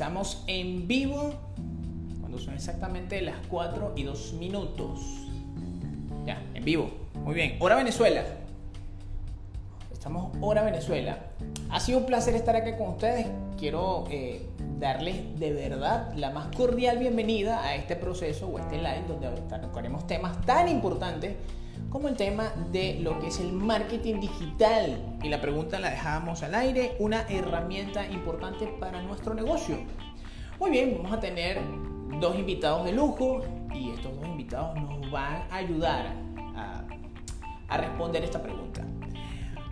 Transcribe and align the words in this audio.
Estamos 0.00 0.42
en 0.46 0.88
vivo 0.88 1.34
cuando 2.20 2.38
son 2.38 2.54
exactamente 2.54 3.20
las 3.20 3.36
4 3.50 3.92
y 3.96 4.04
2 4.04 4.32
minutos. 4.32 4.98
Ya, 6.24 6.42
en 6.54 6.64
vivo. 6.64 6.90
Muy 7.16 7.34
bien. 7.34 7.58
Hora 7.60 7.76
Venezuela. 7.76 8.24
Estamos 9.92 10.34
hora 10.40 10.62
Venezuela. 10.62 11.18
Ha 11.68 11.80
sido 11.80 11.98
un 11.98 12.06
placer 12.06 12.34
estar 12.34 12.56
aquí 12.56 12.70
con 12.78 12.88
ustedes. 12.88 13.26
Quiero 13.58 14.06
eh, 14.10 14.48
darles 14.78 15.38
de 15.38 15.52
verdad 15.52 16.14
la 16.16 16.30
más 16.30 16.46
cordial 16.56 16.96
bienvenida 16.96 17.62
a 17.62 17.74
este 17.74 17.94
proceso 17.94 18.48
o 18.48 18.56
a 18.56 18.62
este 18.62 18.78
live 18.78 19.04
donde 19.06 19.28
tocaremos 19.58 20.06
temas 20.06 20.40
tan 20.46 20.68
importantes 20.68 21.36
como 21.90 22.08
el 22.08 22.16
tema 22.16 22.52
de 22.70 23.00
lo 23.00 23.18
que 23.18 23.26
es 23.26 23.40
el 23.40 23.52
marketing 23.52 24.20
digital. 24.20 25.18
Y 25.22 25.28
la 25.28 25.40
pregunta 25.40 25.78
la 25.80 25.90
dejamos 25.90 26.42
al 26.42 26.54
aire, 26.54 26.96
una 27.00 27.22
herramienta 27.28 28.06
importante 28.06 28.66
para 28.78 29.02
nuestro 29.02 29.34
negocio. 29.34 29.76
Muy 30.58 30.70
bien, 30.70 30.94
vamos 30.96 31.12
a 31.12 31.20
tener 31.20 31.60
dos 32.20 32.36
invitados 32.36 32.84
de 32.84 32.92
lujo 32.92 33.42
y 33.74 33.90
estos 33.90 34.14
dos 34.14 34.26
invitados 34.26 34.76
nos 34.80 35.10
van 35.10 35.42
a 35.50 35.56
ayudar 35.56 36.14
a, 36.54 36.84
a 37.68 37.76
responder 37.76 38.22
esta 38.24 38.42
pregunta. 38.42 38.84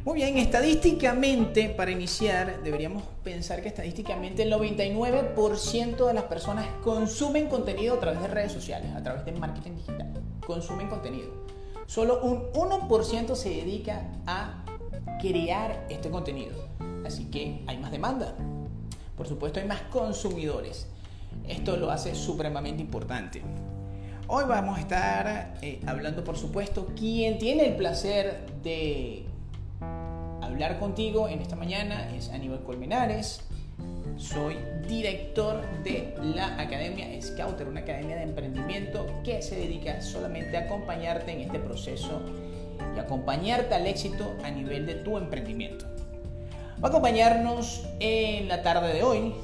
Muy 0.04 0.14
bien, 0.14 0.38
estadísticamente, 0.38 1.68
para 1.68 1.90
iniciar, 1.90 2.62
deberíamos 2.62 3.02
pensar 3.22 3.60
que 3.60 3.68
estadísticamente 3.68 4.42
el 4.42 4.52
99% 4.52 6.06
de 6.06 6.14
las 6.14 6.24
personas 6.24 6.66
consumen 6.82 7.48
contenido 7.48 7.94
a 7.96 8.00
través 8.00 8.22
de 8.22 8.28
redes 8.28 8.52
sociales, 8.52 8.90
a 8.96 9.02
través 9.02 9.24
de 9.26 9.32
marketing 9.32 9.72
digital. 9.76 10.14
Consumen 10.46 10.88
contenido. 10.88 11.57
Solo 11.88 12.20
un 12.20 12.52
1% 12.52 13.34
se 13.34 13.48
dedica 13.48 14.02
a 14.26 14.62
crear 15.22 15.86
este 15.88 16.10
contenido. 16.10 16.68
Así 17.06 17.30
que 17.30 17.62
hay 17.66 17.78
más 17.78 17.90
demanda. 17.90 18.34
Por 19.16 19.26
supuesto, 19.26 19.58
hay 19.58 19.66
más 19.66 19.80
consumidores. 19.90 20.86
Esto 21.48 21.78
lo 21.78 21.90
hace 21.90 22.14
supremamente 22.14 22.82
importante. 22.82 23.40
Hoy 24.26 24.44
vamos 24.46 24.76
a 24.76 24.82
estar 24.82 25.54
eh, 25.62 25.80
hablando, 25.86 26.22
por 26.24 26.36
supuesto, 26.36 26.88
quien 26.94 27.38
tiene 27.38 27.66
el 27.66 27.76
placer 27.76 28.44
de 28.62 29.24
hablar 30.42 30.78
contigo 30.78 31.26
en 31.26 31.40
esta 31.40 31.56
mañana 31.56 32.14
es 32.14 32.28
Aníbal 32.28 32.64
Colmenares. 32.64 33.47
Soy 34.18 34.56
director 34.88 35.62
de 35.84 36.12
la 36.20 36.60
Academia 36.60 37.06
Scouter, 37.22 37.68
una 37.68 37.80
academia 37.80 38.16
de 38.16 38.24
emprendimiento 38.24 39.06
que 39.22 39.40
se 39.42 39.54
dedica 39.54 40.00
solamente 40.00 40.56
a 40.56 40.62
acompañarte 40.62 41.30
en 41.30 41.42
este 41.42 41.60
proceso 41.60 42.20
y 42.96 42.98
acompañarte 42.98 43.76
al 43.76 43.86
éxito 43.86 44.34
a 44.42 44.50
nivel 44.50 44.86
de 44.86 44.96
tu 44.96 45.16
emprendimiento. 45.16 45.86
Va 46.82 46.88
a 46.88 46.90
acompañarnos 46.90 47.86
en 48.00 48.48
la 48.48 48.62
tarde 48.62 48.92
de 48.92 49.04
hoy 49.04 49.34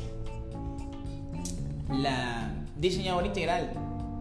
la 1.90 2.52
diseñadora 2.76 3.28
integral 3.28 3.70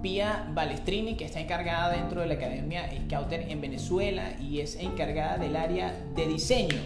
Pia 0.04 0.48
Balestrini, 0.54 1.16
que 1.16 1.26
está 1.26 1.40
encargada 1.40 1.94
dentro 1.94 2.22
de 2.22 2.28
la 2.28 2.36
Academia 2.36 2.92
Scouter 3.08 3.50
en 3.50 3.60
Venezuela 3.60 4.36
y 4.40 4.60
es 4.60 4.76
encargada 4.76 5.38
del 5.38 5.56
área 5.56 5.96
de 6.16 6.28
diseño 6.28 6.78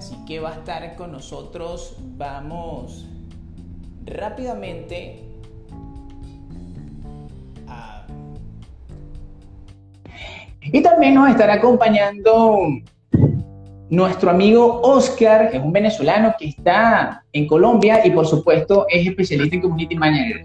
Así 0.00 0.16
que 0.24 0.40
va 0.40 0.48
a 0.48 0.54
estar 0.54 0.96
con 0.96 1.12
nosotros. 1.12 1.94
Vamos 2.16 3.06
rápidamente. 4.06 5.22
Y 10.62 10.82
también 10.82 11.16
nos 11.16 11.28
estará 11.28 11.52
acompañando 11.52 12.60
nuestro 13.90 14.30
amigo 14.30 14.80
Oscar, 14.80 15.50
que 15.50 15.58
es 15.58 15.62
un 15.62 15.70
venezolano 15.70 16.34
que 16.38 16.46
está 16.46 17.22
en 17.34 17.46
Colombia 17.46 18.00
y 18.02 18.10
por 18.10 18.26
supuesto 18.26 18.86
es 18.88 19.06
especialista 19.06 19.56
en 19.56 19.60
Community 19.60 19.96
Manager. 19.96 20.44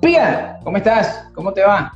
Pia, 0.00 0.58
¿cómo 0.64 0.76
estás? 0.76 1.30
¿Cómo 1.36 1.52
te 1.52 1.62
va? 1.62 1.92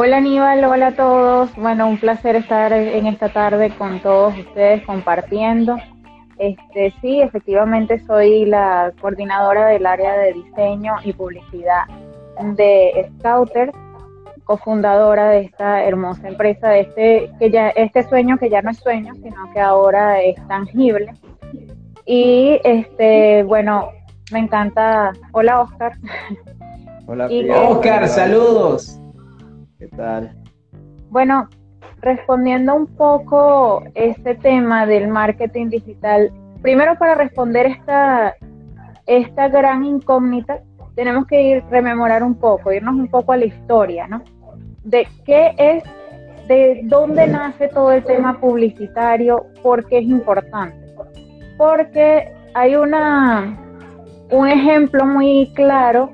Hola 0.00 0.18
Aníbal, 0.18 0.64
hola 0.64 0.86
a 0.86 0.94
todos. 0.94 1.56
Bueno, 1.56 1.88
un 1.88 1.98
placer 1.98 2.36
estar 2.36 2.72
en 2.72 3.06
esta 3.06 3.30
tarde 3.30 3.72
con 3.76 3.98
todos 3.98 4.32
ustedes 4.38 4.86
compartiendo. 4.86 5.76
Este, 6.38 6.94
sí, 7.00 7.20
efectivamente 7.20 7.98
soy 8.06 8.44
la 8.44 8.92
coordinadora 9.00 9.66
del 9.66 9.84
área 9.86 10.16
de 10.16 10.34
diseño 10.34 10.94
y 11.02 11.12
publicidad 11.14 11.82
de 12.54 13.10
Scouter, 13.18 13.72
cofundadora 14.44 15.30
de 15.30 15.40
esta 15.40 15.82
hermosa 15.82 16.28
empresa, 16.28 16.68
de 16.68 16.80
este, 16.82 17.32
que 17.40 17.50
ya, 17.50 17.70
este 17.70 18.04
sueño 18.04 18.38
que 18.38 18.50
ya 18.50 18.62
no 18.62 18.70
es 18.70 18.78
sueño, 18.78 19.14
sino 19.16 19.52
que 19.52 19.58
ahora 19.58 20.22
es 20.22 20.36
tangible. 20.46 21.12
Y 22.06 22.60
este, 22.62 23.42
bueno, 23.42 23.90
me 24.30 24.38
encanta. 24.38 25.10
Hola 25.32 25.62
Oscar. 25.62 25.94
Hola, 27.08 27.28
Oscar, 27.68 28.06
saludos. 28.06 29.00
¿Qué 29.78 29.86
tal? 29.88 30.34
Bueno, 31.08 31.48
respondiendo 32.00 32.74
un 32.74 32.86
poco 32.86 33.84
este 33.94 34.34
tema 34.34 34.86
del 34.86 35.06
marketing 35.06 35.68
digital, 35.68 36.32
primero 36.62 36.98
para 36.98 37.14
responder 37.14 37.66
esta, 37.66 38.34
esta 39.06 39.48
gran 39.48 39.84
incógnita, 39.84 40.62
tenemos 40.96 41.28
que 41.28 41.42
ir 41.42 41.64
rememorar 41.70 42.24
un 42.24 42.34
poco, 42.34 42.72
irnos 42.72 42.96
un 42.96 43.06
poco 43.06 43.32
a 43.32 43.36
la 43.36 43.44
historia, 43.44 44.08
¿no? 44.08 44.24
De 44.82 45.06
qué 45.24 45.54
es, 45.56 45.84
de 46.48 46.80
dónde 46.84 47.28
nace 47.28 47.68
todo 47.68 47.92
el 47.92 48.02
tema 48.02 48.40
publicitario, 48.40 49.46
por 49.62 49.86
qué 49.86 49.98
es 49.98 50.06
importante. 50.06 50.76
Porque 51.56 52.32
hay 52.52 52.74
una, 52.74 53.56
un 54.32 54.48
ejemplo 54.48 55.06
muy 55.06 55.52
claro 55.54 56.10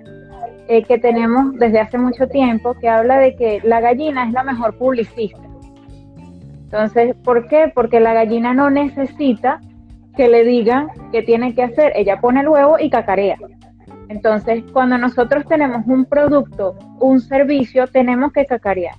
eh, 0.69 0.83
que 0.85 0.99
tenemos 0.99 1.55
desde 1.59 1.81
hace 1.81 1.99
mucho 1.99 2.27
tiempo 2.29 2.75
que 2.75 2.89
habla 2.89 3.19
de 3.19 3.37
que 3.37 3.61
la 3.65 3.81
gallina 3.81 4.27
es 4.27 4.33
la 4.33 4.43
mejor 4.43 4.77
publicista. 4.77 5.43
Entonces, 6.65 7.15
¿por 7.23 7.47
qué? 7.49 7.71
Porque 7.75 8.01
la 8.01 8.15
gallina 8.15 8.55
no 8.55 8.71
necesita 8.71 9.61
que 10.17 10.29
le 10.29 10.45
digan 10.45 10.89
qué 11.13 11.23
tiene 11.23 11.55
que 11.55 11.63
hacer. 11.63 11.93
Ella 11.95 12.21
pone 12.21 12.41
el 12.41 12.49
huevo 12.49 12.79
y 12.79 12.91
cacarea. 12.91 13.37
Entonces, 14.09 14.65
cuando 14.73 14.99
nosotros 14.99 15.45
tenemos 15.47 15.87
un 15.87 16.05
producto, 16.05 16.77
un 17.01 17.21
servicio, 17.21 17.87
tenemos 17.87 18.33
que 18.33 18.47
cacarear. 18.47 18.95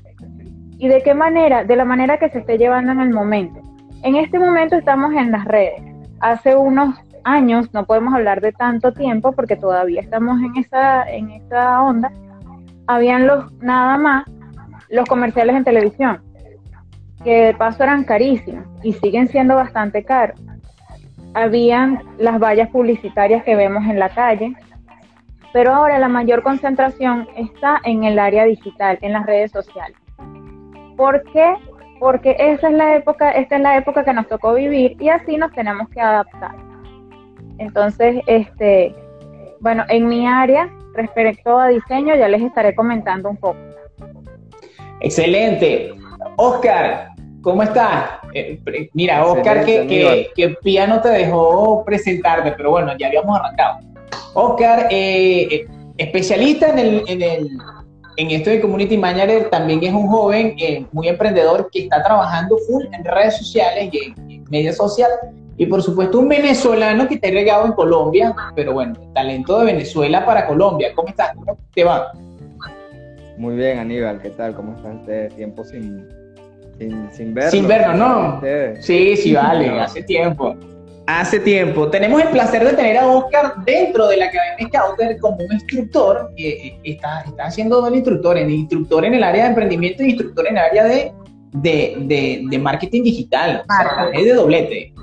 ¿Y 0.78 0.88
de 0.88 1.02
qué 1.02 1.14
manera? 1.14 1.64
De 1.64 1.76
la 1.76 1.86
manera 1.86 2.18
que 2.18 2.30
se 2.30 2.40
esté 2.40 2.58
llevando 2.58 2.92
en 2.92 3.02
el 3.02 3.10
momento. 3.10 3.62
En 4.04 4.16
este 4.16 4.40
momento 4.40 4.76
estamos 4.76 5.14
en 5.14 5.32
las 5.32 5.46
redes. 5.46 5.82
Hace 6.20 6.56
unos 6.56 7.00
años, 7.26 7.74
no 7.74 7.86
podemos 7.86 8.14
hablar 8.14 8.40
de 8.40 8.54
tanto 8.54 8.94
tiempo 8.94 9.34
porque 9.34 9.58
todavía 9.58 10.00
estamos 10.00 10.40
en 10.40 10.56
esa, 10.56 11.10
en 11.10 11.32
esa 11.32 11.82
onda, 11.82 12.12
habían 12.88 13.28
los, 13.28 13.52
nada 13.62 13.98
más 13.98 14.26
los 14.90 15.08
comerciales 15.10 15.56
en 15.56 15.64
televisión, 15.64 16.22
que 17.24 17.48
de 17.48 17.54
paso 17.56 17.84
eran 17.84 18.04
carísimos 18.04 18.66
y 18.84 18.94
siguen 18.94 19.28
siendo 19.28 19.56
bastante 19.56 20.04
caros. 20.04 20.40
Habían 21.34 22.02
las 22.18 22.40
vallas 22.40 22.70
publicitarias 22.70 23.44
que 23.44 23.56
vemos 23.56 23.84
en 23.86 24.00
la 24.00 24.10
calle, 24.10 24.54
pero 25.52 25.74
ahora 25.74 26.00
la 26.00 26.08
mayor 26.08 26.44
concentración 26.44 27.28
está 27.36 27.82
en 27.84 28.04
el 28.04 28.20
área 28.20 28.46
digital, 28.46 29.00
en 29.02 29.14
las 29.14 29.26
redes 29.26 29.52
sociales. 29.52 29.98
¿Por 30.96 31.24
qué? 31.32 31.56
Porque 32.00 32.36
esa 32.38 32.70
es 32.70 32.76
la 32.76 32.96
época, 32.96 33.32
esta 33.32 33.56
es 33.56 33.62
la 33.62 33.78
época 33.78 34.04
que 34.06 34.14
nos 34.14 34.28
tocó 34.28 34.54
vivir 34.54 34.96
y 35.02 35.10
así 35.10 35.38
nos 35.38 35.52
tenemos 35.52 35.90
que 35.90 36.00
adaptar. 36.00 36.56
Entonces, 37.58 38.22
este, 38.28 38.94
bueno, 39.60 39.84
en 39.90 40.08
mi 40.08 40.28
área, 40.28 40.70
respecto 40.94 41.58
a 41.58 41.70
diseño, 41.70 42.16
ya 42.16 42.28
les 42.28 42.42
estaré 42.42 42.76
comentando 42.76 43.30
un 43.30 43.38
poco. 43.38 43.58
Excelente. 45.02 45.94
Oscar, 46.38 47.10
¿cómo 47.42 47.64
estás? 47.64 48.20
Eh, 48.34 48.60
mira, 48.94 49.26
Oscar, 49.26 49.66
que, 49.66 49.88
que, 49.88 50.30
que, 50.36 50.50
Pía 50.62 50.88
no 50.88 51.02
te 51.02 51.10
dejó 51.10 51.84
presentarte, 51.86 52.52
pero 52.54 52.72
bueno, 52.72 52.94
ya 52.98 53.08
habíamos 53.08 53.40
arrancado. 53.40 53.80
Oscar, 54.34 54.88
eh, 54.90 55.48
eh, 55.52 55.68
especialista 55.98 56.70
en, 56.70 56.80
el, 56.80 57.04
en, 57.08 57.22
el, 57.22 57.50
en 58.18 58.32
esto 58.32 58.50
de 58.50 58.62
Community 58.62 58.98
Manager, 58.98 59.50
también 59.50 59.84
es 59.84 59.94
un 59.94 60.08
joven 60.08 60.56
muy 60.92 61.08
emprendedor 61.08 61.70
que 61.72 61.84
está 61.84 62.04
trabajando 62.04 62.58
full 62.68 62.84
en 62.92 63.04
redes 63.06 63.38
sociales 63.38 63.90
y 63.92 63.98
en, 63.98 64.32
en 64.32 64.44
medios 64.50 64.76
sociales 64.76 65.18
y 65.58 65.66
por 65.66 65.82
supuesto 65.82 66.20
un 66.20 66.28
venezolano 66.28 67.08
que 67.08 67.16
está 67.16 67.30
regado 67.30 67.66
en 67.66 67.72
Colombia, 67.74 68.36
pero 68.56 68.74
bueno, 68.74 68.94
talento 69.14 69.60
de 69.60 69.66
Venezuela 69.66 70.26
para 70.26 70.46
Colombia. 70.48 70.92
¿Cómo 70.96 71.10
estás? 71.10 71.34
¿Cómo 71.36 71.58
te 71.74 71.84
va? 71.84 72.12
Muy 73.38 73.56
bien, 73.56 73.80
Aníbal, 73.80 74.22
¿qué 74.22 74.30
tal? 74.32 74.54
¿Cómo 74.56 74.76
estás 74.76 74.96
este 74.96 75.30
tiempo 75.36 75.64
sin, 75.64 76.08
sin, 76.78 77.10
sin 77.12 77.34
vernos? 77.34 77.52
Sin 77.52 77.68
vernos, 77.68 77.98
¿no? 77.98 78.42
Sí, 78.82 79.16
sí, 79.18 79.34
vale, 79.34 79.80
hace 79.80 80.04
tiempo. 80.04 80.56
Hace 81.08 81.40
tiempo. 81.40 81.88
Tenemos 81.90 82.22
el 82.22 82.30
placer 82.30 82.66
de 82.66 82.74
tener 82.74 82.98
a 82.98 83.06
Oscar 83.08 83.54
dentro 83.64 84.08
de 84.08 84.18
la 84.18 84.26
Academia 84.26 84.68
Scouter 84.68 85.20
como 85.20 85.38
un 85.38 85.54
instructor. 85.54 86.32
que 86.36 86.80
está, 86.84 87.22
está 87.22 87.46
haciendo 87.46 87.80
dos 87.80 87.94
instructores, 87.94 88.50
instructor 88.50 89.06
en 89.06 89.14
el 89.14 89.24
área 89.24 89.44
de 89.44 89.50
emprendimiento 89.50 90.04
y 90.04 90.08
instructor 90.08 90.48
en 90.48 90.58
el 90.58 90.64
área 90.64 90.84
de 90.86 91.14
de, 91.62 92.44
de, 92.50 92.60
marketing 92.60 93.04
digital. 93.04 93.64
es 94.14 94.26
de 94.26 94.34
doblete. 94.34 94.94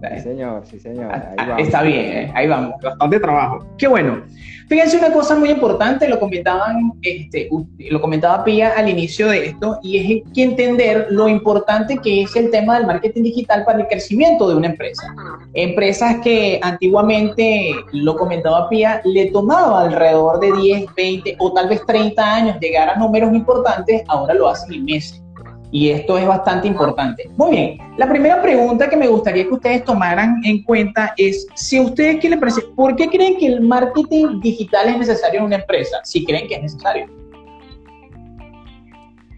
Sí, 0.00 0.20
señor, 0.20 0.62
sí, 0.64 0.78
señor. 0.78 1.10
Ah, 1.12 1.34
ah, 1.38 1.56
está 1.58 1.82
bien, 1.82 2.04
eh, 2.04 2.32
ahí 2.34 2.46
vamos, 2.46 2.74
bastante 2.80 3.18
trabajo. 3.18 3.66
Qué 3.76 3.88
bueno. 3.88 4.22
Fíjense 4.68 4.98
una 4.98 5.12
cosa 5.12 5.34
muy 5.34 5.50
importante, 5.50 6.06
lo 6.06 6.20
comentaban, 6.20 6.92
este, 7.00 7.48
lo 7.90 8.00
comentaba 8.00 8.44
Pía 8.44 8.74
al 8.76 8.88
inicio 8.88 9.28
de 9.28 9.46
esto, 9.46 9.78
y 9.82 9.96
es 9.96 10.32
que 10.34 10.42
entender 10.42 11.06
lo 11.10 11.26
importante 11.26 11.96
que 11.96 12.22
es 12.22 12.36
el 12.36 12.50
tema 12.50 12.76
del 12.76 12.86
marketing 12.86 13.22
digital 13.22 13.64
para 13.64 13.80
el 13.80 13.88
crecimiento 13.88 14.48
de 14.48 14.56
una 14.56 14.68
empresa. 14.68 15.14
Empresas 15.54 16.16
que 16.22 16.60
antiguamente, 16.62 17.74
lo 17.92 18.14
comentaba 18.16 18.68
Pía, 18.68 19.00
le 19.04 19.30
tomaba 19.30 19.84
alrededor 19.84 20.38
de 20.38 20.52
10, 20.52 20.94
20 20.94 21.36
o 21.38 21.52
tal 21.54 21.68
vez 21.70 21.84
30 21.86 22.34
años 22.34 22.56
llegar 22.60 22.90
a 22.90 22.96
números 22.96 23.32
importantes, 23.32 24.02
ahora 24.06 24.34
lo 24.34 24.48
hacen 24.48 24.74
en 24.74 24.84
meses. 24.84 25.22
Y 25.70 25.90
esto 25.90 26.16
es 26.16 26.26
bastante 26.26 26.66
importante. 26.66 27.28
Muy 27.36 27.50
bien, 27.50 27.78
la 27.98 28.08
primera 28.08 28.40
pregunta 28.40 28.88
que 28.88 28.96
me 28.96 29.06
gustaría 29.06 29.44
que 29.44 29.54
ustedes 29.54 29.84
tomaran 29.84 30.40
en 30.44 30.62
cuenta 30.62 31.12
es, 31.16 31.46
si 31.54 31.78
ustedes 31.78 32.24
parece, 32.38 32.62
¿por 32.74 32.96
qué 32.96 33.08
creen 33.08 33.36
que 33.36 33.46
el 33.46 33.60
marketing 33.60 34.40
digital 34.40 34.88
es 34.88 34.98
necesario 34.98 35.40
en 35.40 35.46
una 35.46 35.56
empresa? 35.56 35.98
Si 36.04 36.24
creen 36.24 36.48
que 36.48 36.54
es 36.54 36.62
necesario. 36.62 37.06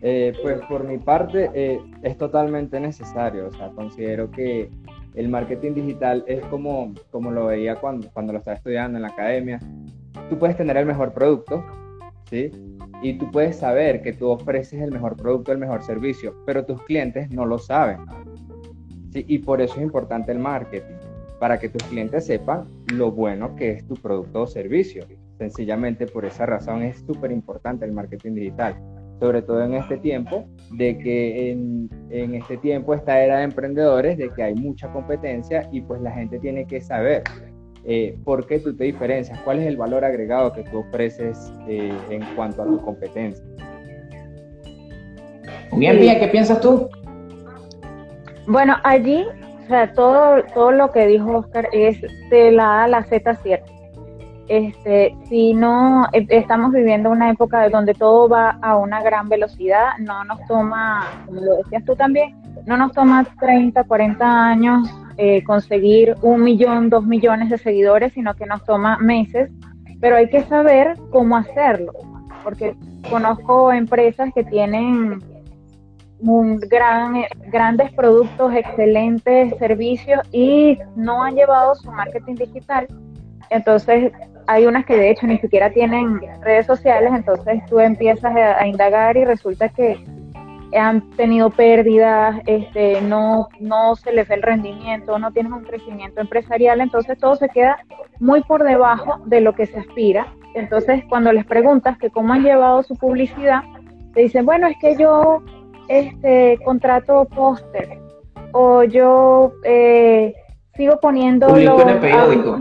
Eh, 0.03 0.32
pues 0.41 0.61
por 0.69 0.85
mi 0.85 0.97
parte 0.97 1.50
eh, 1.53 1.79
es 2.03 2.17
totalmente 2.17 2.81
necesario, 2.81 3.49
o 3.49 3.53
sea, 3.53 3.69
considero 3.71 4.31
que 4.31 4.71
el 5.15 5.29
marketing 5.29 5.75
digital 5.75 6.25
es 6.26 6.43
como, 6.47 6.94
como 7.11 7.31
lo 7.31 7.47
veía 7.47 7.75
cuando, 7.76 8.09
cuando 8.11 8.33
lo 8.33 8.38
estaba 8.38 8.56
estudiando 8.56 8.97
en 8.97 9.03
la 9.03 9.09
academia. 9.09 9.59
Tú 10.31 10.38
puedes 10.38 10.56
tener 10.56 10.76
el 10.76 10.87
mejor 10.87 11.12
producto, 11.12 11.62
¿sí? 12.31 12.50
y 13.03 13.15
tú 13.15 13.31
puedes 13.31 13.56
saber 13.56 14.03
que 14.03 14.12
tú 14.12 14.29
ofreces 14.29 14.81
el 14.81 14.91
mejor 14.91 15.17
producto, 15.17 15.53
el 15.53 15.59
mejor 15.59 15.82
servicio, 15.82 16.35
pero 16.47 16.65
tus 16.65 16.82
clientes 16.82 17.31
no 17.31 17.47
lo 17.47 17.59
saben. 17.59 17.99
¿sí? 19.12 19.25
Y 19.27 19.38
por 19.38 19.61
eso 19.61 19.77
es 19.77 19.82
importante 19.82 20.32
el 20.32 20.38
marketing, 20.38 20.97
para 21.38 21.59
que 21.59 21.69
tus 21.69 21.82
clientes 21.85 22.27
sepan 22.27 22.69
lo 22.93 23.11
bueno 23.11 23.55
que 23.56 23.73
es 23.73 23.87
tu 23.87 23.94
producto 23.94 24.43
o 24.43 24.47
servicio. 24.47 25.05
Sencillamente 25.38 26.06
por 26.06 26.27
esa 26.27 26.44
razón 26.44 26.82
es 26.82 26.99
súper 26.99 27.32
importante 27.32 27.87
el 27.87 27.93
marketing 27.93 28.35
digital, 28.35 28.76
sobre 29.19 29.41
todo 29.41 29.65
en 29.65 29.75
este 29.75 29.97
tiempo, 29.97 30.44
de 30.73 30.99
que 30.99 31.50
en, 31.50 31.88
en 32.11 32.35
este 32.35 32.59
tiempo, 32.59 32.93
esta 32.93 33.23
era 33.23 33.38
de 33.38 33.44
emprendedores, 33.44 34.19
de 34.19 34.29
que 34.31 34.43
hay 34.43 34.55
mucha 34.55 34.93
competencia 34.93 35.67
y 35.73 35.81
pues 35.81 36.03
la 36.03 36.11
gente 36.11 36.38
tiene 36.38 36.67
que 36.67 36.83
saber 36.83 37.23
eh, 37.85 38.17
por 38.25 38.47
qué 38.47 38.59
tú 38.59 38.77
te 38.77 38.85
diferencias, 38.85 39.38
cuál 39.41 39.61
es 39.61 39.67
el 39.67 39.77
valor 39.77 40.05
agregado 40.05 40.53
que 40.53 40.62
tú 40.65 40.81
ofreces 40.81 41.53
eh, 41.67 41.97
en 42.11 42.23
cuanto 42.37 42.62
a 42.62 42.67
tu 42.67 42.81
competencia. 42.82 43.44
Bien, 45.73 45.99
Pía, 45.99 46.19
¿qué 46.19 46.29
piensas 46.29 46.61
tú? 46.61 46.88
Bueno, 48.47 48.77
allí, 48.82 49.25
o 49.65 49.69
sea, 49.69 49.93
todo, 49.93 50.43
todo 50.53 50.73
lo 50.73 50.91
que 50.91 51.06
dijo 51.06 51.38
Oscar 51.38 51.69
es 51.73 52.00
de 52.31 52.50
la 52.50 52.81
A 52.81 52.85
a 52.85 52.88
la 52.88 53.05
Z 53.05 53.35
cierto. 53.37 53.73
Este, 54.49 55.15
si 55.29 55.55
no, 55.55 56.09
e, 56.12 56.26
estamos 56.29 56.73
viviendo 56.73 57.09
una 57.11 57.31
época 57.31 57.69
donde 57.69 57.94
todo 57.94 58.29
va 58.29 58.59
a 58.62 58.76
una 58.76 59.00
gran 59.00 59.29
velocidad, 59.29 59.91
no 60.00 60.25
nos 60.25 60.44
toma, 60.49 61.06
como 61.25 61.41
lo 61.41 61.56
decías 61.59 61.85
tú 61.85 61.94
también, 61.94 62.35
no 62.67 62.77
nos 62.77 62.93
toma 62.93 63.25
30, 63.39 63.85
40 63.85 64.47
años 64.47 64.89
eh, 65.17 65.43
conseguir 65.45 66.15
un 66.23 66.43
millón, 66.43 66.89
dos 66.89 67.05
millones 67.05 67.51
de 67.51 67.59
seguidores, 67.59 68.12
sino 68.15 68.35
que 68.35 68.47
nos 68.47 68.65
toma 68.65 68.97
meses, 68.99 69.51
pero 70.01 70.17
hay 70.17 70.29
que 70.29 70.43
saber 70.45 70.97
cómo 71.11 71.37
hacerlo, 71.37 71.93
porque 72.43 72.75
conozco 73.11 73.73
empresas 73.73 74.31
que 74.35 74.45
tienen 74.45 75.19
un 76.21 76.59
gran, 76.59 77.17
grandes 77.49 77.93
productos, 77.93 78.55
excelentes 78.55 79.57
servicios 79.59 80.21
y 80.33 80.79
no 80.97 81.23
han 81.23 81.35
llevado 81.35 81.75
su 81.75 81.91
marketing 81.91 82.37
digital. 82.37 82.87
Entonces, 83.51 84.12
hay 84.47 84.67
unas 84.67 84.85
que 84.85 84.97
de 84.97 85.11
hecho 85.11 85.27
ni 85.27 85.39
siquiera 85.39 85.71
tienen 85.71 86.21
redes 86.43 86.67
sociales, 86.67 87.12
entonces 87.15 87.62
tú 87.69 87.79
empiezas 87.79 88.35
a 88.35 88.67
indagar 88.67 89.17
y 89.17 89.25
resulta 89.25 89.69
que 89.69 90.03
han 90.79 91.11
tenido 91.11 91.51
pérdidas, 91.51 92.41
este, 92.47 93.01
no, 93.03 93.49
no 93.59 93.97
se 93.97 94.13
les 94.13 94.29
ve 94.29 94.37
el 94.37 94.43
rendimiento, 94.43 95.19
no 95.19 95.33
tienen 95.33 95.53
un 95.53 95.65
crecimiento 95.65 96.21
empresarial, 96.21 96.81
entonces 96.81 97.19
todo 97.19 97.37
se 97.37 97.49
queda 97.49 97.79
muy 98.19 98.43
por 98.43 98.63
debajo 98.63 99.21
de 99.27 99.41
lo 99.41 99.55
que 99.55 99.67
se 99.67 99.81
aspira. 99.81 100.33
Entonces, 100.55 101.05
cuando 101.09 101.33
les 101.33 101.45
preguntas 101.45 101.99
que 101.99 102.11
cómo 102.11 102.33
han 102.33 102.43
llevado 102.43 102.83
su 102.83 102.97
publicidad, 102.97 103.63
te 104.15 104.23
dicen, 104.23 104.47
bueno, 104.47 104.67
es 104.67 104.77
que 104.79 104.97
yo 104.97 105.43
este, 105.89 106.59
contrato 106.65 107.25
póster 107.25 107.99
o 108.53 108.85
yo 108.85 109.53
eh, 109.65 110.35
sigo 110.75 110.99
poniendo... 111.01 111.49
Publico 111.49 111.83
en 111.83 111.89
el 111.89 111.99
periódico. 111.99 112.59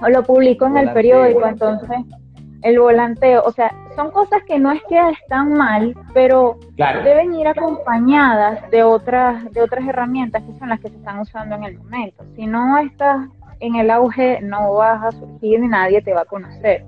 o 0.00 0.08
lo 0.08 0.22
publico 0.22 0.66
en 0.66 0.76
el 0.76 0.92
periódico, 0.92 1.46
entonces 1.46 1.98
el 2.64 2.78
volanteo, 2.80 3.42
o 3.44 3.52
sea, 3.52 3.72
son 3.94 4.10
cosas 4.10 4.42
que 4.48 4.58
no 4.58 4.72
es 4.72 4.82
que 4.88 4.98
están 5.10 5.52
mal, 5.52 5.94
pero 6.14 6.58
deben 6.76 7.34
ir 7.34 7.46
acompañadas 7.46 8.70
de 8.70 8.82
otras, 8.82 9.52
de 9.52 9.60
otras 9.60 9.86
herramientas 9.86 10.42
que 10.42 10.58
son 10.58 10.70
las 10.70 10.80
que 10.80 10.88
se 10.88 10.96
están 10.96 11.20
usando 11.20 11.56
en 11.56 11.64
el 11.64 11.78
momento. 11.78 12.24
Si 12.34 12.46
no 12.46 12.78
estás 12.78 13.28
en 13.60 13.76
el 13.76 13.90
auge, 13.90 14.40
no 14.40 14.72
vas 14.74 15.04
a 15.04 15.12
surgir 15.12 15.60
ni 15.60 15.68
nadie 15.68 16.00
te 16.00 16.14
va 16.14 16.22
a 16.22 16.24
conocer. 16.24 16.84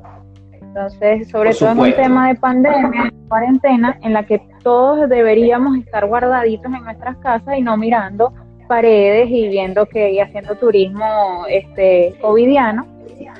Entonces, 0.52 1.28
sobre 1.28 1.54
todo 1.54 1.72
en 1.72 1.78
un 1.78 1.92
tema 1.92 2.28
de 2.28 2.36
pandemia, 2.36 3.12
cuarentena, 3.28 3.98
en 4.02 4.14
la 4.14 4.24
que 4.24 4.40
todos 4.62 5.08
deberíamos 5.10 5.76
estar 5.76 6.06
guardaditos 6.06 6.72
en 6.72 6.84
nuestras 6.84 7.18
casas 7.18 7.58
y 7.58 7.60
no 7.60 7.76
mirando 7.76 8.32
paredes 8.66 9.28
y 9.30 9.48
viendo 9.48 9.86
que 9.86 10.10
y 10.10 10.20
haciendo 10.20 10.54
turismo 10.54 11.44
este 11.48 12.14
covidiano. 12.20 12.86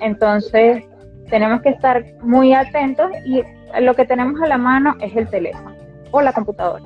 Entonces, 0.01 0.85
tenemos 1.31 1.63
que 1.63 1.71
estar 1.71 2.05
muy 2.23 2.53
atentos 2.53 3.11
y 3.25 3.43
lo 3.81 3.95
que 3.95 4.05
tenemos 4.05 4.41
a 4.41 4.47
la 4.47 4.59
mano 4.59 4.95
es 5.01 5.15
el 5.17 5.29
teléfono 5.29 5.75
o 6.11 6.21
la 6.21 6.33
computadora. 6.33 6.85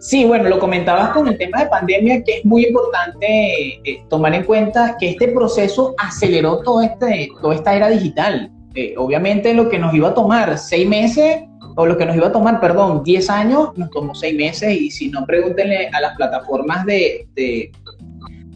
Sí, 0.00 0.26
bueno, 0.26 0.50
lo 0.50 0.58
comentabas 0.58 1.10
con 1.10 1.28
el 1.28 1.38
tema 1.38 1.60
de 1.60 1.66
pandemia, 1.66 2.22
que 2.24 2.38
es 2.38 2.44
muy 2.44 2.66
importante 2.66 3.26
eh, 3.26 4.04
tomar 4.10 4.34
en 4.34 4.44
cuenta 4.44 4.98
que 5.00 5.10
este 5.10 5.28
proceso 5.28 5.94
aceleró 5.96 6.58
todo 6.58 6.82
este, 6.82 7.30
toda 7.40 7.54
esta 7.54 7.74
era 7.74 7.88
digital. 7.88 8.50
Eh, 8.74 8.94
obviamente 8.98 9.54
lo 9.54 9.70
que 9.70 9.78
nos 9.78 9.94
iba 9.94 10.10
a 10.10 10.14
tomar 10.14 10.58
seis 10.58 10.86
meses, 10.86 11.44
o 11.76 11.86
lo 11.86 11.96
que 11.96 12.04
nos 12.04 12.16
iba 12.16 12.26
a 12.26 12.32
tomar, 12.32 12.60
perdón, 12.60 13.02
diez 13.02 13.30
años, 13.30 13.70
nos 13.76 13.88
tomó 13.90 14.14
seis 14.14 14.36
meses 14.36 14.78
y 14.78 14.90
si 14.90 15.08
no, 15.08 15.24
pregúntenle 15.24 15.88
a 15.88 16.00
las 16.02 16.14
plataformas 16.16 16.84
de, 16.84 17.26
de, 17.34 17.72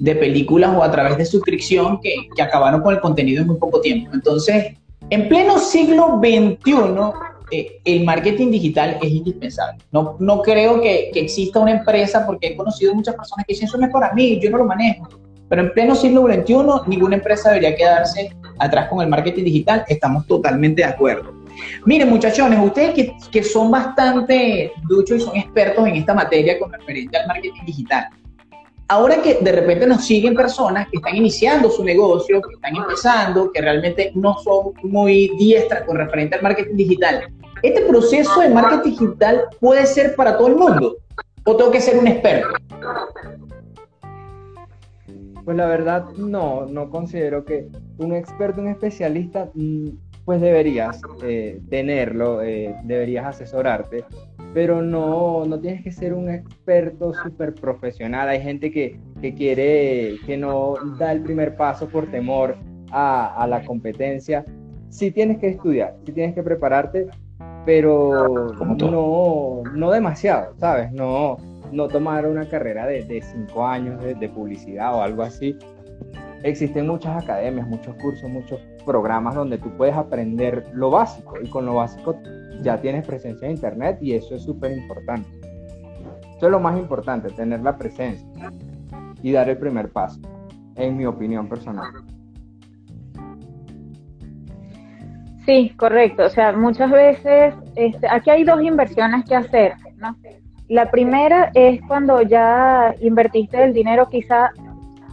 películas 0.01 0.75
o 0.77 0.83
a 0.83 0.91
través 0.91 1.17
de 1.19 1.25
suscripción 1.25 2.01
que, 2.01 2.15
que 2.35 2.43
acabaron 2.43 2.83
con 2.83 2.95
el 2.95 3.01
contenido 3.01 3.43
en 3.43 3.49
muy 3.49 3.57
poco 3.57 3.81
tiempo. 3.81 4.11
Entonces, 4.13 4.77
en 5.11 5.29
pleno 5.29 5.59
siglo 5.59 6.21
XXI, 6.23 6.75
eh, 7.51 7.81
el 7.85 8.05
marketing 8.05 8.51
digital 8.51 8.99
es 9.01 9.11
indispensable. 9.11 9.79
No, 9.91 10.17
no 10.19 10.43
creo 10.43 10.81
que, 10.81 11.11
que, 11.13 11.21
exista 11.21 11.61
una 11.61 11.73
empresa, 11.73 12.27
porque 12.27 12.49
he 12.49 12.57
conocido 12.57 12.95
muchas 12.95 13.15
personas 13.15 13.47
que 13.47 13.55
dicen, 13.55 13.69
eso 13.69 13.79
no 13.79 13.87
es 13.87 13.93
para 13.93 14.13
mí, 14.13 14.39
yo 14.41 14.51
no 14.51 14.59
lo 14.59 14.65
manejo. 14.65 15.09
Pero 15.49 15.63
en 15.63 15.73
pleno 15.73 15.95
siglo 15.95 16.27
XXI, 16.27 16.55
ninguna 16.87 17.17
empresa 17.17 17.49
debería 17.49 17.75
quedarse 17.75 18.31
atrás 18.59 18.89
con 18.89 19.01
el 19.01 19.09
marketing 19.09 19.45
digital. 19.45 19.85
Estamos 19.89 20.27
totalmente 20.27 20.83
de 20.83 20.89
acuerdo. 20.89 21.33
Miren, 21.87 22.11
muchachones, 22.11 22.59
ustedes 22.63 22.95
que, 22.95 23.17
que 23.31 23.43
son 23.43 23.71
bastante 23.71 24.73
duchos 24.89 25.19
y 25.19 25.21
son 25.21 25.37
expertos 25.37 25.87
en 25.87 25.97
esta 25.97 26.15
materia 26.15 26.59
con 26.59 26.73
referente 26.73 27.17
al 27.17 27.27
marketing 27.27 27.65
digital, 27.65 28.09
ahora 28.89 29.23
que 29.23 29.39
de 29.41 29.53
repente 29.53 29.87
nos 29.87 30.05
siguen 30.07 30.35
personas 30.35 30.89
que 30.89 30.97
están 30.97 31.15
iniciando 31.15 31.71
su 31.71 31.85
negocio, 31.85 32.41
que 32.41 32.55
están 32.55 32.75
empezando, 32.75 33.53
que 33.53 33.61
realmente 33.61 34.13
no 34.15 34.37
son 34.39 34.73
muy 34.83 35.31
diestras 35.39 35.83
con 35.83 35.97
referente 35.97 36.37
al 36.37 36.43
marketing 36.43 36.77
digital, 36.77 37.29
¿este 37.63 37.83
proceso 37.83 38.41
de 38.41 38.49
marketing 38.49 38.91
digital 38.91 39.45
puede 39.61 39.87
ser 39.87 40.15
para 40.17 40.37
todo 40.37 40.49
el 40.49 40.57
mundo? 40.57 40.97
¿O 41.45 41.57
tengo 41.57 41.71
que 41.71 41.81
ser 41.81 41.99
un 41.99 42.09
experto? 42.09 42.49
Pues 45.45 45.57
la 45.57 45.67
verdad, 45.67 46.05
no, 46.17 46.67
no 46.67 46.91
considero 46.91 47.45
que 47.45 47.69
un 47.97 48.15
experto, 48.15 48.61
un 48.61 48.69
especialista, 48.69 49.49
mm, 49.55 49.89
pues 50.27 50.43
deberías 50.43 51.01
eh, 51.23 51.61
tenerlo, 51.71 52.43
eh, 52.43 52.77
deberías 52.85 53.25
asesorarte, 53.25 54.05
pero 54.55 54.83
no, 54.83 55.45
no 55.45 55.61
tienes 55.61 55.83
que 55.83 55.91
ser 55.91 56.15
un 56.15 56.31
experto 56.31 57.13
súper 57.15 57.55
profesional. 57.55 58.29
Hay 58.29 58.41
gente 58.41 58.71
que, 58.71 58.99
que, 59.21 59.35
quiere, 59.35 60.17
que 60.27 60.37
no 60.37 60.75
da 60.99 61.13
el 61.13 61.23
primer 61.23 61.57
paso 61.57 61.89
por 61.89 62.07
temor 62.11 62.57
a, 62.91 63.43
a 63.43 63.47
la 63.47 63.65
competencia. 63.65 64.45
Sí 64.89 65.11
tienes 65.11 65.39
que 65.39 65.49
estudiar, 65.49 65.97
sí 66.05 66.13
tienes 66.13 66.35
que 66.35 66.43
prepararte, 66.43 67.07
pero 67.67 68.55
no, 68.57 69.63
no 69.75 69.91
demasiado, 69.91 70.55
¿sabes? 70.57 70.91
No, 70.93 71.37
no 71.71 71.89
tomar 71.89 72.27
una 72.27 72.49
carrera 72.49 72.87
de, 72.87 73.05
de 73.05 73.21
cinco 73.21 73.67
años 73.67 74.03
de, 74.03 74.15
de, 74.15 74.29
publicidad 74.31 74.95
o 74.95 75.03
algo 75.03 75.23
así, 75.23 75.55
existen 76.43 76.87
muchas 76.87 77.23
academias, 77.23 77.67
muchos 77.67 77.95
cursos, 77.97 78.29
muchos 78.31 78.61
programas 78.87 79.35
donde 79.35 79.59
tú 79.59 79.71
puedes 79.77 79.95
aprender 79.95 80.65
lo 80.73 80.91
básico 80.91 81.35
y 81.43 81.49
con 81.49 81.67
lo 81.67 81.75
básico 81.75 82.17
ya 82.63 82.81
tienes 82.81 83.07
presencia 83.07 83.47
en 83.47 83.55
internet 83.55 83.99
y 84.01 84.15
eso 84.15 84.35
es 84.35 84.43
súper 84.43 84.73
importante. 84.73 85.29
Eso 86.37 86.47
es 86.47 86.53
lo 86.53 86.61
más 86.61 86.79
importante, 86.79 87.31
tener 87.31 87.61
la 87.61 87.77
presencia 87.77 88.27
y 89.23 89.33
dar 89.33 89.49
el 89.49 89.59
primer 89.59 89.91
paso, 89.91 90.21
en 90.77 90.97
mi 90.97 91.05
opinión 91.05 91.49
personal. 91.49 91.93
Sí, 95.45 95.71
correcto. 95.77 96.27
O 96.27 96.29
sea, 96.29 96.53
muchas 96.53 96.91
veces 96.91 97.55
este, 97.75 98.07
aquí 98.09 98.31
hay 98.31 98.45
dos 98.45 98.63
inversiones 98.63 99.25
que 99.25 99.35
hacer. 99.35 99.73
¿no? 99.97 100.15
La 100.69 100.91
primera 100.91 101.51
es 101.55 101.81
cuando 101.89 102.21
ya 102.21 102.95
invertiste 103.01 103.65
el 103.65 103.73
dinero, 103.73 104.09
quizá 104.11 104.51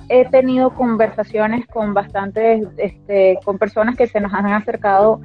he 0.09 0.25
tenido 0.25 0.71
conversaciones 0.71 1.65
con 1.67 1.93
bastantes, 1.93 2.67
este, 2.77 3.39
con 3.45 3.57
personas 3.57 3.95
que 3.95 4.07
se 4.07 4.19
nos 4.19 4.33
han 4.33 4.45
acercado 4.47 5.21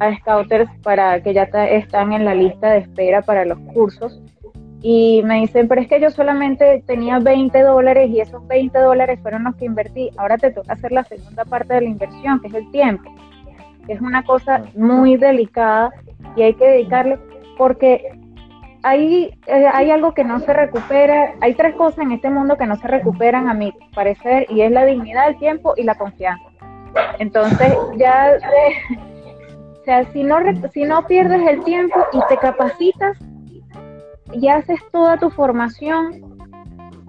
a 0.00 0.14
Scouters 0.16 0.70
para 0.82 1.22
que 1.22 1.34
ya 1.34 1.42
están 1.42 2.12
en 2.12 2.24
la 2.24 2.34
lista 2.34 2.70
de 2.70 2.78
espera 2.78 3.22
para 3.22 3.44
los 3.44 3.58
cursos. 3.72 4.20
Y 4.80 5.22
me 5.24 5.40
dicen, 5.40 5.66
pero 5.66 5.80
es 5.80 5.88
que 5.88 6.00
yo 6.00 6.10
solamente 6.10 6.84
tenía 6.86 7.18
20 7.18 7.60
dólares 7.62 8.10
y 8.10 8.20
esos 8.20 8.46
20 8.46 8.78
dólares 8.78 9.18
fueron 9.22 9.44
los 9.44 9.56
que 9.56 9.64
invertí, 9.64 10.10
ahora 10.16 10.38
te 10.38 10.52
toca 10.52 10.72
hacer 10.72 10.92
la 10.92 11.02
segunda 11.02 11.44
parte 11.44 11.74
de 11.74 11.80
la 11.80 11.88
inversión, 11.88 12.40
que 12.40 12.46
es 12.46 12.54
el 12.54 12.70
tiempo, 12.70 13.12
es 13.88 14.00
una 14.00 14.22
cosa 14.22 14.62
muy 14.76 15.16
delicada 15.16 15.90
y 16.36 16.42
hay 16.42 16.54
que 16.54 16.64
dedicarle 16.64 17.18
porque 17.56 18.12
hay, 18.82 19.36
eh, 19.46 19.66
hay 19.72 19.90
algo 19.90 20.14
que 20.14 20.24
no 20.24 20.38
se 20.40 20.52
recupera, 20.52 21.34
hay 21.40 21.54
tres 21.54 21.74
cosas 21.74 21.98
en 21.98 22.12
este 22.12 22.30
mundo 22.30 22.56
que 22.56 22.66
no 22.66 22.76
se 22.76 22.86
recuperan 22.86 23.48
a 23.48 23.54
mi 23.54 23.72
parecer 23.94 24.46
y 24.48 24.60
es 24.60 24.70
la 24.70 24.84
dignidad, 24.84 25.28
el 25.28 25.38
tiempo 25.38 25.74
y 25.76 25.82
la 25.82 25.96
confianza. 25.96 26.44
Entonces 27.18 27.74
ya, 27.96 28.36
sea, 29.88 30.12
si 30.12 30.22
no, 30.22 30.36
si 30.70 30.82
no 30.82 31.06
pierdes 31.06 31.48
el 31.48 31.64
tiempo 31.64 31.98
y 32.12 32.20
te 32.28 32.36
capacitas 32.36 33.16
y 34.32 34.48
haces 34.48 34.78
toda 34.92 35.16
tu 35.16 35.30
formación, 35.30 36.36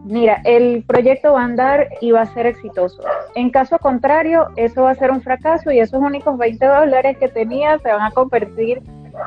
mira, 0.06 0.42
el 0.46 0.86
proyecto 0.88 1.34
va 1.34 1.42
a 1.42 1.44
andar 1.44 1.90
y 2.00 2.12
va 2.12 2.22
a 2.22 2.34
ser 2.34 2.46
exitoso. 2.46 3.04
En 3.36 3.50
caso 3.50 3.78
contrario, 3.80 4.48
eso 4.56 4.84
va 4.84 4.92
a 4.92 4.96
ser 4.96 5.12
un 5.12 5.22
fracaso 5.22 5.72
y 5.72 5.80
esos 5.80 6.00
únicos 6.00 6.38
20 6.38 6.66
dólares 6.66 7.18
que 7.18 7.28
tenías 7.28 7.82
se 7.82 7.92
van 7.92 8.02
a 8.02 8.12
convertir 8.12 8.82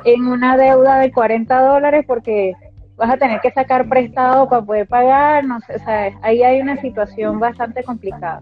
en 0.07 0.27
una 0.27 0.57
deuda 0.57 0.99
de 1.01 1.13
40 1.13 1.61
dólares 1.61 2.05
porque 2.07 2.55
vas 2.97 3.11
a 3.11 3.19
tener 3.19 3.39
que 3.43 3.51
sacar 3.51 3.87
prestado 3.87 4.49
para 4.49 4.63
poder 4.63 4.89
pagar, 4.89 5.45
no 5.45 5.61
sé, 5.61 5.77
o 5.77 5.79
sea, 5.81 6.11
ahí 6.23 6.43
hay 6.43 6.63
una 6.63 6.81
situación 6.81 7.39
bastante 7.39 7.85
complicada. 7.85 8.41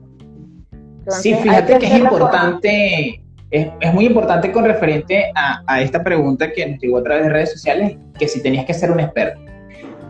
sí, 1.09 1.35
fíjate 1.35 1.81
que, 1.81 1.87
es 1.87 1.99
importante, 1.99 3.25
es, 3.51 3.69
es, 3.81 3.95
muy 3.95 4.07
importante 4.07 4.53
con 4.53 4.65
referente 4.65 5.31
a, 5.35 5.63
a, 5.67 5.81
esta 5.83 6.03
pregunta 6.03 6.53
que 6.53 6.67
nos 6.67 6.81
llegó 6.81 6.99
a 6.99 7.03
través 7.03 7.25
de 7.25 7.31
redes 7.31 7.53
sociales, 7.53 7.97
que 8.19 8.29
si 8.29 8.43
tenías 8.43 8.65
que 8.65 8.75
ser 8.75 8.91
un 8.91 9.01
experto. 9.01 9.41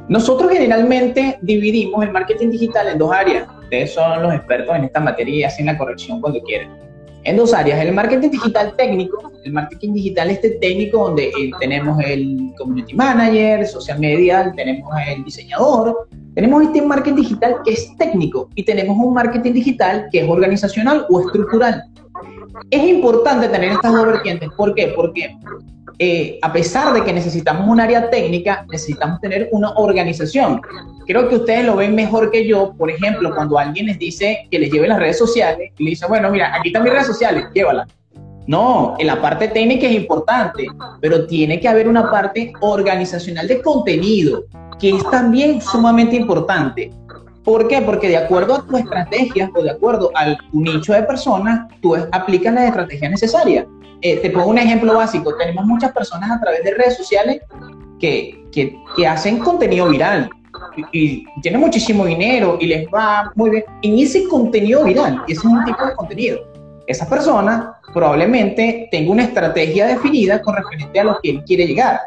Nosotros 0.09 0.51
generalmente 0.51 1.39
dividimos 1.43 2.05
el 2.05 2.11
marketing 2.11 2.51
digital 2.51 2.89
en 2.89 2.99
dos 2.99 3.13
áreas. 3.13 3.49
Ustedes 3.63 3.95
son 3.95 4.23
los 4.23 4.35
expertos 4.35 4.75
en 4.77 4.85
esta 4.85 5.01
materia 5.01 5.35
y 5.35 5.45
hacen 5.45 5.67
la 5.67 5.79
corrección 5.79 6.21
cuando 6.21 6.43
quieren 6.43 6.69
en 7.25 7.37
dos 7.37 7.53
áreas, 7.53 7.85
el 7.85 7.93
marketing 7.93 8.31
digital 8.31 8.75
técnico, 8.77 9.31
el 9.45 9.53
marketing 9.53 9.93
digital 9.93 10.31
este 10.31 10.51
técnico 10.53 11.05
donde 11.05 11.27
eh, 11.27 11.51
tenemos 11.61 12.03
el 12.03 12.53
community 12.57 12.95
manager, 12.95 13.67
social 13.67 13.99
media, 13.99 14.53
tenemos 14.57 14.91
el 15.07 15.25
diseñador, 15.25 16.09
tenemos 16.35 16.63
este 16.63 16.81
marketing 16.81 17.17
digital 17.17 17.57
que 17.65 17.73
es 17.73 17.95
técnico 17.99 18.49
y 18.55 18.65
tenemos 18.65 18.97
un 18.97 19.13
marketing 19.13 19.53
digital 19.53 20.09
que 20.11 20.21
es 20.21 20.29
organizacional 20.29 21.07
o 21.11 21.21
estructural. 21.21 21.85
Es 22.71 22.85
importante 22.85 23.49
tener 23.49 23.73
estas 23.73 23.93
dos 23.93 24.07
vertientes, 24.07 24.49
¿por 24.57 24.75
qué? 24.75 24.93
Porque 24.95 25.37
eh, 25.99 26.39
a 26.41 26.51
pesar 26.51 26.95
de 26.95 27.05
que 27.05 27.13
necesitamos 27.13 27.69
un 27.69 27.79
área 27.79 28.09
técnica, 28.09 28.65
necesitamos 28.71 29.21
tener 29.21 29.51
una 29.53 29.73
organización. 29.73 30.61
Creo 31.07 31.29
que 31.29 31.37
ustedes 31.37 31.67
lo 31.67 31.77
ven 31.77 31.95
mejor 31.95 32.31
que 32.31 32.47
yo, 32.47 32.73
por 32.79 32.91
ejemplo, 32.91 33.35
cuando 33.35 33.59
alguien 33.59 33.87
les 33.87 33.99
dice 33.99 34.47
que 34.51 34.59
les 34.59 34.73
lleve 34.73 34.89
las 34.89 34.99
redes 34.99 35.19
sociales 35.19 35.73
y 35.77 35.85
le 35.85 35.91
dice, 35.91 36.07
bueno, 36.07 36.31
mira, 36.31 36.55
aquí 36.57 36.69
están 36.69 36.85
mis 36.85 36.93
redes 36.93 37.07
sociales, 37.07 37.45
llévala. 37.53 37.87
No, 38.47 38.97
en 38.99 39.09
la 39.09 39.21
parte 39.21 39.49
técnica 39.49 39.87
es 39.87 39.93
importante, 39.93 40.67
pero 41.01 41.27
tiene 41.27 41.61
que 41.61 41.69
haber 41.69 41.87
una 41.87 42.11
parte 42.11 42.53
organizacional 42.61 43.47
de 43.47 43.61
contenido, 43.61 44.45
que 44.79 44.97
es 44.97 45.11
también 45.11 45.61
sumamente 45.61 46.17
importante. 46.17 46.91
¿Por 47.51 47.67
qué? 47.67 47.83
Porque 47.83 48.09
de 48.09 48.17
acuerdo 48.17 48.55
a 48.55 48.65
tu 48.65 48.77
estrategia 48.77 49.51
o 49.57 49.61
de 49.61 49.73
acuerdo 49.73 50.13
al 50.15 50.39
nicho 50.53 50.93
de 50.93 51.03
personas, 51.03 51.67
tú 51.83 51.97
aplicas 52.13 52.55
las 52.55 52.67
estrategias 52.67 53.11
necesarias. 53.11 53.67
Eh, 54.03 54.19
te 54.19 54.31
pongo 54.31 54.51
un 54.51 54.59
ejemplo 54.59 54.95
básico. 54.95 55.37
Tenemos 55.37 55.65
muchas 55.65 55.91
personas 55.91 56.31
a 56.31 56.41
través 56.41 56.63
de 56.63 56.75
redes 56.75 56.97
sociales 56.97 57.41
que, 57.99 58.47
que, 58.53 58.77
que 58.97 59.05
hacen 59.05 59.41
contenido 59.41 59.89
viral 59.89 60.31
y, 60.93 61.25
tienen 61.43 61.61
muchísimo 61.61 62.07
dinero 62.07 62.57
y 62.61 62.67
les 62.67 62.87
va 62.87 63.33
muy 63.35 63.51
bien 63.51 63.65
en 63.83 63.99
ese 63.99 64.29
contenido 64.29 64.85
viral. 64.85 65.25
Y 65.27 65.33
ese 65.33 65.41
es 65.41 65.53
un 65.53 65.65
tipo 65.65 65.85
de 65.85 65.97
contenido. 65.97 66.39
Esa 66.87 67.09
persona 67.09 67.81
probablemente 67.93 68.87
tenga 68.93 69.11
una 69.11 69.25
estrategia 69.25 69.89
definida 69.89 70.41
con 70.41 70.55
referente 70.55 71.01
a 71.01 71.03
lo 71.03 71.19
que 71.21 71.31
él 71.31 71.43
quiere 71.45 71.67
llegar. 71.67 71.99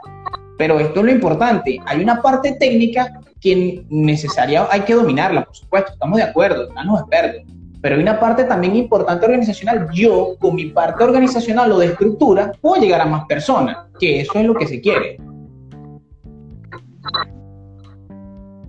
Pero 0.58 0.80
esto 0.80 1.02
es 1.02 1.06
lo 1.06 1.12
importante. 1.12 1.82
Hay 1.86 2.02
una 2.02 2.22
parte 2.22 2.54
técnica 2.54 3.20
que 3.44 3.86
necesaria 3.90 4.66
hay 4.72 4.82
que 4.82 4.96
dominarla, 4.96 5.44
por 5.44 5.56
supuesto. 5.56 5.92
Estamos 5.92 6.18
de 6.18 6.24
acuerdo, 6.24 6.70
están 6.70 6.88
los 6.88 7.02
expertos 7.02 7.44
pero 7.84 7.98
hay 7.98 8.02
una 8.02 8.18
parte 8.18 8.46
también 8.46 8.78
importante 8.78 9.26
organizacional. 9.26 9.90
Yo, 9.92 10.38
con 10.40 10.56
mi 10.56 10.68
parte 10.68 11.04
organizacional 11.04 11.70
o 11.74 11.80
de 11.80 11.88
estructura, 11.88 12.54
puedo 12.62 12.82
llegar 12.82 13.02
a 13.02 13.06
más 13.06 13.26
personas, 13.26 13.76
que 14.00 14.22
eso 14.22 14.40
es 14.40 14.46
lo 14.46 14.56
que 14.56 14.68
se 14.68 14.80
quiere. 14.80 15.18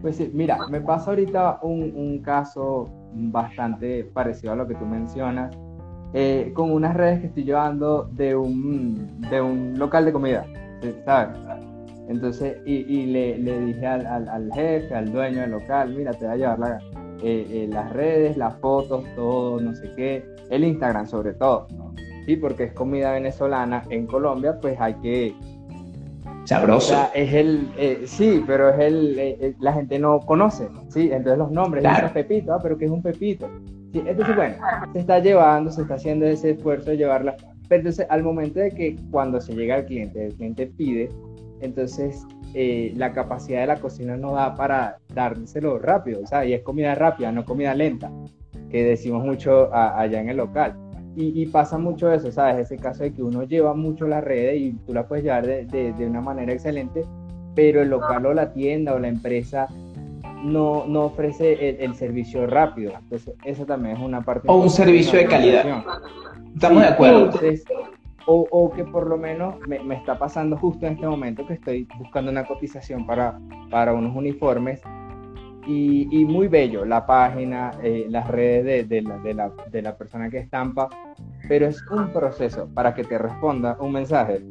Pues 0.03 0.17
sí, 0.17 0.33
mira, 0.35 0.59
me 0.69 0.81
pasa 0.81 1.11
ahorita 1.11 1.61
un, 1.63 2.21
caso 2.25 2.91
bastante 3.13 4.03
parecido 4.03 4.53
a 4.53 4.57
lo 4.57 4.67
que 4.67 4.75
tú 4.75 4.85
mencionas, 4.85 5.57
eh, 6.13 6.51
con 6.53 6.73
unas 6.73 6.95
redes 6.95 7.21
que 7.21 7.27
estoy 7.29 7.45
llevando 7.45 8.09
de 8.11 8.35
un, 8.35 9.21
de 9.31 9.41
un 9.41 9.79
local 9.79 10.07
de 10.07 10.13
comida, 10.13 10.45
¿sabes? 11.05 11.39
Entonces, 12.09 12.59
y, 12.67 13.07
le, 13.07 13.37
dije 13.39 13.87
al, 13.87 14.29
al, 14.29 14.51
jefe, 14.53 14.95
al 14.95 15.11
dueño 15.11 15.41
del 15.41 15.53
local, 15.53 15.95
mira, 15.97 16.13
te 16.13 16.27
voy 16.27 16.35
a 16.35 16.37
llevar 16.37 16.59
la, 16.59 16.79
eh, 17.23 17.47
eh, 17.51 17.69
las 17.71 17.91
redes, 17.93 18.37
las 18.37 18.55
fotos, 18.57 19.03
todo, 19.17 19.59
no 19.59 19.75
sé 19.75 19.91
qué, 19.97 20.23
el 20.51 20.63
Instagram 20.63 21.07
sobre 21.07 21.33
todo, 21.33 21.67
¿no? 21.75 21.95
Sí, 22.27 22.37
porque 22.37 22.65
es 22.65 22.73
comida 22.75 23.13
venezolana 23.13 23.83
en 23.89 24.07
Colombia, 24.07 24.59
pues 24.61 24.79
hay 24.79 24.95
que... 24.95 25.35
Sabroso. 26.45 27.09
es 27.15 27.33
el, 27.33 27.71
eh, 27.79 28.03
sí, 28.05 28.45
pero 28.47 28.69
es 28.69 28.79
el, 28.79 29.57
la 29.61 29.73
gente 29.73 29.99
no 29.99 30.21
conoce, 30.21 30.69
¿sí? 30.89 31.11
Entonces 31.11 31.39
los 31.39 31.51
nombres, 31.51 31.81
claro. 31.81 32.13
Pepito, 32.13 32.53
ah, 32.53 32.59
pero 32.63 32.77
¿qué 32.77 32.85
es 32.85 32.91
un 32.91 33.03
Pepito? 33.03 33.49
Sí, 33.93 34.03
entonces, 34.05 34.37
bueno, 34.37 34.57
se 34.93 34.99
está 34.99 35.21
llevando, 35.21 35.71
se 35.71 35.81
está 35.81 35.95
haciendo 35.95 36.27
ese 36.27 36.51
esfuerzo 36.51 36.91
de 36.91 36.99
llevarla, 36.99 37.37
pero 37.69 37.81
entonces 37.81 38.07
al 38.11 38.23
momento 38.23 38.61
de 38.61 38.71
que 38.71 38.97
cuando 39.11 39.41
se 39.41 39.55
llega 39.55 39.77
al 39.77 39.87
cliente, 39.87 40.27
el 40.27 40.35
cliente 40.35 40.67
pide, 40.67 41.09
entonces 41.65 42.27
eh, 42.55 42.93
la 42.97 43.13
capacidad 43.13 43.61
de 43.61 43.67
la 43.67 43.81
cocina 43.81 44.17
no 44.17 44.33
da 44.33 44.55
para 44.55 44.99
dárselo 45.13 45.79
rápido, 45.79 46.21
o 46.23 46.27
sea, 46.27 46.45
y 46.45 46.53
es 46.53 46.63
comida 46.63 46.95
rápida, 46.95 47.33
no 47.33 47.45
comida 47.45 47.75
lenta, 47.75 48.13
que 48.71 48.85
decimos 48.85 49.25
mucho 49.25 49.75
allá 49.75 50.21
en 50.21 50.29
el 50.29 50.37
local. 50.37 50.77
Y, 51.17 51.47
pasa 51.47 51.79
mucho 51.79 52.13
eso, 52.13 52.33
¿sabes? 52.33 52.67
Ese 52.67 52.77
caso 52.77 53.05
de 53.05 53.13
que 53.13 53.23
uno 53.23 53.45
lleva 53.45 53.73
mucho 53.73 54.09
las 54.09 54.25
redes 54.25 54.61
y 54.61 54.73
tú 54.85 54.93
la 54.93 55.07
puedes 55.07 55.25
llevar 55.25 55.47
de, 55.47 55.65
de, 55.65 56.07
una 56.07 56.21
manera 56.21 56.53
excelente, 56.53 57.05
pero 57.55 57.83
el 57.83 57.91
local 57.91 58.27
o 58.27 58.35
la 58.35 58.53
tienda 58.53 58.95
o 58.95 58.99
la 58.99 59.07
empresa 59.07 59.69
no, 60.43 60.85
no 60.89 61.05
ofrece 61.05 61.77
el, 61.85 61.95
servicio 61.95 62.49
rápido. 62.49 62.95
Entonces, 62.99 63.33
eso 63.45 63.65
también 63.65 63.97
es 63.97 64.03
una 64.03 64.23
parte. 64.23 64.49
O 64.49 64.57
un 64.57 64.71
servicio 64.71 65.17
de 65.19 65.27
calidad. 65.27 65.85
Estamos 66.53 66.83
de 66.83 66.89
acuerdo. 66.89 67.31
O, 68.27 68.73
que 68.75 68.85
por 68.85 69.07
lo 69.07 69.19
menos 69.19 69.57
me, 69.69 69.95
está 69.95 70.19
pasando 70.19 70.57
justo 70.57 70.87
en 70.87 70.95
este 70.95 71.07
momento 71.07 71.47
que 71.47 71.55
estoy 71.55 71.87
buscando 71.99 72.31
una 72.31 72.47
cotización 72.47 73.07
para, 73.07 73.39
para 73.71 73.93
unos 73.93 74.17
uniformes 74.17 74.81
y, 75.67 76.25
muy 76.25 76.49
bello 76.49 76.85
la 76.85 77.07
página, 77.07 77.73
eh, 77.83 78.07
las 78.09 78.29
redes 78.29 78.89
de, 78.89 79.03
la, 79.03 79.19
de, 79.19 79.35
la, 79.35 79.53
de, 79.71 79.83
la, 79.83 79.97
persona 79.97 80.31
que 80.31 80.39
estampa, 80.39 80.89
pero 81.49 81.67
es 81.67 81.83
un 81.91 82.13
proceso 82.13 82.69
para 82.75 82.95
que 82.95 83.05
te 83.05 83.19
responda 83.19 83.77
un 83.81 83.93
mensaje 83.93 84.43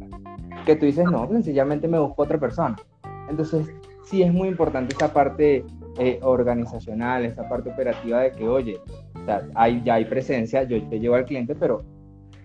que 0.66 0.76
tú 0.76 0.86
dices, 0.86 1.06
no, 1.06 1.28
sencillamente 1.28 1.88
me 1.88 2.00
busco 2.00 2.24
otra 2.24 2.40
persona. 2.40 2.76
Entonces, 3.30 3.68
sí 4.04 4.22
es 4.24 4.34
muy 4.34 4.48
importante 4.48 4.96
esa 4.96 5.12
parte 5.12 5.66
eh, 6.00 6.20
organizacional, 6.22 7.26
esa 7.26 7.48
parte 7.48 7.72
operativa 7.72 8.22
de 8.22 8.32
que, 8.32 8.48
oye, 8.48 8.80
hay, 9.56 9.82
ya 9.84 9.96
hay 9.96 10.06
presencia, 10.06 10.64
yo 10.64 10.82
te 10.90 11.00
llevo 11.00 11.16
al 11.16 11.26
cliente, 11.26 11.56
pero 11.56 11.84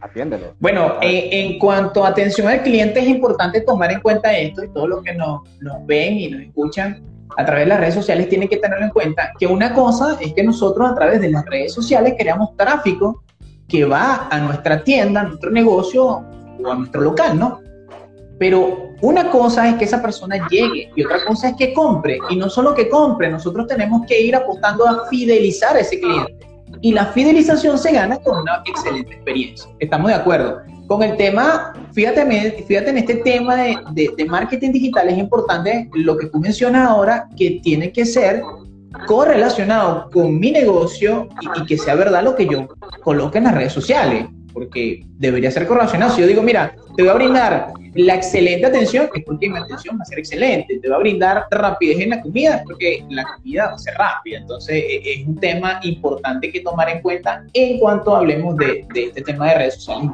atiéndelo. 0.00 0.55
Bueno, 0.59 0.95
eh, 1.00 1.28
en 1.33 1.59
cuanto 1.59 2.05
a 2.05 2.09
atención 2.09 2.49
al 2.49 2.62
cliente, 2.62 3.00
es 3.00 3.09
importante 3.09 3.61
tomar 3.61 3.93
en 3.93 4.00
cuenta 4.00 4.37
esto 4.37 4.64
y 4.64 4.69
todos 4.69 4.88
los 4.88 5.02
que 5.02 5.14
nos, 5.14 5.43
ven 5.87 6.19
y 6.19 6.28
nos 6.28 6.43
escuchan, 6.43 7.02
a 7.37 7.45
través 7.45 7.67
de 7.67 7.69
las 7.69 7.81
redes 7.81 7.95
sociales 7.95 8.28
tienen 8.28 8.49
que 8.49 8.57
tenerlo 8.57 8.87
en 8.87 8.90
cuenta 8.90 9.33
que 9.38 9.47
una 9.47 9.75
cosa 9.75 10.17
es 10.21 10.33
que 10.35 10.43
nosotros 10.43 10.90
a 10.90 10.95
través 10.95 11.21
de 11.21 11.31
las 11.31 11.45
redes 11.45 11.73
sociales 11.73 12.14
creamos 12.19 12.57
tráfico 12.57 13.23
que 13.69 13.85
va 13.85 14.28
a 14.31 14.38
nuestra 14.40 14.83
tienda, 14.83 15.21
a 15.21 15.25
nuestro 15.25 15.50
negocio 15.50 16.05
o 16.07 16.71
a 16.71 16.75
nuestro 16.75 17.02
local, 17.02 17.38
¿no? 17.38 17.61
Pero 18.38 18.95
una 19.00 19.31
cosa 19.31 19.69
es 19.69 19.75
que 19.76 19.85
esa 19.85 20.00
persona 20.00 20.47
llegue 20.49 20.90
y 20.95 21.05
otra 21.05 21.25
cosa 21.25 21.50
es 21.50 21.57
que 21.57 21.75
compre. 21.75 22.19
Y 22.31 22.37
no 22.37 22.49
solo 22.49 22.75
que 22.75 22.88
compre, 22.88 23.31
nosotros 23.31 23.67
tenemos 23.67 24.07
que 24.07 24.21
ir 24.21 24.35
apostando 24.35 24.87
a 24.87 25.07
fidelizar 25.09 25.76
a 25.76 25.81
ese 25.81 26.00
cliente. 26.00 26.48
Y 26.80 26.92
la 26.92 27.06
fidelización 27.06 27.78
se 27.78 27.92
gana 27.92 28.16
con 28.18 28.40
una 28.40 28.62
excelente 28.66 29.14
experiencia. 29.14 29.70
¿Estamos 29.78 30.08
de 30.08 30.14
acuerdo? 30.14 30.60
Con 30.87 31.02
el 31.02 31.16
tema, 31.16 31.75
fíjate, 31.92 32.64
fíjate 32.66 32.90
en 32.90 32.98
este 32.98 33.16
tema 33.16 33.56
de, 33.56 34.10
de, 34.16 34.25
marketing 34.25 34.72
digital, 34.72 35.08
es 35.08 35.18
importante 35.18 35.90
lo 35.92 36.16
que 36.16 36.28
tú 36.28 36.38
mencionas 36.38 36.88
ahora, 36.88 37.28
que 37.37 37.60
tiene 37.62 37.92
que 37.92 38.06
ser 38.06 38.42
correlacionado 39.06 40.08
con 40.10 40.40
mi 40.40 40.50
negocio 40.50 41.28
y, 41.42 41.60
y, 41.60 41.66
que 41.66 41.76
sea 41.76 41.94
verdad 41.94 42.22
lo 42.22 42.34
que 42.34 42.46
yo 42.46 42.68
coloque 43.02 43.37
en 43.37 43.44
las 43.44 43.54
redes 43.54 43.72
sociales, 43.72 44.26
porque 44.58 45.04
debería 45.18 45.50
ser 45.50 45.66
correlacionado. 45.66 46.12
Si 46.12 46.20
yo 46.20 46.26
digo, 46.26 46.42
mira, 46.42 46.74
te 46.96 47.02
voy 47.02 47.10
a 47.10 47.14
brindar 47.14 47.72
la 47.94 48.14
excelente 48.14 48.66
atención, 48.66 49.08
es 49.14 49.24
porque 49.24 49.48
mi 49.48 49.56
atención 49.56 49.96
va 49.98 50.02
a 50.02 50.04
ser 50.04 50.18
excelente, 50.18 50.78
te 50.78 50.88
va 50.88 50.96
a 50.96 50.98
brindar 50.98 51.46
rapidez 51.50 52.00
en 52.00 52.10
la 52.10 52.20
comida, 52.20 52.62
porque 52.64 53.04
la 53.08 53.24
comida 53.36 53.68
va 53.68 53.74
a 53.74 53.78
ser 53.78 53.94
rápida. 53.94 54.38
Entonces, 54.38 54.76
e, 54.76 55.02
es 55.04 55.26
un 55.26 55.36
tema 55.36 55.80
importante 55.82 56.50
que 56.50 56.60
tomar 56.60 56.88
en 56.88 57.00
cuenta 57.00 57.44
en 57.54 57.78
cuanto 57.78 58.16
hablemos 58.16 58.56
de, 58.56 58.86
este 58.94 59.22
tema 59.22 59.50
de 59.50 59.58
redes 59.58 59.74
sociales. 59.74 60.10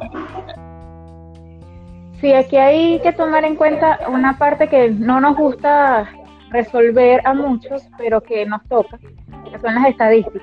Sí, 2.21 2.33
aquí 2.33 2.57
hay 2.57 2.99
que 2.99 3.13
tomar 3.13 3.43
en 3.43 3.55
cuenta 3.55 3.99
una 4.07 4.37
parte 4.37 4.67
que 4.67 4.89
no 4.89 5.19
nos 5.19 5.35
gusta 5.35 6.09
resolver 6.49 7.21
a 7.25 7.33
muchos, 7.33 7.83
pero 7.97 8.21
que 8.21 8.45
nos 8.45 8.63
toca, 8.67 8.97
que 8.97 9.59
son 9.59 9.75
las 9.75 9.89
estadísticas. 9.89 10.41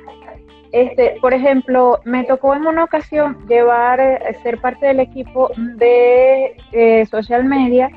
Este, 0.73 1.17
por 1.21 1.35
ejemplo, 1.35 2.01
me 2.05 2.25
tocó 2.25 2.55
en 2.55 2.67
una 2.67 2.85
ocasión 2.85 3.47
llevar, 3.47 4.01
eh, 4.01 4.35
ser 4.43 4.59
parte 4.59 4.87
del 4.87 5.01
equipo 5.01 5.51
de 5.77 6.57
eh, 6.73 7.07
social 7.07 7.45
media 7.45 7.91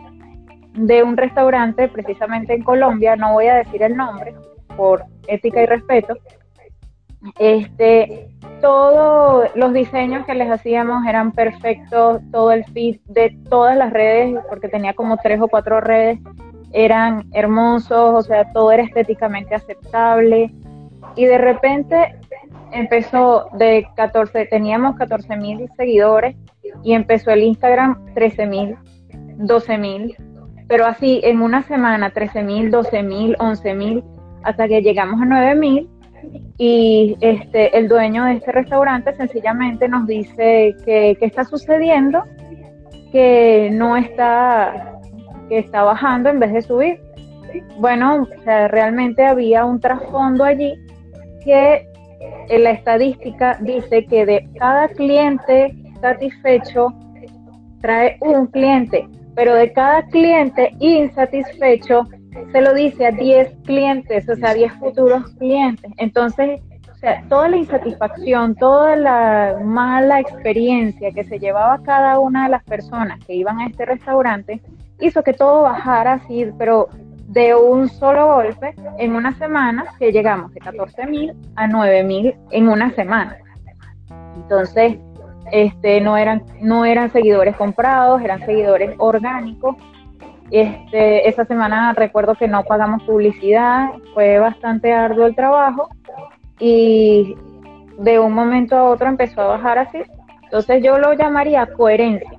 de 0.73 1.01
un 1.01 1.15
restaurante 1.15 1.87
precisamente 1.87 2.53
en 2.53 2.63
Colombia, 2.63 3.15
no 3.15 3.31
voy 3.31 3.47
a 3.47 3.55
decir 3.55 3.81
el 3.81 3.95
nombre 3.95 4.35
por 4.75 5.05
ética 5.27 5.61
y 5.63 5.65
respeto. 5.65 6.17
Este, 7.39 8.27
todos 8.61 9.49
los 9.55 9.73
diseños 9.73 10.25
que 10.25 10.35
les 10.35 10.51
hacíamos 10.51 11.05
eran 11.07 11.31
perfectos, 11.31 12.21
todo 12.31 12.51
el 12.51 12.65
feed 12.65 12.99
de 13.05 13.37
todas 13.49 13.77
las 13.77 13.91
redes, 13.93 14.37
porque 14.49 14.67
tenía 14.67 14.93
como 14.93 15.15
tres 15.17 15.39
o 15.41 15.47
cuatro 15.47 15.79
redes, 15.79 16.19
eran 16.73 17.23
hermosos, 17.31 18.13
o 18.13 18.21
sea, 18.21 18.51
todo 18.51 18.71
era 18.71 18.83
estéticamente 18.83 19.55
aceptable. 19.55 20.53
Y 21.15 21.25
de 21.25 21.37
repente 21.37 22.19
empezó 22.75 23.47
de 23.53 23.87
14, 23.95 24.45
teníamos 24.45 24.95
14 24.97 25.35
mil 25.37 25.69
seguidores 25.77 26.35
y 26.83 26.93
empezó 26.93 27.31
el 27.31 27.43
Instagram 27.43 28.13
13 28.13 28.45
mil, 28.45 28.75
12 29.37 29.77
mil, 29.77 30.15
pero 30.67 30.85
así 30.85 31.21
en 31.23 31.41
una 31.41 31.63
semana 31.63 32.11
13 32.11 32.43
mil, 32.43 32.71
12 32.71 33.03
mil, 33.03 33.35
11 33.39 33.73
mil, 33.73 34.03
hasta 34.43 34.67
que 34.67 34.81
llegamos 34.81 35.21
a 35.21 35.25
9 35.25 35.55
mil 35.55 35.89
y 36.57 37.17
este, 37.21 37.77
el 37.77 37.87
dueño 37.87 38.25
de 38.25 38.33
este 38.33 38.51
restaurante 38.51 39.15
sencillamente 39.15 39.87
nos 39.87 40.07
dice 40.07 40.75
que, 40.85 41.17
que 41.19 41.25
está 41.25 41.43
sucediendo, 41.43 42.23
que 43.11 43.69
no 43.71 43.95
está, 43.97 44.99
que 45.49 45.59
está 45.59 45.83
bajando 45.83 46.29
en 46.29 46.39
vez 46.39 46.53
de 46.53 46.61
subir. 46.61 46.99
Bueno, 47.77 48.23
o 48.23 48.43
sea, 48.43 48.67
realmente 48.67 49.25
había 49.25 49.65
un 49.65 49.79
trasfondo 49.79 50.43
allí 50.43 50.75
que 51.43 51.87
en 52.49 52.63
la 52.63 52.71
estadística 52.71 53.57
dice 53.61 54.05
que 54.05 54.25
de 54.25 54.49
cada 54.59 54.87
cliente 54.89 55.75
satisfecho 56.01 56.93
trae 57.81 58.17
un 58.21 58.47
cliente, 58.47 59.07
pero 59.35 59.53
de 59.55 59.71
cada 59.73 60.03
cliente 60.07 60.71
insatisfecho 60.79 62.07
se 62.51 62.61
lo 62.61 62.73
dice 62.73 63.07
a 63.07 63.11
10 63.11 63.55
clientes, 63.63 64.27
o 64.29 64.35
sea, 64.35 64.53
10 64.53 64.73
futuros 64.73 65.23
clientes. 65.37 65.91
Entonces, 65.97 66.61
toda 67.29 67.49
la 67.49 67.57
insatisfacción, 67.57 68.55
toda 68.55 68.95
la 68.95 69.59
mala 69.63 70.19
experiencia 70.19 71.11
que 71.11 71.23
se 71.23 71.39
llevaba 71.39 71.81
cada 71.83 72.19
una 72.19 72.45
de 72.45 72.49
las 72.49 72.63
personas 72.63 73.19
que 73.25 73.35
iban 73.35 73.59
a 73.59 73.67
este 73.67 73.85
restaurante 73.85 74.61
hizo 74.99 75.23
que 75.23 75.33
todo 75.33 75.63
bajara 75.63 76.13
así, 76.13 76.47
pero 76.57 76.87
de 77.27 77.55
un 77.55 77.89
solo 77.89 78.35
golpe 78.35 78.75
en 78.97 79.15
una 79.15 79.37
semana 79.37 79.85
que 79.97 80.11
llegamos 80.11 80.53
de 80.53 80.59
14 80.59 81.05
mil 81.07 81.33
a 81.55 81.67
9 81.67 82.03
mil 82.03 82.35
en 82.51 82.69
una 82.69 82.91
semana. 82.91 83.37
Entonces, 84.35 84.97
este, 85.51 86.01
no, 86.01 86.17
eran, 86.17 86.43
no 86.61 86.85
eran 86.85 87.11
seguidores 87.11 87.55
comprados, 87.55 88.21
eran 88.21 88.45
seguidores 88.45 88.95
orgánicos. 88.97 89.75
Este, 90.51 91.27
esa 91.27 91.45
semana 91.45 91.93
recuerdo 91.93 92.35
que 92.35 92.47
no 92.47 92.63
pagamos 92.63 93.03
publicidad, 93.03 93.89
fue 94.13 94.37
bastante 94.37 94.93
arduo 94.93 95.25
el 95.25 95.35
trabajo 95.35 95.89
y 96.59 97.35
de 97.97 98.19
un 98.19 98.33
momento 98.33 98.77
a 98.77 98.83
otro 98.83 99.07
empezó 99.07 99.41
a 99.41 99.47
bajar 99.47 99.79
así. 99.79 100.03
Entonces 100.43 100.83
yo 100.83 100.99
lo 100.99 101.13
llamaría 101.13 101.65
coherencia 101.65 102.29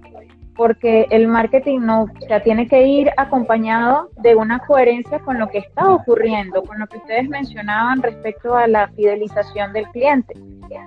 porque 0.56 1.06
el 1.10 1.28
marketing 1.28 1.80
no, 1.80 2.02
o 2.02 2.26
sea, 2.26 2.42
tiene 2.42 2.66
que 2.66 2.86
ir 2.86 3.10
acompañado 3.16 4.10
de 4.16 4.34
una 4.34 4.58
coherencia 4.60 5.18
con 5.20 5.38
lo 5.38 5.48
que 5.48 5.58
está 5.58 5.90
ocurriendo, 5.90 6.62
con 6.62 6.78
lo 6.78 6.86
que 6.86 6.98
ustedes 6.98 7.28
mencionaban 7.28 8.02
respecto 8.02 8.56
a 8.56 8.66
la 8.66 8.88
fidelización 8.88 9.72
del 9.72 9.86
cliente 9.88 10.34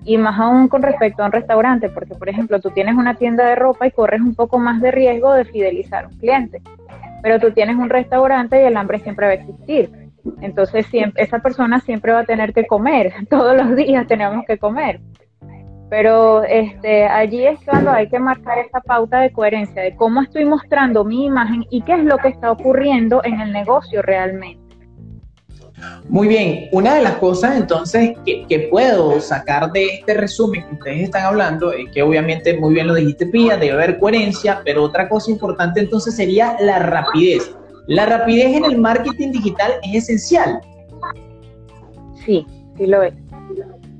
y 0.04 0.18
más 0.18 0.40
aún 0.40 0.68
con 0.68 0.82
respecto 0.82 1.24
a 1.24 1.28
un 1.28 1.32
restaurante, 1.32 1.90
porque 1.90 2.16
por 2.16 2.30
ejemplo 2.30 2.60
tú 2.60 2.72
tienes 2.72 2.96
una 2.96 3.16
tienda 3.16 3.46
de 3.46 3.56
ropa 3.56 3.88
y 3.88 3.92
corres 3.92 4.22
un 4.22 4.36
poco 4.36 4.60
más 4.60 4.82
de 4.82 4.92
riesgo 4.92 5.34
de 5.34 5.46
fidelizar 5.46 6.06
a 6.06 6.08
un 6.08 6.18
cliente, 6.18 6.62
pero 7.22 7.40
tú 7.40 7.52
tienes 7.52 7.76
un 7.78 7.90
restaurante 7.90 8.62
y 8.62 8.66
el 8.66 8.78
hambre 8.78 9.00
siempre 9.00 9.28
va 9.28 9.32
a 9.34 9.36
existir. 9.36 9.90
Entonces 10.42 10.86
siempre, 10.88 11.24
esa 11.24 11.40
persona 11.40 11.80
siempre 11.80 12.12
va 12.12 12.20
a 12.20 12.26
tener 12.26 12.54
que 12.54 12.66
comer, 12.66 13.14
todos 13.30 13.56
los 13.56 13.76
días 13.76 14.08
tenemos 14.08 14.46
que 14.46 14.58
comer. 14.58 15.00
Pero 15.90 16.44
este, 16.44 17.06
allí 17.06 17.46
es 17.46 17.60
cuando 17.66 17.92
hay 17.92 18.08
que 18.08 18.20
marcar 18.20 18.60
esa 18.60 18.80
pauta 18.80 19.22
de 19.22 19.32
coherencia 19.32 19.82
de 19.82 19.96
cómo 19.96 20.22
estoy 20.22 20.46
mostrando 20.46 21.04
mi 21.04 21.26
imagen 21.26 21.66
y 21.72 21.82
qué 21.82 21.94
es 21.94 22.04
lo 22.04 22.18
que 22.18 22.28
está 22.28 22.52
ocurriendo 22.52 23.22
en 23.24 23.40
el 23.40 23.52
negocio 23.52 24.02
realmente. 24.02 24.70
Muy 26.10 26.28
bien, 26.28 26.68
una 26.72 26.96
de 26.96 27.02
las 27.02 27.14
cosas 27.18 27.56
entonces 27.56 28.18
que, 28.26 28.68
puedo 28.70 29.20
sacar 29.22 29.72
de 29.72 29.86
este 29.86 30.14
resumen 30.14 30.66
que 30.68 30.74
ustedes 30.74 31.04
están 31.04 31.26
hablando 31.26 31.72
es 31.72 31.90
que 31.92 32.02
obviamente 32.02 32.58
muy 32.58 32.74
bien 32.74 32.88
lo 32.88 32.96
dijiste 32.96 33.28
Pía, 33.28 33.58
debe 33.58 33.74
haber 33.74 34.00
coherencia, 34.00 34.62
pero 34.66 34.84
otra 34.84 35.08
cosa 35.08 35.32
importante 35.32 35.80
entonces 35.80 36.16
sería 36.16 36.58
la 36.60 36.80
rapidez. 36.80 37.56
La 37.88 38.06
rapidez 38.06 38.58
en 38.58 38.66
el 38.66 38.78
marketing 38.78 39.32
digital 39.32 39.72
es 39.84 40.04
esencial. 40.04 40.60
Sí, 42.26 42.46
sí 42.78 42.86
lo 42.86 43.04
es. 43.04 43.14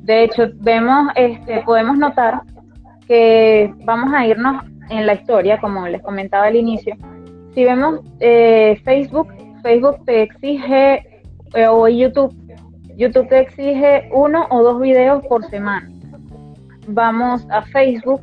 De 0.04 0.24
hecho, 0.24 0.48
vemos, 0.56 1.12
este, 1.16 1.62
podemos 1.62 1.98
notar 1.98 2.42
que 3.08 3.74
vamos 3.86 4.14
a 4.14 4.26
irnos 4.26 4.64
en 4.90 5.06
la 5.06 5.14
historia, 5.14 5.60
como 5.60 5.88
les 5.88 6.02
comentaba 6.02 6.46
al 6.46 6.56
inicio. 6.56 6.96
Si 7.54 7.64
vemos 7.64 8.02
eh, 8.20 8.80
Facebook, 8.84 9.28
Facebook 9.62 10.04
te 10.06 10.24
exige, 10.24 11.22
eh, 11.54 11.68
o 11.68 11.88
YouTube, 11.88 12.36
YouTube 12.96 13.28
te 13.30 13.40
exige 13.40 14.10
uno 14.14 14.48
o 14.50 14.64
dos 14.64 14.80
videos 14.80 15.26
por 15.28 15.44
semana. 15.50 15.90
Vamos 16.88 17.48
a 17.50 17.62
Facebook, 17.64 18.22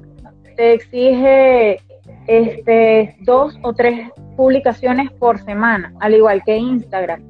te 0.57 0.75
exige 0.75 1.79
este, 2.27 3.17
dos 3.21 3.59
o 3.63 3.73
tres 3.73 4.11
publicaciones 4.37 5.11
por 5.13 5.39
semana, 5.41 5.93
al 6.01 6.15
igual 6.15 6.43
que 6.45 6.57
Instagram. 6.57 7.23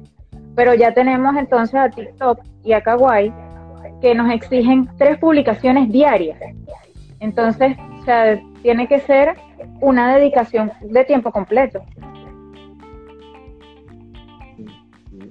Pero 0.55 0.73
ya 0.73 0.93
tenemos 0.93 1.35
entonces 1.35 1.75
a 1.75 1.89
TikTok 1.89 2.39
y 2.63 2.73
a 2.73 2.81
Kawaii 2.81 3.31
que 4.01 4.13
nos 4.15 4.31
exigen 4.31 4.89
tres 4.97 5.17
publicaciones 5.17 5.91
diarias. 5.91 6.39
Entonces, 7.19 7.77
o 7.99 8.05
sea, 8.05 8.39
tiene 8.61 8.87
que 8.87 8.99
ser 8.99 9.35
una 9.81 10.15
dedicación 10.15 10.71
de 10.81 11.03
tiempo 11.05 11.31
completo. 11.31 11.81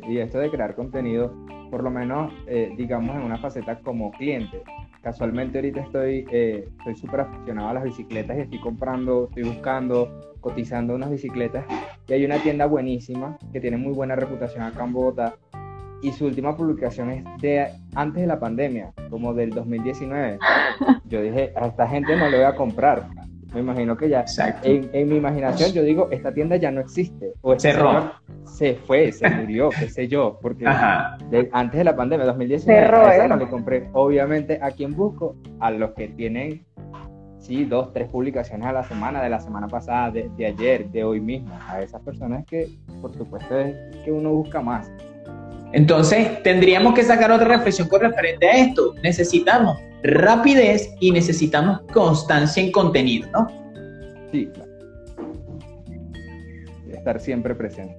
Y 0.09 0.19
esto 0.19 0.39
de 0.39 0.51
crear 0.51 0.75
contenido, 0.75 1.35
por 1.71 1.83
lo 1.83 1.91
menos, 1.91 2.33
eh, 2.47 2.73
digamos, 2.77 3.17
en 3.17 3.23
una 3.23 3.39
faceta 3.39 3.81
como 3.81 4.13
cliente. 4.13 4.63
Casualmente 5.03 5.59
ahorita 5.59 5.81
estoy 5.81 6.27
eh, 6.33 6.69
súper 6.97 7.21
aficionado 7.21 7.69
a 7.69 7.75
las 7.75 7.85
bicicletas 7.85 8.37
y 8.37 8.41
estoy 8.41 8.59
comprando, 8.59 9.29
estoy 9.29 9.45
buscando, 9.45 10.35
cotizando 10.41 10.95
unas 10.95 11.11
bicicletas. 11.11 11.65
Y 12.09 12.13
hay 12.13 12.25
una 12.25 12.39
tienda 12.39 12.67
buenísima 12.67 13.37
que 13.53 13.61
tiene 13.61 13.77
muy 13.77 13.93
buena 13.93 14.17
reputación 14.17 14.63
acá 14.63 14.85
en 14.85 14.93
Bogotá, 14.93 15.35
y 16.03 16.13
su 16.13 16.27
última 16.27 16.57
publicación 16.57 17.11
es 17.11 17.25
de 17.41 17.69
antes 17.95 18.23
de 18.23 18.27
la 18.27 18.39
pandemia, 18.39 18.93
como 19.11 19.35
del 19.35 19.51
2019. 19.51 20.39
Yo 21.07 21.23
dije, 21.23 21.53
a 21.57 21.67
esta 21.67 21.89
gente 21.89 22.17
no 22.17 22.29
le 22.29 22.39
voy 22.39 22.47
a 22.47 22.55
comprar. 22.55 23.09
Me 23.55 23.61
imagino 23.61 23.97
que 23.97 24.09
ya. 24.09 24.25
En, 24.65 24.91
en, 24.93 25.09
mi 25.09 25.17
imaginación 25.17 25.73
yo 25.73 25.83
digo, 25.83 26.09
esta 26.11 26.35
tienda 26.35 26.57
ya 26.57 26.71
no 26.71 26.81
existe. 26.81 27.33
O 27.41 27.55
este 27.55 27.73
Cerró. 27.73 28.13
Se 28.45 28.75
fue, 28.75 29.13
se 29.13 29.31
murió, 29.31 29.71
qué 29.71 29.89
sé 29.89 30.09
yo. 30.09 30.39
Porque 30.43 30.67
antes 30.67 31.79
de 31.79 31.85
la 31.85 31.97
pandemia, 31.97 32.27
2019, 32.27 32.81
Cerró, 32.81 33.11
¿eh? 33.11 33.29
no 33.29 33.37
le 33.37 33.49
compré. 33.49 33.89
Obviamente, 33.95 34.59
¿a 34.61 34.73
quién 34.73 34.95
busco? 34.95 35.37
A 35.61 35.71
los 35.71 35.93
que 35.93 36.09
tienen, 36.09 36.67
sí, 37.39 37.65
dos, 37.65 37.95
tres 37.95 38.09
publicaciones 38.09 38.67
a 38.67 38.73
la 38.73 38.85
semana, 38.85 39.23
de 39.23 39.31
la 39.31 39.41
semana 39.41 39.69
pasada, 39.69 40.11
de, 40.11 40.29
de 40.37 40.47
ayer, 40.47 40.91
de 40.91 41.05
hoy 41.05 41.21
mismo. 41.21 41.59
A 41.67 41.81
esas 41.81 42.03
personas 42.03 42.45
que, 42.45 42.69
por 43.01 43.15
supuesto, 43.15 43.59
es 43.59 43.75
que 44.05 44.13
uno 44.13 44.33
busca 44.33 44.61
más. 44.61 44.91
Entonces, 45.73 46.43
tendríamos 46.43 46.95
que 46.95 47.03
sacar 47.03 47.31
otra 47.31 47.49
reflexión 47.49 47.89
con 47.89 48.01
referente 48.01 48.47
a 48.47 48.57
esto. 48.59 48.95
Necesitamos 49.03 49.79
rapidez 50.03 50.95
y 51.01 51.11
necesitamos 51.11 51.81
constancia 51.93 52.63
en 52.63 52.73
contenido, 52.73 53.29
¿no? 53.33 53.49
Sí, 54.33 54.49
claro. 54.53 54.71
Estar 56.93 57.21
siempre 57.21 57.55
presente. 57.55 57.97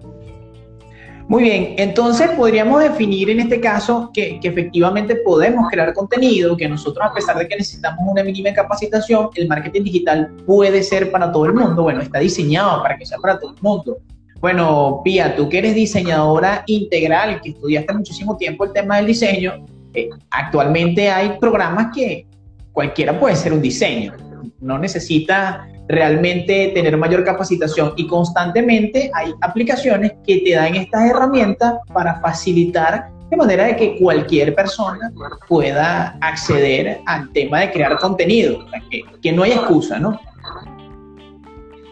Muy 1.29 1.43
bien, 1.43 1.75
entonces 1.77 2.29
podríamos 2.31 2.81
definir 2.81 3.29
en 3.29 3.41
este 3.41 3.59
caso 3.59 4.11
que, 4.13 4.39
que, 4.39 4.47
efectivamente 4.47 5.17
podemos 5.25 5.69
crear 5.69 5.93
contenido, 5.93 6.55
que 6.55 6.69
nosotros 6.69 7.05
a 7.05 7.13
pesar 7.13 7.37
de 7.37 7.49
que 7.49 7.57
necesitamos 7.57 7.99
una 8.07 8.23
mínima 8.23 8.53
capacitación, 8.53 9.29
el 9.35 9.49
marketing 9.49 9.83
digital 9.83 10.31
puede 10.45 10.81
ser 10.83 11.11
para 11.11 11.29
todo 11.29 11.45
el 11.45 11.53
mundo, 11.53 11.83
bueno, 11.83 12.01
está 12.01 12.19
diseñado 12.19 12.81
para 12.81 12.97
que 12.97 13.05
sea 13.05 13.17
para 13.17 13.37
todo 13.37 13.51
el 13.51 13.61
mundo. 13.61 13.97
Bueno, 14.39 15.01
Pía, 15.03 15.35
tú 15.35 15.49
que 15.49 15.57
eres 15.57 15.73
diseñadora 15.73 16.63
integral, 16.67 17.41
que 17.41 17.49
estudiaste 17.49 17.93
muchísimo 17.93 18.37
tiempo 18.37 18.65
el 18.65 18.73
tema 18.73 18.97
del 18.97 19.07
diseño, 19.07 19.65
eh, 19.93 20.09
actualmente 20.29 21.09
hay 21.09 21.37
programas 21.39 21.87
que 21.93 22.27
cualquiera 22.71 23.19
puede 23.19 23.35
ser 23.35 23.53
un 23.53 23.61
diseño, 23.61 24.13
no 24.59 24.77
necesita 24.77 25.67
realmente 25.87 26.71
tener 26.75 26.97
mayor 26.97 27.23
capacitación 27.23 27.93
y 27.95 28.05
constantemente 28.05 29.09
hay 29.13 29.33
aplicaciones 29.41 30.11
que 30.25 30.39
te 30.39 30.51
dan 30.51 30.75
estas 30.75 31.09
herramientas 31.09 31.75
para 31.93 32.19
facilitar 32.19 33.09
de 33.29 33.37
manera 33.37 33.65
de 33.65 33.75
que 33.75 33.97
cualquier 33.97 34.53
persona 34.53 35.11
pueda 35.47 36.17
acceder 36.21 37.01
al 37.05 37.31
tema 37.31 37.61
de 37.61 37.71
crear 37.71 37.97
contenido, 37.97 38.65
que, 38.89 39.03
que 39.21 39.31
no 39.31 39.43
hay 39.43 39.51
excusa, 39.53 39.99
¿no? 39.99 40.19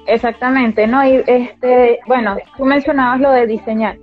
Exactamente, 0.07 0.87
¿no? 0.87 1.05
Y 1.05 1.23
este, 1.25 1.99
bueno, 2.07 2.37
tú 2.57 2.65
mencionabas 2.65 3.19
lo 3.19 3.31
de 3.31 3.47
diseñar. 3.47 3.97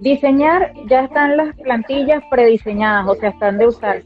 Diseñar 0.00 0.72
ya 0.86 1.04
están 1.04 1.36
las 1.36 1.56
plantillas 1.56 2.22
prediseñadas, 2.30 3.08
o 3.08 3.14
sea, 3.14 3.30
están 3.30 3.56
de 3.58 3.66
usar. 3.66 4.02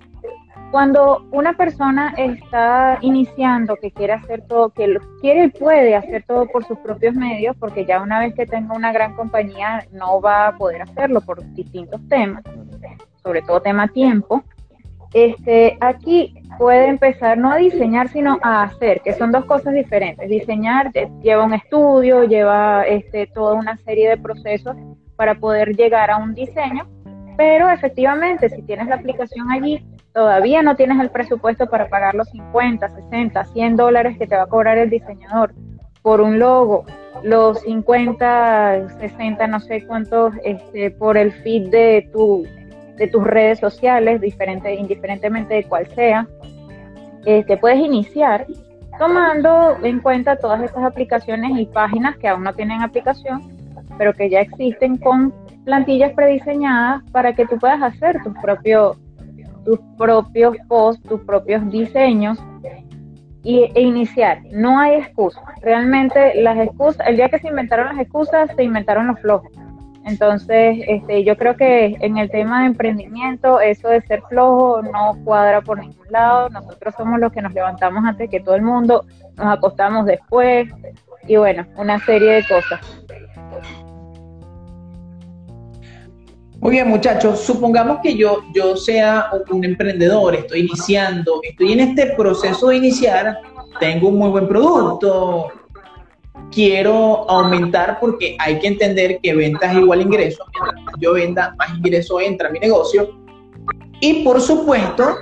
Cuando 0.71 1.27
una 1.33 1.55
persona 1.55 2.15
está 2.17 2.99
iniciando, 3.01 3.75
que 3.75 3.91
quiere 3.91 4.13
hacer 4.13 4.47
todo, 4.47 4.71
que 4.71 4.97
quiere 5.21 5.47
y 5.47 5.49
puede 5.49 5.97
hacer 5.97 6.23
todo 6.29 6.47
por 6.47 6.65
sus 6.65 6.79
propios 6.79 7.17
medios, 7.17 7.57
porque 7.59 7.85
ya 7.85 8.01
una 8.01 8.21
vez 8.21 8.35
que 8.35 8.47
tenga 8.47 8.77
una 8.77 8.93
gran 8.93 9.17
compañía 9.17 9.85
no 9.91 10.21
va 10.21 10.47
a 10.47 10.57
poder 10.57 10.83
hacerlo 10.83 11.21
por 11.23 11.43
distintos 11.55 12.01
temas, 12.09 12.45
sobre 13.21 13.43
todo 13.43 13.61
tema 13.61 13.89
tiempo. 13.89 14.45
Este, 15.13 15.77
aquí 15.81 16.35
puede 16.59 16.87
empezar 16.87 17.37
no 17.39 17.51
a 17.53 17.57
diseñar, 17.57 18.09
sino 18.09 18.39
a 18.43 18.63
hacer, 18.65 19.01
que 19.01 19.15
son 19.15 19.33
dos 19.33 19.45
cosas 19.45 19.75
diferentes. 19.75 20.29
Diseñar 20.29 20.93
lleva 21.23 21.45
un 21.45 21.55
estudio, 21.55 22.25
lleva 22.25 22.85
este, 22.85 23.27
toda 23.27 23.55
una 23.55 23.77
serie 23.79 24.11
de 24.11 24.17
procesos 24.17 24.77
para 25.17 25.35
poder 25.35 25.77
llegar 25.77 26.11
a 26.11 26.19
un 26.19 26.35
diseño, 26.35 26.89
pero 27.37 27.69
efectivamente, 27.71 28.49
si 28.51 28.63
tienes 28.63 28.87
la 28.87 28.97
aplicación 28.97 29.51
allí, 29.51 29.85
todavía 30.13 30.63
no 30.63 30.77
tienes 30.77 31.01
el 31.01 31.11
presupuesto 31.11 31.67
para 31.67 31.89
pagar 31.89 32.15
los 32.15 32.29
50, 32.29 32.89
60, 32.89 33.45
100 33.45 33.77
dólares 33.77 34.19
que 34.19 34.27
te 34.27 34.37
va 34.37 34.43
a 34.43 34.47
cobrar 34.47 34.79
el 34.79 34.91
diseñador 34.91 35.55
por 36.03 36.21
un 36.21 36.39
logo, 36.39 36.85
los 37.23 37.61
50, 37.61 38.89
60, 38.99 39.47
no 39.47 39.61
sé 39.61 39.87
cuántos, 39.87 40.35
este, 40.45 40.91
por 40.91 41.17
el 41.17 41.33
feed 41.33 41.71
de 41.71 42.09
tu 42.13 42.45
de 43.01 43.09
tus 43.09 43.25
redes 43.25 43.59
sociales, 43.59 44.21
diferente, 44.21 44.75
indiferentemente 44.75 45.55
de 45.55 45.65
cuál 45.65 45.87
sea, 45.95 46.29
este, 47.25 47.57
puedes 47.57 47.79
iniciar 47.79 48.47
tomando 48.99 49.79
en 49.83 50.01
cuenta 50.01 50.37
todas 50.37 50.63
estas 50.63 50.85
aplicaciones 50.85 51.59
y 51.59 51.65
páginas 51.65 52.19
que 52.19 52.29
aún 52.29 52.45
no 52.45 52.53
tienen 52.55 52.83
aplicación, 52.83 53.41
pero 53.97 54.13
que 54.13 54.29
ya 54.29 54.41
existen 54.41 54.99
con 54.99 55.33
plantillas 55.65 56.13
prediseñadas 56.13 57.03
para 57.11 57.33
que 57.33 57.47
tú 57.47 57.59
puedas 57.59 57.83
hacer 57.83 58.23
tus 58.23 58.35
propios 58.43 58.99
tus 59.65 59.79
propios 59.97 60.57
posts, 60.69 61.03
tus 61.09 61.21
propios 61.23 61.71
diseños 61.71 62.39
y, 63.43 63.71
e 63.75 63.81
iniciar. 63.81 64.43
No 64.53 64.79
hay 64.79 64.97
excusa. 64.97 65.41
Realmente 65.63 66.35
las 66.43 66.59
excusas, 66.59 67.07
el 67.07 67.17
día 67.17 67.29
que 67.29 67.39
se 67.39 67.49
inventaron 67.49 67.89
las 67.89 67.99
excusas, 67.99 68.51
se 68.57 68.63
inventaron 68.63 69.07
los 69.07 69.21
flojos. 69.21 69.51
Entonces, 70.07 70.79
este, 70.89 71.25
yo 71.25 71.37
creo 71.37 71.57
que 71.57 71.97
en 72.01 72.17
el 72.17 72.31
tema 72.31 72.61
de 72.61 72.69
emprendimiento, 72.69 73.61
eso 73.61 73.89
de 73.89 74.01
ser 74.03 74.23
flojo 74.29 74.83
no 74.83 75.17
cuadra 75.25 75.61
por 75.61 75.79
ningún 75.79 76.07
lado. 76.11 76.49
Nosotros 76.49 76.95
somos 76.97 77.21
los 77.21 77.33
que 77.33 77.43
nos 77.43 77.53
levantamos 77.53 78.05
antes 78.05 78.31
que 78.31 78.41
todo 78.41 78.55
el 78.55 78.63
mundo, 78.63 79.05
nos 79.37 79.47
acostamos 79.47 80.07
después 80.07 80.69
y 81.27 81.37
bueno, 81.37 81.67
una 81.77 81.99
serie 82.05 82.33
de 82.33 82.45
cosas. 82.45 82.81
Muy 86.61 86.73
bien, 86.73 86.89
muchachos, 86.89 87.41
supongamos 87.41 88.01
que 88.03 88.15
yo, 88.15 88.43
yo 88.55 88.77
sea 88.77 89.31
un 89.51 89.65
emprendedor, 89.65 90.35
estoy 90.35 90.61
iniciando, 90.61 91.41
estoy 91.43 91.73
en 91.73 91.81
este 91.81 92.15
proceso 92.17 92.69
de 92.69 92.77
iniciar, 92.77 93.39
tengo 93.79 94.09
un 94.09 94.19
muy 94.19 94.29
buen 94.29 94.47
producto, 94.47 95.51
quiero 96.51 97.29
aumentar 97.31 97.99
porque 98.01 98.37
hay 98.39 98.59
que 98.59 98.69
entender 98.69 99.21
que 99.23 99.35
ventas 99.35 99.75
igual 99.75 100.03
ingreso. 100.03 100.45
Mientras 100.53 101.01
yo 101.01 101.13
venda, 101.15 101.55
más 101.59 101.77
ingreso 101.77 102.21
entra 102.21 102.49
a 102.49 102.53
mi 102.53 102.59
negocio. 102.59 103.17
Y 104.01 104.25
por 104.25 104.41
supuesto, 104.41 105.17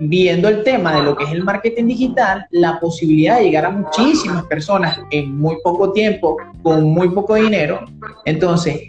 viendo 0.00 0.48
el 0.48 0.64
tema 0.64 0.96
de 0.96 1.02
lo 1.02 1.16
que 1.16 1.24
es 1.24 1.32
el 1.32 1.44
marketing 1.44 1.86
digital, 1.86 2.46
la 2.50 2.80
posibilidad 2.80 3.38
de 3.38 3.44
llegar 3.44 3.66
a 3.66 3.70
muchísimas 3.70 4.44
personas 4.44 4.98
en 5.10 5.38
muy 5.38 5.56
poco 5.62 5.92
tiempo, 5.92 6.36
con 6.62 6.84
muy 6.84 7.10
poco 7.10 7.34
dinero. 7.34 7.84
Entonces, 8.24 8.80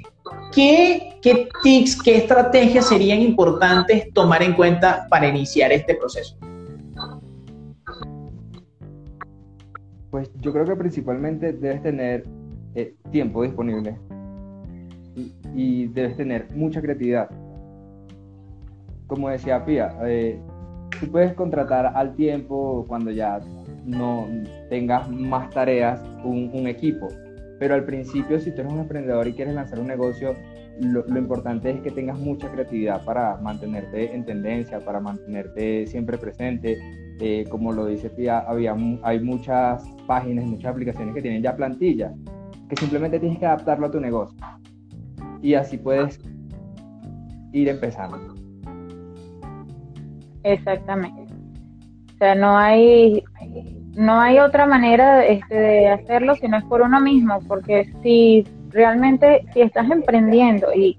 ¿qué, 0.54 1.18
qué 1.22 1.50
tips, 1.62 2.02
qué 2.02 2.18
estrategias 2.18 2.88
serían 2.88 3.22
importantes 3.22 4.12
tomar 4.14 4.42
en 4.42 4.54
cuenta 4.54 5.06
para 5.10 5.28
iniciar 5.28 5.72
este 5.72 5.96
proceso? 5.96 6.38
Yo 10.42 10.52
creo 10.52 10.66
que 10.66 10.76
principalmente 10.76 11.54
debes 11.54 11.82
tener 11.84 12.26
eh, 12.76 12.96
tiempo 13.12 13.44
disponible 13.44 13.96
y, 15.56 15.88
debes 15.88 16.18
tener 16.18 16.48
mucha 16.56 16.82
creatividad. 16.82 17.30
Como 19.08 19.30
decía 19.30 19.64
Pia, 19.66 19.94
eh, 20.06 20.40
tú 21.00 21.12
puedes 21.12 21.34
contratar 21.34 21.92
al 21.96 22.16
tiempo 22.16 22.86
cuando 22.88 23.12
ya 23.12 23.40
no 23.86 24.28
tengas 24.70 25.10
más 25.10 25.50
tareas 25.50 26.02
un, 26.24 26.66
equipo, 26.68 27.10
pero 27.60 27.76
al 27.76 27.84
principio 27.84 28.40
si 28.40 28.52
tú 28.52 28.62
eres 28.62 28.72
un 28.72 28.80
emprendedor 28.80 29.28
y 29.28 29.34
quieres 29.34 29.54
lanzar 29.54 29.80
un 29.80 29.88
negocio, 29.88 30.34
lo, 30.80 31.06
importante 31.18 31.72
es 31.72 31.82
que 31.82 31.92
tengas 31.92 32.18
mucha 32.18 32.50
creatividad 32.50 33.04
para 33.04 33.38
mantenerte 33.38 34.16
en 34.16 34.26
tendencia, 34.26 34.80
para 34.80 35.00
mantenerte 35.00 35.86
siempre 35.88 36.18
presente, 36.18 36.80
eh, 37.24 37.46
como 37.50 37.72
lo 37.72 37.86
dice 37.86 38.10
Pia, 38.10 38.40
había, 38.40 38.76
hay 39.04 39.20
muchas 39.20 39.88
páginas, 40.08 40.44
muchas 40.46 40.72
aplicaciones 40.72 41.14
que 41.14 41.22
tienen 41.22 41.44
ya 41.44 41.56
plantilla, 41.56 42.12
que 42.68 42.76
simplemente 42.76 43.20
tienes 43.20 43.38
que 43.38 43.46
adaptarlo 43.46 43.86
a 43.86 43.92
tu 43.92 44.00
negocio. 44.00 44.36
Y 45.40 45.54
así 45.54 45.78
puedes 45.78 46.20
ir 47.52 47.70
empezando. 47.70 48.18
Exactamente. 50.44 51.32
O 52.16 52.18
sea, 52.18 52.34
no 52.34 52.58
hay, 52.58 53.24
no 53.96 54.20
hay 54.20 54.40
otra 54.40 54.66
manera 54.66 55.24
este, 55.24 55.54
de 55.54 55.90
hacerlo 55.90 56.34
si 56.36 56.48
no 56.48 56.58
es 56.58 56.64
por 56.64 56.82
uno 56.82 57.00
mismo, 57.00 57.38
porque 57.48 57.94
si 58.02 58.44
realmente, 58.70 59.46
si 59.54 59.62
estás 59.62 59.92
emprendiendo 59.92 60.74
y 60.74 60.98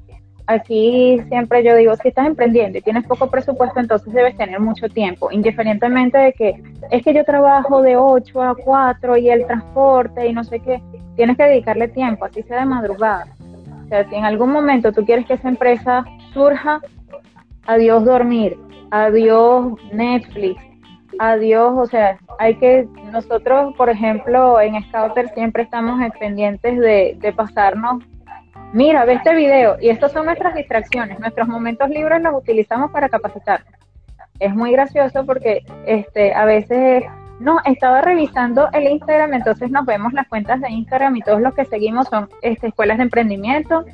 Aquí 0.53 1.19
siempre 1.29 1.65
yo 1.65 1.75
digo, 1.77 1.97
si 1.97 2.09
estás 2.09 2.27
emprendiendo 2.27 2.77
y 2.77 2.83
tienes 2.83 3.07
poco 3.07 3.31
presupuesto, 3.31 3.81
entonces 3.81 4.13
debes 4.13 4.37
tener 4.37 4.61
mucho 4.61 4.87
tiempo, 4.89 5.31
indiferentemente 5.31 6.19
de 6.19 6.33
que 6.35 6.63
es 6.91 7.03
que 7.03 7.15
yo 7.15 7.25
trabajo 7.25 7.81
de 7.81 7.97
8 7.97 8.43
a 8.43 8.55
4 8.55 9.17
y 9.17 9.31
el 9.31 9.47
transporte 9.47 10.27
y 10.27 10.35
no 10.35 10.45
sé 10.45 10.61
qué, 10.61 10.83
tienes 11.17 11.39
que 11.39 11.45
dedicarle 11.45 11.89
tiempo, 11.89 12.27
así 12.27 12.43
sea 12.43 12.61
de 12.61 12.67
madrugada. 12.67 13.29
O 13.85 13.89
sea, 13.89 14.07
si 14.09 14.15
en 14.15 14.25
algún 14.27 14.53
momento 14.53 14.93
tú 14.93 15.07
quieres 15.07 15.25
que 15.25 15.35
esa 15.35 15.49
empresa 15.49 16.05
surja, 16.35 16.83
adiós 17.67 18.05
dormir, 18.05 18.59
adiós 18.91 19.73
Netflix, 19.91 20.63
adiós, 21.19 21.73
o 21.79 21.87
sea, 21.87 22.19
hay 22.39 22.57
que, 22.57 22.87
nosotros, 23.11 23.75
por 23.77 23.89
ejemplo, 23.89 24.61
en 24.61 24.83
Scouter 24.85 25.31
siempre 25.31 25.63
estamos 25.63 25.99
pendientes 26.21 26.79
de, 26.79 27.17
de 27.19 27.33
pasarnos 27.33 28.03
mira, 28.73 29.05
ve 29.05 29.15
este 29.15 29.35
video 29.35 29.77
y 29.81 29.89
estas 29.89 30.13
son 30.13 30.27
nuestras 30.27 30.55
distracciones, 30.55 31.19
nuestros 31.21 31.49
momentos 31.49 31.89
libres 31.91 32.23
los 32.23 32.35
utilizamos 32.35 32.91
para 32.91 33.09
capacitar. 33.09 33.65
Es 34.39 34.55
muy 34.55 34.73
gracioso 34.73 35.25
porque 35.25 35.65
este, 35.87 36.35
a 36.35 36.45
veces 36.45 37.05
no, 37.39 37.59
estaba 37.65 38.03
revisando 38.03 38.69
el 38.73 38.85
Instagram, 38.85 39.35
entonces 39.35 39.71
nos 39.71 39.85
vemos 39.85 40.13
las 40.13 40.29
cuentas 40.29 40.61
de 40.61 40.71
Instagram 40.71 41.17
y 41.17 41.23
todos 41.23 41.41
los 41.41 41.55
que 41.55 41.65
seguimos 41.65 42.09
son 42.09 42.29
este, 42.41 42.69
escuelas 42.69 42.99
de 42.99 43.05
emprendimiento, 43.05 43.85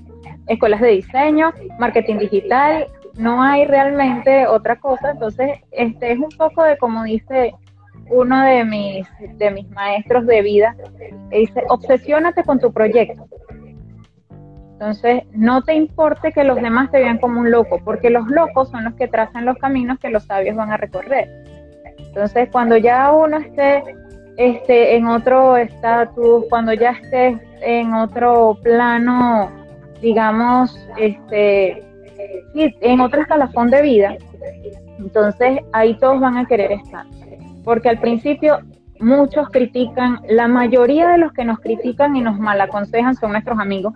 escuelas 0.46 0.80
de 0.80 0.88
diseño, 0.88 1.52
marketing 1.78 2.18
digital, 2.18 2.86
no 3.16 3.42
hay 3.42 3.64
realmente 3.64 4.46
otra 4.46 4.76
cosa, 4.76 5.10
entonces 5.10 5.60
este 5.70 6.12
es 6.12 6.18
un 6.18 6.30
poco 6.36 6.62
de 6.62 6.76
como 6.78 7.04
dice 7.04 7.54
uno 8.10 8.42
de 8.42 8.64
mis, 8.64 9.06
de 9.38 9.50
mis 9.50 9.68
maestros 9.70 10.26
de 10.26 10.42
vida, 10.42 10.76
dice, 11.30 11.64
obsesiónate 11.68 12.42
con 12.42 12.58
tu 12.58 12.72
proyecto. 12.72 13.28
Entonces, 14.78 15.24
no 15.32 15.62
te 15.62 15.74
importe 15.74 16.30
que 16.30 16.44
los 16.44 16.62
demás 16.62 16.88
te 16.92 17.00
vean 17.00 17.18
como 17.18 17.40
un 17.40 17.50
loco, 17.50 17.80
porque 17.84 18.10
los 18.10 18.28
locos 18.28 18.70
son 18.70 18.84
los 18.84 18.94
que 18.94 19.08
trazan 19.08 19.44
los 19.44 19.58
caminos 19.58 19.98
que 19.98 20.08
los 20.08 20.22
sabios 20.22 20.54
van 20.54 20.70
a 20.70 20.76
recorrer. 20.76 21.28
Entonces, 21.98 22.48
cuando 22.52 22.76
ya 22.76 23.10
uno 23.10 23.38
esté 23.38 23.82
este, 24.36 24.94
en 24.94 25.08
otro 25.08 25.56
estatus, 25.56 26.44
cuando 26.48 26.72
ya 26.74 26.90
esté 26.90 27.40
en 27.60 27.92
otro 27.92 28.56
plano, 28.62 29.50
digamos, 30.00 30.78
este, 30.96 31.82
en 32.54 33.00
otro 33.00 33.22
escalafón 33.22 33.70
de 33.70 33.82
vida, 33.82 34.16
entonces 35.00 35.58
ahí 35.72 35.98
todos 35.98 36.20
van 36.20 36.36
a 36.36 36.46
querer 36.46 36.70
estar. 36.70 37.04
Porque 37.64 37.88
al 37.88 37.98
principio 37.98 38.60
muchos 39.00 39.48
critican, 39.50 40.20
la 40.28 40.46
mayoría 40.46 41.08
de 41.08 41.18
los 41.18 41.32
que 41.32 41.44
nos 41.44 41.58
critican 41.58 42.14
y 42.14 42.20
nos 42.20 42.38
malaconsejan 42.38 43.16
son 43.16 43.32
nuestros 43.32 43.58
amigos, 43.58 43.94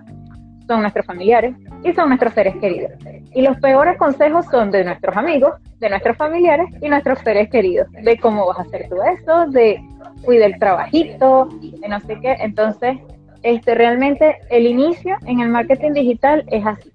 son 0.66 0.82
nuestros 0.82 1.06
familiares 1.06 1.54
y 1.82 1.92
son 1.92 2.08
nuestros 2.08 2.34
seres 2.34 2.54
queridos. 2.56 2.92
Y 3.34 3.42
los 3.42 3.58
peores 3.58 3.96
consejos 3.98 4.46
son 4.46 4.70
de 4.70 4.84
nuestros 4.84 5.16
amigos, 5.16 5.54
de 5.78 5.90
nuestros 5.90 6.16
familiares 6.16 6.66
y 6.80 6.88
nuestros 6.88 7.18
seres 7.20 7.48
queridos, 7.50 7.86
de 7.90 8.18
cómo 8.18 8.46
vas 8.46 8.58
a 8.58 8.62
hacer 8.62 8.88
tú 8.88 8.96
eso, 9.02 9.46
de 9.46 9.82
cuida 10.24 10.46
el 10.46 10.58
trabajito, 10.58 11.48
de 11.60 11.88
no 11.88 12.00
sé 12.00 12.18
qué. 12.20 12.36
Entonces, 12.40 12.98
este 13.42 13.74
realmente 13.74 14.38
el 14.50 14.66
inicio 14.66 15.16
en 15.26 15.40
el 15.40 15.48
marketing 15.48 15.92
digital 15.92 16.44
es 16.48 16.64
así, 16.64 16.92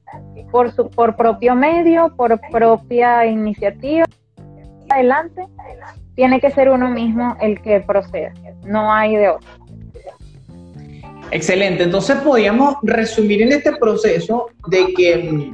por 0.52 0.72
su 0.72 0.90
por 0.90 1.16
propio 1.16 1.56
medio, 1.56 2.14
por 2.16 2.40
propia 2.52 3.26
iniciativa. 3.26 4.06
Adelante, 4.90 5.44
tiene 6.16 6.40
que 6.40 6.50
ser 6.52 6.70
uno 6.70 6.90
mismo 6.90 7.36
el 7.42 7.62
que 7.62 7.82
proceda, 7.82 8.32
no 8.64 8.92
hay 8.92 9.16
de 9.16 9.30
otro. 9.30 9.67
Excelente, 11.32 11.84
entonces 11.84 12.18
podríamos 12.18 12.76
resumir 12.84 13.42
en 13.42 13.52
este 13.52 13.76
proceso 13.76 14.48
de 14.68 14.94
que, 14.96 15.52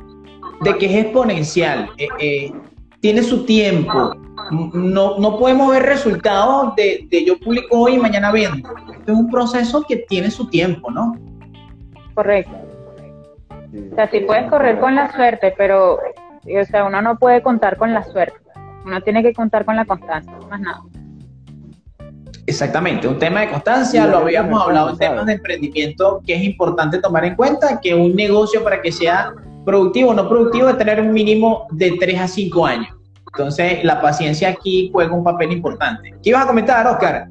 de 0.62 0.77
que 0.77 0.86
es 0.86 1.05
exponencial, 1.05 1.89
eh, 1.97 2.07
eh, 2.19 2.51
tiene 2.99 3.23
su 3.23 3.45
tiempo, 3.45 4.13
no, 4.51 5.17
no 5.17 5.38
podemos 5.38 5.71
ver 5.71 5.83
resultados 5.83 6.75
de, 6.75 7.07
yo 7.25 7.39
publico 7.39 7.79
hoy 7.79 7.95
y 7.95 7.97
mañana 7.97 8.31
vendo. 8.31 8.69
Este 8.91 9.12
es 9.12 9.17
un 9.17 9.29
proceso 9.29 9.83
que 9.88 9.97
tiene 9.97 10.29
su 10.31 10.47
tiempo, 10.47 10.91
¿no? 10.91 11.17
Correcto. 12.13 12.53
O 13.91 13.95
sea, 13.95 14.09
sí 14.09 14.19
puedes 14.21 14.49
correr 14.49 14.79
con 14.79 14.95
la 14.95 15.12
suerte, 15.12 15.53
pero 15.57 15.95
o 15.95 16.65
sea, 16.65 16.86
uno 16.86 17.01
no 17.01 17.17
puede 17.17 17.41
contar 17.41 17.77
con 17.77 17.93
la 17.93 18.03
suerte. 18.03 18.38
Uno 18.86 19.01
tiene 19.01 19.23
que 19.23 19.33
contar 19.33 19.65
con 19.65 19.75
la 19.75 19.86
constancia, 19.86 20.33
más 20.49 20.59
nada. 20.59 20.81
Exactamente, 22.45 23.08
un 23.08 23.17
tema 23.17 23.41
de 23.41 23.49
constancia, 23.49 24.06
lo 24.06 24.17
habíamos 24.17 24.62
hablado 24.62 24.89
en 24.89 24.97
temas 24.97 25.25
de 25.25 25.34
emprendimiento, 25.34 26.21
que 26.25 26.36
es 26.36 26.43
importante 26.43 26.99
tomar 26.99 27.23
en 27.23 27.36
cuenta 27.36 27.79
que 27.79 27.95
un 27.95 28.15
negocio 28.15 28.63
para 28.63 28.82
que 28.82 28.91
sea 28.91 29.34
productivo 29.65 30.10
o 30.10 30.13
no 30.13 30.27
productivo 30.27 30.67
debe 30.67 30.77
tener 30.77 30.99
un 30.99 31.13
mínimo 31.13 31.67
de 31.71 31.95
3 31.97 32.19
a 32.19 32.27
5 32.27 32.65
años. 32.65 32.89
Entonces, 33.34 33.84
la 33.84 34.01
paciencia 34.01 34.49
aquí 34.49 34.89
juega 34.91 35.13
un 35.13 35.23
papel 35.23 35.53
importante. 35.53 36.13
¿Qué 36.21 36.29
ibas 36.29 36.43
a 36.43 36.47
comentar, 36.47 36.86
Oscar? 36.86 37.27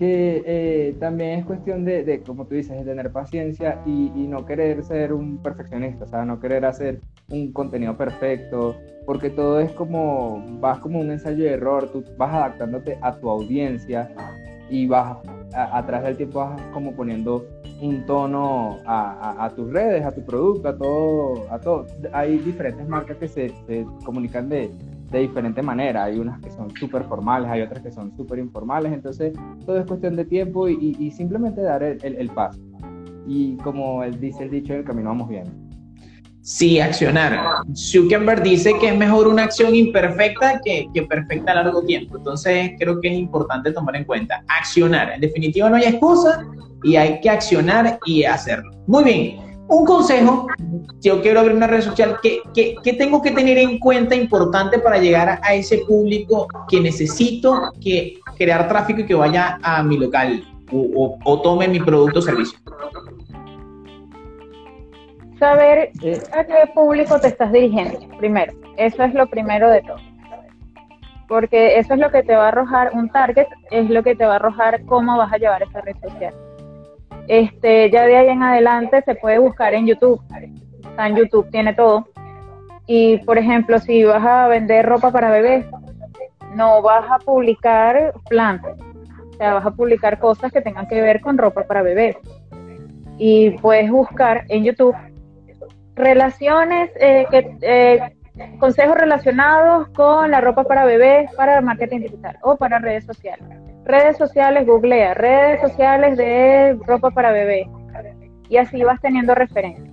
Que 0.00 0.42
eh, 0.46 0.96
también 0.98 1.40
es 1.40 1.44
cuestión 1.44 1.84
de, 1.84 2.22
como 2.24 2.46
tú 2.46 2.54
dices, 2.54 2.74
de 2.74 2.84
tener 2.86 3.12
paciencia 3.12 3.82
y, 3.84 4.08
no 4.30 4.46
querer 4.46 4.82
ser 4.82 5.12
un 5.12 5.42
perfeccionista, 5.42 6.04
o 6.04 6.08
sea, 6.08 6.24
no 6.24 6.40
querer 6.40 6.64
hacer 6.64 7.00
un 7.28 7.52
contenido 7.52 7.94
perfecto, 7.98 8.76
porque 9.04 9.28
todo 9.28 9.60
es 9.60 9.70
como, 9.72 10.42
vas 10.58 10.78
como 10.78 11.00
un 11.00 11.10
ensayo 11.10 11.44
de 11.44 11.50
error, 11.50 11.90
tú 11.92 12.02
vas 12.16 12.32
adaptándote 12.32 12.96
a 13.02 13.14
tu 13.14 13.28
audiencia 13.28 14.10
y 14.70 14.86
vas, 14.86 15.18
a, 15.52 15.84
través 15.84 16.06
del 16.06 16.16
tiempo 16.16 16.38
vas 16.38 16.62
como 16.72 16.92
poniendo 16.92 17.46
un 17.82 18.06
tono 18.06 18.78
a, 18.86 19.52
tus 19.54 19.70
redes, 19.70 20.02
a 20.02 20.12
tu 20.12 20.24
producto, 20.24 20.68
a 20.68 20.78
todo, 20.78 21.46
a 21.50 21.60
todo. 21.60 21.86
Hay 22.12 22.38
diferentes 22.38 22.88
marcas 22.88 23.18
que 23.18 23.28
se 23.28 23.52
comunican 24.02 24.48
de, 24.48 24.70
de 25.10 25.20
diferente 25.20 25.62
manera. 25.62 26.04
Hay 26.04 26.18
unas 26.18 26.40
que 26.40 26.50
son 26.50 26.74
súper 26.76 27.04
formales, 27.04 27.50
hay 27.50 27.62
otras 27.62 27.82
que 27.82 27.90
son 27.90 28.16
súper 28.16 28.38
informales. 28.38 28.92
Entonces, 28.92 29.32
todo 29.66 29.78
es 29.78 29.86
cuestión 29.86 30.16
de 30.16 30.24
tiempo 30.24 30.68
y, 30.68 30.96
y, 30.98 31.10
simplemente 31.10 31.62
dar 31.62 31.82
el, 31.82 32.02
el, 32.02 32.28
paso. 32.30 32.60
Y 33.26 33.56
como 33.58 34.02
él 34.04 34.20
dice 34.20 34.44
el 34.44 34.50
dicho, 34.50 34.74
el 34.74 34.84
camino 34.84 35.08
vamos 35.08 35.28
bien. 35.28 35.70
Sí, 36.42 36.80
accionar. 36.80 37.38
Zuckerberg 37.74 38.42
dice 38.42 38.72
que 38.80 38.88
es 38.88 38.96
mejor 38.96 39.28
una 39.28 39.44
acción 39.44 39.74
imperfecta 39.74 40.60
que, 40.64 40.88
perfecta 41.02 41.52
a 41.52 41.56
largo 41.56 41.82
tiempo. 41.84 42.16
Entonces, 42.16 42.72
creo 42.78 43.00
que 43.00 43.08
es 43.08 43.14
importante 43.14 43.72
tomar 43.72 43.96
en 43.96 44.04
cuenta. 44.04 44.42
Accionar. 44.48 45.12
En 45.12 45.20
definitiva, 45.20 45.68
no 45.68 45.76
hay 45.76 45.84
excusa 45.84 46.46
y 46.82 46.96
hay 46.96 47.20
que 47.20 47.28
accionar 47.28 47.98
y 48.06 48.24
hacerlo. 48.24 48.70
Muy 48.86 49.04
bien. 49.04 49.49
Un 49.72 49.86
consejo, 49.86 50.48
yo 51.00 51.22
quiero 51.22 51.40
abrir 51.40 51.56
una 51.56 51.68
red 51.68 51.80
social, 51.80 52.16
¿qué, 52.20 52.40
qué, 52.52 52.92
tengo 52.94 53.22
que 53.22 53.30
tener 53.30 53.56
en 53.56 53.78
cuenta 53.78 54.16
importante 54.16 54.80
para 54.80 54.98
llegar 54.98 55.40
a, 55.42 55.54
ese 55.54 55.78
público 55.86 56.48
que 56.68 56.80
necesito 56.80 57.72
que 57.80 58.18
crear 58.36 58.66
tráfico 58.68 59.02
y 59.02 59.06
que 59.06 59.14
vaya 59.14 59.60
a 59.62 59.80
mi 59.84 59.96
local 59.96 60.44
o, 60.72 61.16
o 61.24 61.40
tome 61.40 61.68
mi 61.68 61.78
producto 61.78 62.18
o 62.18 62.22
servicio? 62.22 62.58
saber 65.38 65.90
a 66.32 66.44
qué 66.44 66.70
público 66.74 67.18
te 67.18 67.28
estás 67.28 67.50
dirigiendo, 67.50 67.98
primero. 68.18 68.52
Eso 68.76 69.02
es 69.02 69.14
lo 69.14 69.26
primero 69.26 69.70
de 69.70 69.82
todo. 69.82 69.96
Porque 71.28 71.78
eso 71.78 71.94
es 71.94 72.00
lo 72.00 72.10
que 72.10 72.22
te 72.22 72.34
va 72.34 72.46
a 72.46 72.48
arrojar, 72.48 72.90
un 72.92 73.08
target 73.08 73.46
es 73.70 73.88
lo 73.88 74.02
que 74.02 74.14
te 74.14 74.26
va 74.26 74.34
a 74.34 74.36
arrojar 74.36 74.84
cómo 74.84 75.16
vas 75.16 75.32
a 75.32 75.38
llevar 75.38 75.62
esa 75.62 75.80
red 75.80 75.96
social. 76.02 76.34
Este, 77.30 77.88
ya 77.92 78.06
de 78.06 78.16
ahí 78.16 78.28
en 78.28 78.42
adelante 78.42 79.02
se 79.02 79.14
puede 79.14 79.38
buscar 79.38 79.72
en 79.72 79.86
YouTube. 79.86 80.20
en 80.98 81.14
YouTube 81.14 81.48
tiene 81.52 81.72
todo. 81.74 82.08
Y 82.88 83.18
por 83.18 83.38
ejemplo, 83.38 83.78
si 83.78 84.02
vas 84.02 84.26
a 84.26 84.48
vender 84.48 84.84
ropa 84.84 85.12
para 85.12 85.30
bebés, 85.30 85.64
no 86.56 86.82
vas 86.82 87.08
a 87.08 87.18
publicar 87.20 88.14
plantas. 88.28 88.76
O 89.30 89.32
sea, 89.34 89.54
vas 89.54 89.64
a 89.64 89.70
publicar 89.70 90.18
cosas 90.18 90.50
que 90.50 90.60
tengan 90.60 90.88
que 90.88 91.00
ver 91.00 91.20
con 91.20 91.38
ropa 91.38 91.62
para 91.62 91.82
bebés. 91.82 92.16
Y 93.16 93.50
puedes 93.58 93.88
buscar 93.92 94.44
en 94.48 94.64
YouTube 94.64 94.96
relaciones, 95.94 96.90
eh, 96.96 97.26
que, 97.30 97.56
eh, 97.62 98.16
consejos 98.58 98.96
relacionados 98.96 99.88
con 99.90 100.32
la 100.32 100.40
ropa 100.40 100.64
para 100.64 100.84
bebés, 100.84 101.32
para 101.36 101.60
marketing 101.60 102.00
digital 102.00 102.36
o 102.42 102.56
para 102.56 102.80
redes 102.80 103.04
sociales. 103.04 103.69
Redes 103.84 104.16
sociales, 104.16 104.66
googlea, 104.66 105.14
redes 105.14 105.60
sociales 105.60 106.16
de 106.16 106.78
ropa 106.86 107.10
para 107.10 107.32
bebés. 107.32 107.66
Y 108.48 108.56
así 108.56 108.82
vas 108.82 109.00
teniendo 109.00 109.34
referencias. 109.34 109.88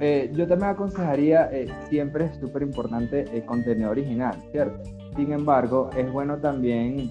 Eh, 0.00 0.30
yo 0.34 0.46
también 0.46 0.70
aconsejaría, 0.70 1.48
siempre 1.88 2.26
es 2.26 2.36
súper 2.36 2.62
importante 2.62 3.24
el 3.32 3.44
contenido 3.44 3.90
original, 3.90 4.34
¿cierto? 4.50 4.82
Sin 5.16 5.32
embargo, 5.32 5.90
es 5.96 6.10
bueno 6.12 6.38
también 6.38 7.10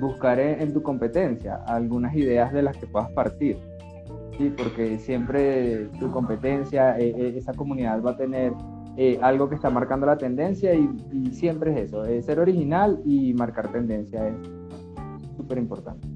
buscar 0.00 0.38
en, 0.38 0.72
tu 0.72 0.82
competencia 0.82 1.56
algunas 1.66 2.14
ideas 2.14 2.52
de 2.52 2.62
las 2.62 2.76
que 2.76 2.86
puedas 2.86 3.10
partir. 3.12 3.58
Sí, 4.38 4.52
porque 4.56 4.98
siempre 4.98 5.86
tu 6.00 6.10
competencia, 6.10 6.98
eh, 6.98 7.14
eh, 7.16 7.34
esa 7.36 7.52
comunidad 7.52 8.02
va 8.02 8.12
a 8.12 8.16
tener 8.16 8.52
eh, 8.96 9.18
algo 9.22 9.48
que 9.48 9.56
está 9.56 9.70
marcando 9.70 10.06
la 10.06 10.16
tendencia 10.16 10.72
y, 10.74 10.88
siempre 11.32 11.72
es 11.72 11.88
eso, 11.88 12.04
ser 12.22 12.38
original 12.38 13.00
y 13.04 13.34
marcar 13.34 13.72
tendencia 13.72 14.28
es 14.28 14.34
súper 15.36 15.58
importante. 15.58 16.06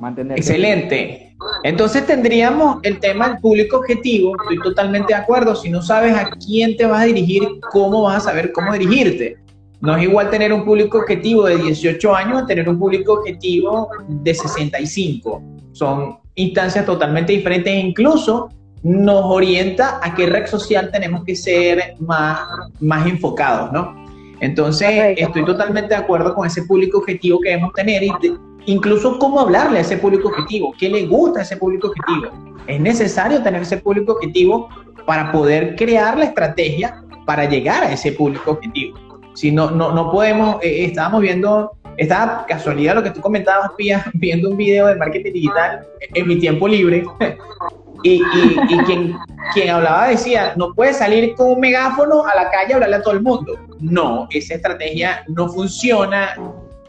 Mantener 0.00 0.38
Excelente. 0.38 1.36
Entonces 1.64 2.06
tendríamos 2.06 2.78
el 2.84 3.00
tema 3.00 3.30
del 3.30 3.38
público 3.38 3.78
objetivo, 3.78 4.34
estoy 4.42 4.58
totalmente 4.60 5.12
de 5.12 5.20
acuerdo, 5.20 5.54
si 5.56 5.70
no 5.70 5.82
sabes 5.82 6.14
a 6.14 6.30
quién 6.30 6.76
te 6.76 6.86
vas 6.86 7.02
a 7.02 7.06
dirigir, 7.06 7.42
¿cómo 7.72 8.02
vas 8.02 8.18
a 8.18 8.30
saber 8.30 8.52
cómo 8.52 8.72
dirigirte? 8.72 9.36
No 9.80 9.96
es 9.96 10.04
igual 10.04 10.30
tener 10.30 10.52
un 10.52 10.64
público 10.64 10.98
objetivo 10.98 11.44
de 11.46 11.56
18 11.56 12.14
años 12.14 12.42
a 12.42 12.46
tener 12.46 12.68
un 12.68 12.78
público 12.78 13.14
objetivo 13.14 13.88
de 14.08 14.34
65. 14.34 15.42
Son 15.72 16.18
instancias 16.34 16.86
totalmente 16.86 17.32
diferentes 17.32 17.74
incluso 17.74 18.48
nos 18.82 19.24
orienta 19.24 20.00
a 20.02 20.14
qué 20.14 20.26
red 20.26 20.46
social 20.46 20.90
tenemos 20.90 21.24
que 21.24 21.36
ser 21.36 21.94
más, 21.98 22.40
más 22.80 23.06
enfocados, 23.06 23.72
¿no? 23.72 23.94
Entonces, 24.40 25.16
estoy 25.18 25.44
totalmente 25.44 25.90
de 25.90 25.96
acuerdo 25.96 26.34
con 26.34 26.46
ese 26.46 26.62
público 26.62 26.98
objetivo 26.98 27.40
que 27.40 27.50
debemos 27.50 27.74
tener 27.74 28.02
y 28.02 28.12
incluso 28.66 29.18
cómo 29.18 29.40
hablarle 29.40 29.78
a 29.78 29.82
ese 29.82 29.98
público 29.98 30.28
objetivo, 30.28 30.74
qué 30.78 30.88
le 30.88 31.06
gusta 31.06 31.40
a 31.40 31.42
ese 31.42 31.56
público 31.56 31.88
objetivo. 31.88 32.32
Es 32.66 32.80
necesario 32.80 33.42
tener 33.42 33.62
ese 33.62 33.76
público 33.76 34.12
objetivo 34.12 34.68
para 35.06 35.30
poder 35.30 35.76
crear 35.76 36.16
la 36.16 36.24
estrategia 36.24 37.02
para 37.26 37.44
llegar 37.44 37.84
a 37.84 37.92
ese 37.92 38.12
público 38.12 38.52
objetivo. 38.52 38.98
Si 39.34 39.52
no, 39.52 39.70
no, 39.70 39.92
no 39.92 40.10
podemos, 40.10 40.56
eh, 40.62 40.86
estábamos 40.86 41.20
viendo, 41.20 41.72
estaba 41.96 42.44
casualidad 42.46 42.94
lo 42.94 43.02
que 43.02 43.10
tú 43.10 43.20
comentabas, 43.20 43.70
Pía, 43.76 44.04
viendo 44.14 44.50
un 44.50 44.56
video 44.56 44.86
de 44.86 44.96
marketing 44.96 45.32
digital 45.32 45.86
en 46.00 46.28
mi 46.28 46.38
tiempo 46.38 46.66
libre. 46.66 47.04
Y, 48.02 48.22
y, 48.22 48.78
quien, 48.86 49.16
quien 49.52 49.70
hablaba 49.70 50.08
decía, 50.08 50.54
no 50.56 50.72
puedes 50.74 50.96
salir 50.98 51.34
con 51.34 51.52
un 51.52 51.60
megáfono 51.60 52.24
a 52.26 52.34
la 52.34 52.50
calle 52.50 52.72
a 52.72 52.76
hablarle 52.76 52.96
a 52.96 53.02
todo 53.02 53.14
el 53.14 53.22
mundo. 53.22 53.58
No, 53.78 54.26
esa 54.30 54.54
estrategia 54.54 55.24
no 55.28 55.48
funciona, 55.48 56.36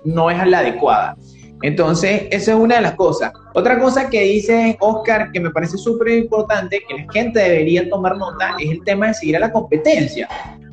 no 0.04 0.30
es 0.30 0.48
la 0.48 0.60
adecuada. 0.60 1.16
Entonces, 1.62 2.24
esa 2.32 2.52
es 2.52 2.58
una 2.58 2.76
de 2.76 2.82
las 2.82 2.94
cosas. 2.94 3.32
Otra 3.54 3.80
cosa 3.80 4.10
que 4.10 4.22
dice 4.22 4.78
Oscar, 4.80 5.32
que 5.32 5.40
me 5.40 5.52
parece 5.52 5.78
súper 5.78 6.10
importante, 6.10 6.82
que 6.88 6.96
la 6.96 7.14
gente 7.14 7.40
debería 7.40 7.88
tomar 7.90 8.18
nota, 8.18 8.56
es 8.60 8.72
el 8.72 8.84
tema 8.84 9.08
de 9.08 9.14
seguir 9.14 9.38
a 9.38 9.40
la 9.40 9.52
competencia. 9.52 10.28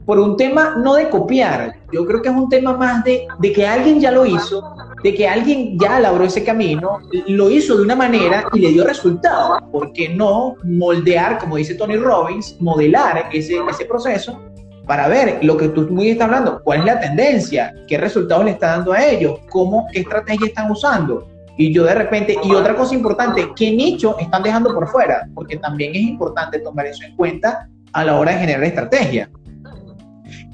Por 0.08 0.18
un 0.18 0.38
tema 0.38 0.74
no 0.82 0.94
de 0.94 1.10
copiar, 1.10 1.80
yo 1.92 2.06
creo 2.06 2.22
que 2.22 2.30
es 2.30 2.34
un 2.34 2.48
tema 2.48 2.74
más 2.74 3.04
de, 3.04 3.28
de 3.40 3.52
que 3.52 3.66
alguien 3.66 4.00
ya 4.00 4.10
lo 4.10 4.24
hizo, 4.24 4.74
de 5.02 5.12
que 5.12 5.28
alguien 5.28 5.78
ya 5.78 6.00
labró 6.00 6.24
ese 6.24 6.42
camino, 6.42 7.00
lo 7.26 7.50
hizo 7.50 7.76
de 7.76 7.82
una 7.82 7.94
manera 7.94 8.48
y 8.54 8.60
le 8.60 8.72
dio 8.72 8.86
resultado. 8.86 9.58
¿Por 9.70 9.92
qué 9.92 10.08
no 10.08 10.54
moldear, 10.64 11.36
como 11.38 11.56
dice 11.56 11.74
Tony 11.74 11.96
Robbins, 11.96 12.56
modelar 12.58 13.28
ese, 13.34 13.58
ese 13.68 13.84
proceso 13.84 14.40
para 14.86 15.08
ver 15.08 15.40
lo 15.42 15.58
que 15.58 15.68
tú 15.68 15.86
muy 15.90 16.08
estás 16.08 16.24
hablando, 16.24 16.62
cuál 16.64 16.78
es 16.78 16.84
la 16.86 17.00
tendencia, 17.00 17.74
qué 17.86 17.98
resultados 17.98 18.46
le 18.46 18.52
está 18.52 18.68
dando 18.78 18.94
a 18.94 19.04
ellos, 19.04 19.40
cómo, 19.50 19.88
qué 19.92 20.00
estrategia 20.00 20.46
están 20.46 20.70
usando. 20.70 21.28
Y 21.58 21.70
yo 21.70 21.84
de 21.84 21.94
repente, 21.94 22.34
y 22.42 22.54
otra 22.54 22.74
cosa 22.74 22.94
importante, 22.94 23.50
qué 23.54 23.72
nicho 23.72 24.16
están 24.18 24.42
dejando 24.42 24.72
por 24.72 24.88
fuera, 24.88 25.28
porque 25.34 25.58
también 25.58 25.94
es 25.94 26.00
importante 26.00 26.60
tomar 26.60 26.86
eso 26.86 27.04
en 27.04 27.14
cuenta 27.14 27.68
a 27.92 28.04
la 28.04 28.18
hora 28.18 28.32
de 28.32 28.38
generar 28.38 28.64
estrategia. 28.64 29.28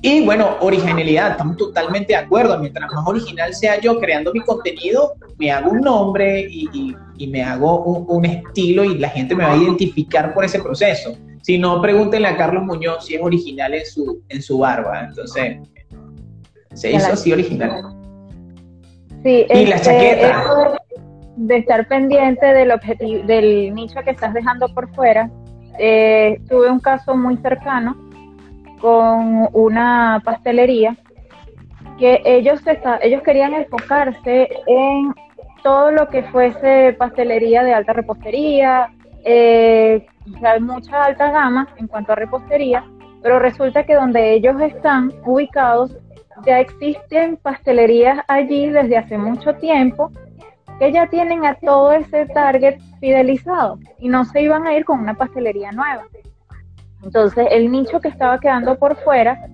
Y 0.07 0.23
bueno, 0.23 0.59
originalidad, 0.61 1.31
estamos 1.31 1.57
totalmente 1.57 2.13
de 2.13 2.17
acuerdo. 2.17 2.59
Mientras 2.59 2.93
más 2.93 3.07
original 3.07 3.55
sea 3.55 3.81
yo 3.81 3.99
creando 3.99 4.35
mi 4.35 4.41
contenido, 4.41 5.15
me 5.39 5.51
hago 5.51 5.71
un 5.71 5.81
nombre 5.81 6.47
y, 6.47 6.95
y, 7.17 7.27
me 7.27 7.43
hago 7.43 7.83
un, 7.85 8.05
un, 8.07 8.27
estilo 8.27 8.85
y 8.85 8.99
la 8.99 9.09
gente 9.09 9.35
me 9.35 9.45
va 9.45 9.55
a 9.55 9.57
identificar 9.57 10.35
por 10.35 10.45
ese 10.45 10.61
proceso. 10.61 11.17
Si 11.41 11.57
no, 11.57 11.81
pregúntenle 11.81 12.29
a 12.29 12.37
Carlos 12.37 12.65
Muñoz 12.65 13.07
si 13.07 13.15
es 13.15 13.23
original 13.23 13.73
en 13.73 13.87
su, 13.87 14.23
en 14.29 14.43
su 14.43 14.59
barba. 14.59 15.07
Entonces, 15.09 15.57
se 16.75 16.93
hizo 16.93 17.11
así 17.15 17.33
original. 17.33 17.83
Sí, 19.23 19.47
y 19.49 19.65
la 19.65 19.81
chaqueta. 19.81 20.83
De 21.37 21.57
estar 21.57 21.89
pendiente 21.89 22.45
del 22.45 22.73
objetivo, 22.73 23.23
del 23.27 23.75
nicho 23.75 24.01
que 24.05 24.11
estás 24.11 24.35
dejando 24.35 24.69
por 24.75 24.95
fuera. 24.95 25.31
Eh, 25.79 26.43
tuve 26.47 26.71
un 26.71 26.79
caso 26.79 27.17
muy 27.17 27.39
cercano 27.39 28.04
con 28.81 29.49
una 29.53 30.21
pastelería 30.25 30.97
que 31.99 32.21
ellos, 32.25 32.61
ellos 33.03 33.23
querían 33.23 33.55
enfocarse 33.55 34.49
en 34.67 35.15
todo 35.63 35.91
lo 35.91 36.09
que 36.09 36.23
fuese 36.25 36.95
pastelería 36.99 37.63
de 37.63 37.75
alta 37.75 37.93
repostería, 37.93 38.91
eh, 39.25 40.07
mucha 40.61 41.05
alta 41.05 41.31
gama 41.31 41.69
en 41.77 41.87
cuanto 41.87 42.13
a 42.13 42.17
repostería, 42.17 42.85
pero 43.23 43.39
resulta 43.39 43.85
que 43.85 43.95
donde 43.95 44.35
ellos 44.35 44.61
están 44.61 45.13
ubicados 45.25 45.97
ya 46.45 46.61
existen 46.61 47.37
pastelerías 47.37 48.19
allí 48.29 48.69
desde 48.69 48.99
hace 48.99 49.17
mucho 49.17 49.55
tiempo 49.55 50.11
que 50.79 50.93
ya 50.93 51.07
tienen 51.07 51.47
a 51.47 51.55
todo 51.55 51.93
ese 51.93 52.27
target 52.27 52.79
fidelizado 53.01 53.79
y 53.99 54.09
no 54.09 54.25
se 54.25 54.43
iban 54.43 54.67
a 54.67 54.75
ir 54.75 54.85
con 54.85 55.01
una 55.01 55.15
pastelería 55.15 55.71
nueva. 55.71 56.05
Entonces 57.05 57.47
el 57.51 57.71
nicho 57.71 58.01
que 58.01 58.09
estaba 58.09 58.41
quedando 58.41 58.77
por 58.77 58.97
fuera 58.97 59.47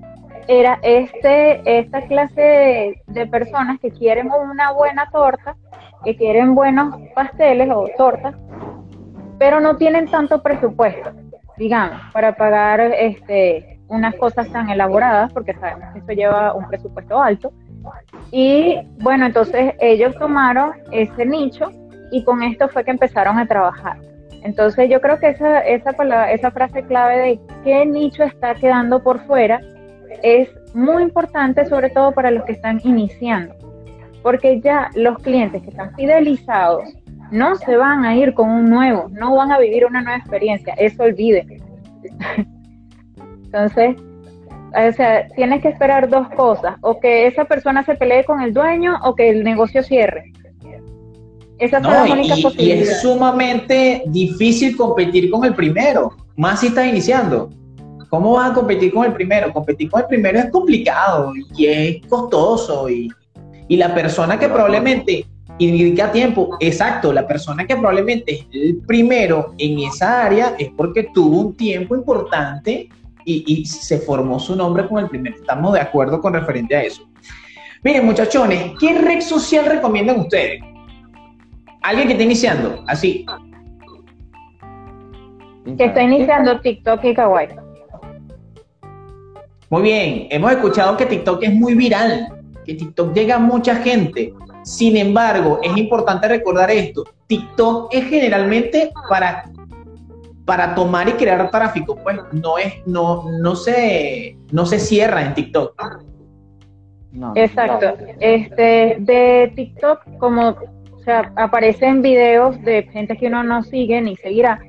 era 0.46 0.78
este, 0.82 1.78
esta 1.78 2.02
clase 2.02 3.02
de, 3.06 3.26
personas 3.26 3.78
que 3.80 3.90
quieren 3.90 4.30
una 4.30 4.72
buena 4.72 5.08
torta, 5.10 5.56
que 6.04 6.16
quieren 6.16 6.54
buenos 6.54 6.94
pasteles 7.14 7.68
o 7.70 7.86
tortas, 7.96 8.34
pero 9.38 9.60
no 9.60 9.76
tienen 9.76 10.08
tanto 10.08 10.42
presupuesto, 10.42 11.12
digamos, 11.56 12.00
para 12.12 12.34
pagar 12.36 12.80
este, 12.80 13.80
unas 13.88 14.14
cosas 14.16 14.50
tan 14.50 14.70
elaboradas, 14.70 15.32
porque 15.32 15.54
sabemos 15.54 15.92
que 15.92 16.00
eso 16.00 16.12
lleva 16.12 16.54
un 16.54 16.66
presupuesto 16.68 17.20
alto. 17.20 17.52
Y 18.30 18.76
bueno, 19.00 19.26
entonces 19.26 19.74
ellos 19.80 20.14
tomaron 20.18 20.72
ese 20.90 21.26
nicho 21.26 21.70
y 22.10 22.24
con 22.24 22.42
esto 22.42 22.68
fue 22.68 22.84
que 22.84 22.90
empezaron 22.90 23.38
a 23.38 23.46
trabajar. 23.46 24.09
Entonces 24.42 24.88
yo 24.88 25.00
creo 25.00 25.18
que 25.18 25.28
esa, 25.28 25.60
esa, 25.60 25.90
esa 26.30 26.50
frase 26.50 26.82
clave 26.84 27.18
de 27.18 27.40
qué 27.64 27.84
nicho 27.84 28.22
está 28.22 28.54
quedando 28.54 29.02
por 29.02 29.20
fuera 29.26 29.60
es 30.22 30.48
muy 30.74 31.02
importante, 31.02 31.66
sobre 31.66 31.90
todo 31.90 32.12
para 32.12 32.30
los 32.30 32.44
que 32.44 32.52
están 32.52 32.80
iniciando, 32.84 33.54
porque 34.22 34.60
ya 34.60 34.90
los 34.94 35.18
clientes 35.18 35.62
que 35.62 35.70
están 35.70 35.94
fidelizados 35.94 36.84
no 37.30 37.54
se 37.56 37.76
van 37.76 38.04
a 38.04 38.16
ir 38.16 38.34
con 38.34 38.50
un 38.50 38.70
nuevo, 38.70 39.08
no 39.10 39.36
van 39.36 39.52
a 39.52 39.58
vivir 39.58 39.84
una 39.86 40.02
nueva 40.02 40.18
experiencia, 40.18 40.74
eso 40.74 41.02
olviden. 41.02 41.62
Entonces, 43.44 43.96
o 44.72 44.92
sea, 44.92 45.26
tienes 45.34 45.62
que 45.62 45.68
esperar 45.68 46.08
dos 46.08 46.28
cosas, 46.30 46.76
o 46.80 47.00
que 47.00 47.26
esa 47.26 47.44
persona 47.44 47.84
se 47.84 47.94
pelee 47.94 48.24
con 48.24 48.40
el 48.40 48.52
dueño 48.52 48.96
o 49.04 49.14
que 49.14 49.28
el 49.30 49.44
negocio 49.44 49.82
cierre. 49.82 50.32
Esas 51.60 51.82
son 51.82 51.92
las 51.92 52.10
únicas 52.10 52.40
posibilidades. 52.40 52.88
Y 52.88 52.90
es 52.90 53.02
sumamente 53.02 54.02
difícil 54.06 54.76
competir 54.76 55.30
con 55.30 55.44
el 55.44 55.54
primero, 55.54 56.16
más 56.36 56.60
si 56.60 56.68
estás 56.68 56.86
iniciando. 56.86 57.50
¿Cómo 58.08 58.32
vas 58.32 58.50
a 58.50 58.54
competir 58.54 58.92
con 58.92 59.04
el 59.04 59.12
primero? 59.12 59.52
Competir 59.52 59.88
con 59.88 60.00
el 60.00 60.06
primero 60.08 60.38
es 60.38 60.50
complicado 60.50 61.32
y 61.56 61.66
es 61.66 62.06
costoso 62.08 62.88
y, 62.90 63.08
y 63.68 63.76
la 63.76 63.94
persona 63.94 64.38
que 64.38 64.48
probablemente 64.48 65.26
y 65.60 65.70
dedica 65.70 66.10
tiempo. 66.10 66.56
Exacto, 66.58 67.12
la 67.12 67.26
persona 67.26 67.66
que 67.66 67.76
probablemente 67.76 68.32
es 68.32 68.46
el 68.52 68.78
primero 68.78 69.54
en 69.58 69.78
esa 69.80 70.24
área 70.24 70.54
es 70.58 70.70
porque 70.74 71.10
tuvo 71.14 71.38
un 71.38 71.54
tiempo 71.54 71.94
importante 71.94 72.88
y, 73.26 73.64
se 73.66 73.98
formó 73.98 74.40
su 74.40 74.56
nombre 74.56 74.88
con 74.88 74.98
el 74.98 75.08
primero. 75.08 75.36
Estamos 75.36 75.74
de 75.74 75.80
acuerdo 75.80 76.20
con 76.20 76.32
referente 76.32 76.74
a 76.74 76.82
eso. 76.82 77.06
Miren, 77.84 78.06
muchachones, 78.06 78.72
¿qué 78.80 78.98
red 78.98 79.20
social 79.20 79.66
recomiendan 79.66 80.20
ustedes? 80.20 80.62
Alguien 81.82 82.08
que 82.08 82.12
esté 82.12 82.24
iniciando, 82.24 82.84
así. 82.86 83.24
Que 85.76 85.84
está 85.84 86.02
iniciando 86.02 86.60
TikTok 86.60 87.04
y 87.04 87.14
Kawaii. 87.14 87.48
Muy 89.70 89.82
bien, 89.82 90.26
hemos 90.30 90.50
escuchado 90.50 90.96
que 90.96 91.06
TikTok 91.06 91.42
es 91.44 91.54
muy 91.54 91.74
viral, 91.74 92.28
que 92.64 92.74
TikTok 92.74 93.14
llega 93.14 93.36
a 93.36 93.38
mucha 93.38 93.76
gente. 93.76 94.34
Sin 94.64 94.96
embargo, 94.96 95.60
es 95.62 95.76
importante 95.76 96.28
recordar 96.28 96.70
esto. 96.70 97.04
TikTok 97.28 97.94
es 97.94 98.04
generalmente 98.06 98.92
para, 99.08 99.44
para 100.44 100.74
tomar 100.74 101.08
y 101.08 101.12
crear 101.12 101.50
tráfico, 101.50 101.96
pues 102.02 102.18
no 102.32 102.58
es, 102.58 102.74
no, 102.86 103.30
no 103.40 103.54
se, 103.54 104.36
no 104.50 104.66
se 104.66 104.78
cierra 104.80 105.24
en 105.24 105.34
TikTok. 105.34 105.74
Exacto. 107.36 107.94
Este, 108.18 108.96
de 108.98 109.52
TikTok, 109.54 110.18
como 110.18 110.56
o 111.00 111.02
sea, 111.02 111.32
aparecen 111.36 112.02
videos 112.02 112.60
de 112.62 112.82
gente 112.84 113.16
que 113.16 113.28
uno 113.28 113.42
no 113.42 113.62
sigue 113.62 114.00
ni 114.02 114.16
seguirá. 114.16 114.60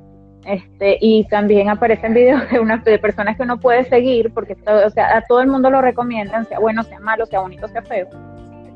Este, 0.46 0.96
y 1.00 1.24
también 1.28 1.68
aparecen 1.68 2.14
videos 2.14 2.50
de, 2.50 2.58
una, 2.58 2.78
de 2.78 2.98
personas 2.98 3.36
que 3.36 3.42
uno 3.42 3.60
puede 3.60 3.84
seguir, 3.84 4.32
porque 4.32 4.56
o 4.66 4.90
sea, 4.90 5.16
a 5.18 5.22
todo 5.22 5.40
el 5.40 5.48
mundo 5.48 5.70
lo 5.70 5.82
recomiendan, 5.82 6.46
sea 6.46 6.58
bueno, 6.58 6.82
sea 6.82 7.00
malo, 7.00 7.26
sea 7.26 7.40
bonito, 7.40 7.68
sea 7.68 7.82
feo. 7.82 8.08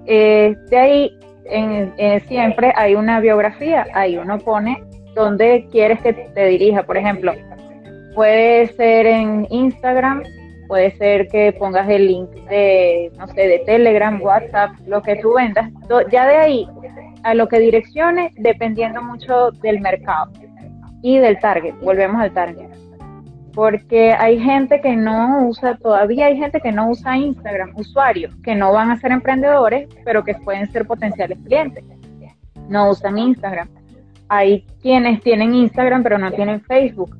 Eh, 0.07 0.55
de 0.69 0.79
ahí 0.79 1.19
en, 1.47 2.21
siempre 2.29 2.73
hay 2.77 2.95
una 2.95 3.21
biografía, 3.21 3.87
ahí 3.95 4.16
uno 4.16 4.38
pone 4.38 4.83
dónde 5.14 5.66
quieres 5.73 6.01
que 6.03 6.12
te 6.12 6.47
dirija, 6.47 6.83
por 6.83 6.99
ejemplo, 6.99 7.33
puede 8.14 8.69
ser 8.75 9.07
en 9.07 9.47
Instagram, 9.51 10.23
puede 10.69 10.90
ser 10.97 11.27
que 11.29 11.53
pongas 11.53 11.88
el 11.88 12.07
link 12.07 12.31
de, 12.49 13.11
no 13.16 13.27
sé, 13.29 13.49
de 13.49 13.59
Telegram, 13.61 14.21
WhatsApp, 14.21 14.73
lo 14.87 15.03
que 15.03 15.16
tú 15.16 15.35
vendas, 15.35 15.71
ya 16.12 16.27
de 16.27 16.37
ahí 16.37 16.69
a 17.27 17.35
lo 17.35 17.49
que 17.49 17.59
direccione, 17.59 18.33
dependiendo 18.37 19.03
mucho 19.03 19.51
del 19.51 19.81
mercado 19.81 20.31
y 21.03 21.19
del 21.19 21.39
target, 21.39 21.75
volvemos 21.83 22.21
al 22.21 22.33
target 22.33 22.71
porque 23.57 24.12
hay 24.12 24.39
gente 24.39 24.83
que 24.83 24.95
no 24.95 25.49
usa, 25.49 25.79
todavía 25.79 26.27
hay 26.27 26.37
gente 26.37 26.61
que 26.61 26.72
no 26.72 26.91
usa 26.91 27.16
Instagram, 27.16 27.72
usuarios 27.74 28.37
que 28.45 28.55
no 28.55 28.70
van 28.70 28.91
a 28.91 29.01
ser 29.01 29.12
emprendedores, 29.12 29.89
pero 30.05 30.22
que 30.22 30.35
pueden 30.35 30.70
ser 30.70 30.87
potenciales 30.87 31.39
clientes. 31.43 31.83
No 32.68 32.91
usan 32.91 33.16
Instagram. 33.16 33.66
Hay 34.29 34.66
quienes 34.83 35.22
tienen 35.22 35.55
Instagram, 35.55 36.03
pero 36.03 36.18
no 36.18 36.31
tienen 36.33 36.61
Facebook. 36.61 37.16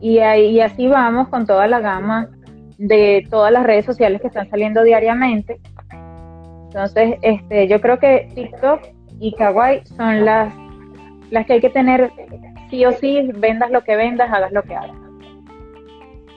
Y, 0.00 0.20
ahí, 0.20 0.60
así 0.60 0.86
vamos 0.86 1.26
con 1.28 1.44
toda 1.44 1.66
la 1.66 1.80
gama 1.80 2.28
de 2.78 3.26
todas 3.28 3.52
las 3.52 3.64
redes 3.64 3.84
sociales 3.84 4.20
que 4.20 4.28
están 4.28 4.48
saliendo 4.48 4.84
diariamente. 4.84 5.58
Entonces, 6.66 7.16
este, 7.22 7.66
yo 7.66 7.80
creo 7.80 7.98
que 7.98 8.30
TikTok 8.36 8.82
y 9.20 9.32
Kawaii 9.34 9.82
son 9.96 10.24
las, 10.24 10.52
las 11.30 11.46
que 11.46 11.52
hay 11.54 11.60
que 11.60 11.70
tener 11.70 12.10
sí 12.70 12.84
o 12.84 12.92
sí, 12.92 13.30
vendas 13.36 13.70
lo 13.70 13.82
que 13.84 13.94
vendas, 13.94 14.32
hagas 14.32 14.50
lo 14.50 14.62
que 14.62 14.74
hagas. 14.74 14.96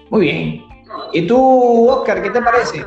Muy 0.10 0.22
bien. 0.22 0.62
¿Y 1.14 1.26
tú, 1.26 1.90
Oscar, 1.90 2.22
qué 2.22 2.30
te 2.30 2.42
parece? 2.42 2.86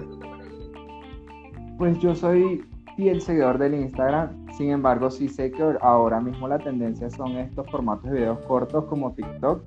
Pues 1.79 1.99
yo 1.99 2.15
soy 2.15 2.65
fiel 2.97 3.21
seguidor 3.21 3.59
del 3.59 3.75
Instagram, 3.75 4.47
sin 4.53 4.71
embargo 4.71 5.11
sí 5.11 5.29
sé 5.29 5.51
que 5.51 5.63
ahora 5.81 6.21
mismo 6.21 6.49
la 6.49 6.59
tendencia 6.59 7.11
son 7.11 7.37
estos 7.37 7.69
formatos 7.71 8.11
de 8.11 8.19
videos 8.19 8.39
cortos 8.47 8.85
como 8.87 9.13
TikTok 9.13 9.63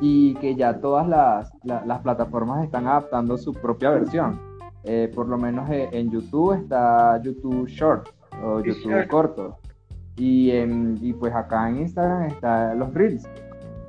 y 0.00 0.34
que 0.34 0.54
ya 0.54 0.78
todas 0.80 1.08
las, 1.08 1.52
las 1.62 2.00
plataformas 2.00 2.64
están 2.64 2.86
adaptando 2.86 3.38
su 3.38 3.52
propia 3.52 3.90
versión. 3.90 4.40
Eh, 4.84 5.10
por 5.14 5.26
lo 5.26 5.36
menos 5.38 5.68
eh, 5.70 5.88
en 5.92 6.10
YouTube 6.10 6.52
está 6.52 7.20
YouTube 7.22 7.66
Short 7.66 8.08
o 8.42 8.60
YouTube 8.60 9.06
Corto. 9.08 9.58
Y, 10.16 10.50
en, 10.50 10.98
y 11.02 11.12
pues 11.12 11.34
acá 11.34 11.68
en 11.68 11.80
Instagram 11.80 12.22
está 12.24 12.74
los 12.74 12.92
Reels, 12.94 13.28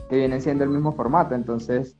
que 0.09 0.17
vienen 0.17 0.41
siendo 0.41 0.63
el 0.63 0.69
mismo 0.69 0.91
formato. 0.91 1.35
Entonces, 1.35 1.97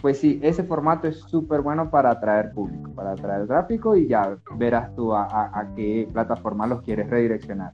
pues 0.00 0.18
sí, 0.18 0.40
ese 0.42 0.64
formato 0.64 1.08
es 1.08 1.20
súper 1.20 1.60
bueno 1.60 1.90
para 1.90 2.10
atraer 2.10 2.52
público, 2.52 2.90
para 2.94 3.12
atraer 3.12 3.46
tráfico 3.46 3.96
y 3.96 4.08
ya 4.08 4.36
verás 4.56 4.94
tú 4.94 5.12
a, 5.12 5.24
a, 5.24 5.60
a 5.60 5.74
qué 5.74 6.08
plataforma 6.12 6.66
los 6.66 6.82
quieres 6.82 7.10
redireccionar. 7.10 7.72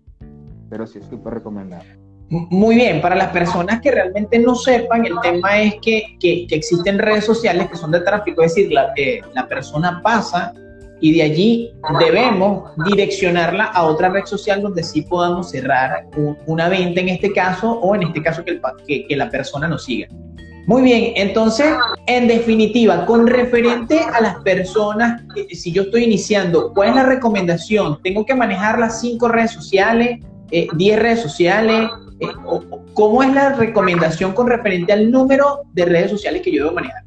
Pero 0.69 0.87
sí 0.87 0.99
es 0.99 1.07
súper 1.07 1.35
recomendable. 1.35 2.07
Muy 2.29 2.75
bien, 2.75 3.01
para 3.01 3.15
las 3.15 3.29
personas 3.29 3.81
que 3.81 3.93
realmente 3.93 4.39
no 4.41 4.57
sepan, 4.57 5.07
el 5.07 5.15
tema 5.23 5.61
es 5.61 5.77
que, 5.81 6.17
que, 6.19 6.47
existen 6.51 6.99
redes 6.99 7.25
sociales 7.25 7.69
que 7.69 7.77
son 7.77 7.93
de 7.93 8.01
tráfico, 8.01 8.43
es 8.43 8.53
decir, 8.53 8.73
la, 8.73 8.93
eh, 8.97 9.21
la 9.33 9.47
persona 9.47 10.01
pasa 10.03 10.53
y 11.01 11.15
de 11.15 11.23
allí 11.23 11.73
debemos 11.99 12.71
direccionarla 12.89 13.65
a 13.65 13.85
otra 13.85 14.09
red 14.09 14.25
social 14.25 14.63
donde 14.63 14.83
sí 14.83 15.03
podamos 15.03 15.51
cerrar 15.51 16.07
una 16.47 16.69
venta 16.69 17.01
en 17.01 17.11
este 17.11 17.33
caso 17.33 17.71
o 17.71 17.95
en 17.95 18.05
este 18.05 18.23
caso 18.23 18.43
que, 18.45 18.61
la 19.17 19.31
persona 19.31 19.69
nos 19.69 19.85
siga. 19.85 20.09
Muy 20.67 20.83
bien, 20.83 21.13
entonces, 21.15 21.67
en 22.07 22.27
definitiva, 22.27 23.07
con 23.07 23.27
referente 23.27 24.01
a 24.01 24.21
las 24.21 24.37
personas, 24.43 25.23
si 25.53 25.71
yo 25.71 25.83
estoy 25.83 26.05
iniciando, 26.05 26.73
¿cuál 26.75 26.89
es 26.89 26.95
la 26.97 27.05
recomendación? 27.05 28.01
¿Tengo 28.03 28.27
que 28.27 28.35
manejar 28.35 28.79
las 28.79 29.01
cinco 29.01 29.29
redes 29.29 29.53
sociales, 29.53 30.19
eh, 30.51 30.67
diez 30.75 30.99
redes 30.99 31.21
sociales? 31.21 31.89
Eh, 32.19 32.27
¿Cómo 32.95 33.23
es 33.23 33.33
la 33.33 33.53
recomendación 33.53 34.33
con 34.33 34.49
referente 34.49 34.93
al 34.93 35.11
número 35.11 35.61
de 35.73 35.85
redes 35.85 36.11
sociales 36.11 36.43
que 36.43 36.51
yo 36.51 36.65
debo 36.65 36.75
manejar? 36.75 37.03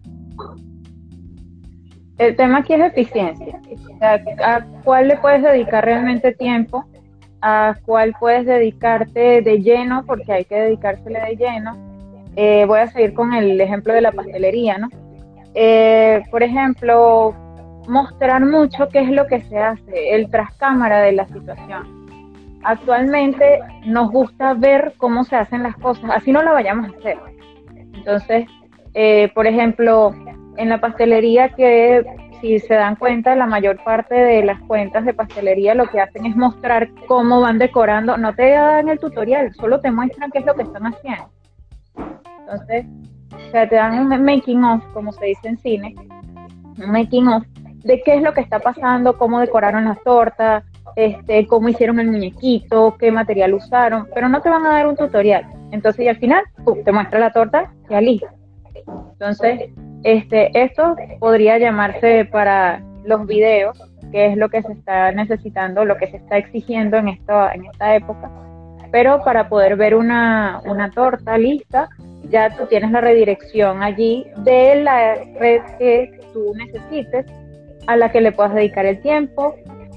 El 2.19 2.35
tema 2.35 2.59
aquí 2.59 2.73
es 2.73 2.81
eficiencia. 2.81 3.59
¿A 4.01 4.63
cuál 4.83 5.07
le 5.07 5.17
puedes 5.17 5.41
dedicar 5.41 5.83
realmente 5.83 6.33
tiempo? 6.33 6.85
¿A 7.41 7.75
cuál 7.85 8.13
puedes 8.19 8.45
dedicarte 8.45 9.41
de 9.41 9.61
lleno? 9.61 10.03
Porque 10.05 10.31
hay 10.31 10.45
que 10.45 10.55
dedicársele 10.55 11.19
de 11.19 11.35
lleno. 11.35 11.77
Eh, 12.35 12.65
voy 12.67 12.79
a 12.79 12.87
seguir 12.87 13.13
con 13.13 13.33
el 13.33 13.59
ejemplo 13.59 13.93
de 13.93 14.01
la 14.01 14.11
pastelería, 14.11 14.77
¿no? 14.77 14.89
Eh, 15.55 16.21
por 16.29 16.43
ejemplo, 16.43 17.33
mostrar 17.87 18.45
mucho 18.45 18.87
qué 18.89 18.99
es 18.99 19.09
lo 19.09 19.25
que 19.25 19.41
se 19.41 19.57
hace, 19.57 20.13
el 20.13 20.29
trascámara 20.29 20.99
de 20.99 21.13
la 21.13 21.27
situación 21.27 21.99
actualmente 22.63 23.59
nos 23.85 24.11
gusta 24.11 24.53
ver 24.53 24.93
cómo 24.97 25.23
se 25.23 25.35
hacen 25.35 25.63
las 25.63 25.75
cosas, 25.77 26.09
así 26.13 26.31
no 26.31 26.43
la 26.43 26.51
vayamos 26.51 26.91
a 26.91 26.97
hacer. 26.97 27.17
Entonces, 27.93 28.47
eh, 28.93 29.29
por 29.33 29.47
ejemplo, 29.47 30.13
en 30.59 30.69
la 30.69 30.79
pastelería 30.79 31.49
que 31.49 32.05
si 32.41 32.59
se 32.59 32.73
dan 32.73 32.95
cuenta, 32.95 33.35
la 33.35 33.45
mayor 33.45 33.83
parte 33.83 34.15
de 34.15 34.43
las 34.43 34.59
cuentas 34.61 35.05
de 35.05 35.13
pastelería 35.13 35.73
lo 35.73 35.87
que 35.87 35.99
hacen 35.99 36.25
es 36.25 36.35
mostrar 36.35 36.89
cómo 37.07 37.41
van 37.41 37.57
decorando, 37.57 38.17
no 38.17 38.33
te 38.33 38.51
dan 38.51 38.87
el 38.89 38.99
tutorial, 38.99 39.53
solo 39.55 39.79
te 39.79 39.91
muestran 39.91 40.31
qué 40.31 40.39
es 40.39 40.45
lo 40.45 40.55
que 40.55 40.63
están 40.63 40.85
haciendo. 40.85 41.29
Entonces, 42.41 42.85
o 43.33 43.51
sea, 43.51 43.67
te 43.67 43.75
dan 43.75 43.99
un 43.99 44.23
making 44.23 44.63
of, 44.63 44.83
como 44.93 45.11
se 45.11 45.27
dice 45.27 45.47
en 45.49 45.57
cine, 45.57 45.95
un 46.77 46.91
making 46.91 47.27
of 47.27 47.43
de 47.83 48.01
qué 48.03 48.15
es 48.15 48.21
lo 48.21 48.33
que 48.33 48.41
está 48.41 48.59
pasando, 48.59 49.17
cómo 49.17 49.39
decoraron 49.39 49.85
las 49.85 50.01
tortas, 50.03 50.63
este, 50.95 51.47
cómo 51.47 51.69
hicieron 51.69 51.99
el 51.99 52.11
muñequito, 52.11 52.95
qué 52.99 53.11
material 53.11 53.53
usaron, 53.53 54.07
pero 54.13 54.27
no 54.27 54.41
te 54.41 54.49
van 54.49 54.65
a 54.65 54.69
dar 54.69 54.87
un 54.87 54.95
tutorial. 54.95 55.45
Entonces, 55.71 56.05
y 56.05 56.07
al 56.09 56.17
final, 56.17 56.43
te 56.83 56.91
muestra 56.91 57.19
la 57.19 57.31
torta 57.31 57.71
y 57.89 57.95
lista. 58.03 58.33
Entonces, 58.87 59.69
este, 60.03 60.51
esto 60.53 60.95
podría 61.19 61.57
llamarse 61.57 62.25
para 62.25 62.81
los 63.05 63.25
videos, 63.27 63.77
que 64.11 64.27
es 64.27 64.37
lo 64.37 64.49
que 64.49 64.61
se 64.61 64.73
está 64.73 65.11
necesitando, 65.11 65.85
lo 65.85 65.97
que 65.97 66.07
se 66.07 66.17
está 66.17 66.37
exigiendo 66.37 66.97
en, 66.97 67.09
esto, 67.09 67.51
en 67.51 67.65
esta 67.65 67.95
época. 67.95 68.29
Pero 68.91 69.21
para 69.23 69.49
poder 69.49 69.75
ver 69.75 69.95
una, 69.95 70.61
una 70.65 70.89
torta 70.91 71.37
lista, 71.37 71.89
ya 72.29 72.55
tú 72.55 72.65
tienes 72.67 72.91
la 72.91 73.01
redirección 73.01 73.83
allí 73.83 74.25
de 74.37 74.81
la 74.83 75.15
red 75.39 75.61
que 75.77 76.19
tú 76.33 76.53
necesites, 76.55 77.25
a 77.87 77.95
la 77.95 78.11
que 78.11 78.21
le 78.21 78.31
puedas 78.31 78.53
dedicar 78.53 78.85
el 78.85 79.01
tiempo, 79.01 79.55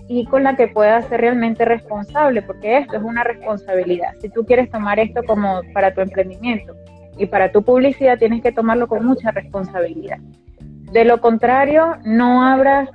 y 0.09 0.27
con 0.27 0.43
la 0.43 0.57
que 0.57 0.69
puedas 0.69 1.07
ser 1.07 1.21
realmente 1.21 1.65
responsable, 1.65 2.43
porque 2.43 2.79
esto 2.79 2.97
es 2.97 3.03
una 3.03 3.25
responsabilidad. 3.25 4.13
Si 4.21 4.29
tú 4.29 4.45
quieres 4.45 4.71
tomar 4.71 4.99
esto 4.99 5.23
como 5.25 5.63
para 5.73 5.95
tu 5.95 6.01
emprendimiento 6.01 6.75
y 7.19 7.27
para 7.27 7.53
tu 7.53 7.63
publicidad, 7.63 8.19
tienes 8.19 8.43
que 8.43 8.53
tomarlo 8.53 8.89
con 8.89 9.05
mucha 9.05 9.31
responsabilidad. 9.31 10.19
De 10.93 11.05
lo 11.05 11.21
contrario, 11.21 11.97
no 12.05 12.43
habrá... 12.45 12.89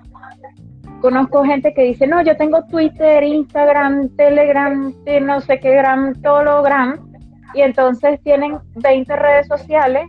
Conozco 1.02 1.44
gente 1.44 1.74
que 1.76 1.84
dice, 1.84 2.08
no, 2.08 2.24
yo 2.24 2.36
tengo 2.38 2.64
Twitter, 2.66 3.24
Instagram, 3.24 4.10
Telegram, 4.16 4.94
no 5.22 5.42
sé 5.42 5.60
qué 5.60 5.76
gram, 5.76 6.20
todo 6.22 6.64
gram, 6.64 6.98
y 7.54 7.62
entonces 7.62 8.20
tienen 8.24 8.58
20 8.76 9.16
redes 9.16 9.48
sociales, 9.48 10.08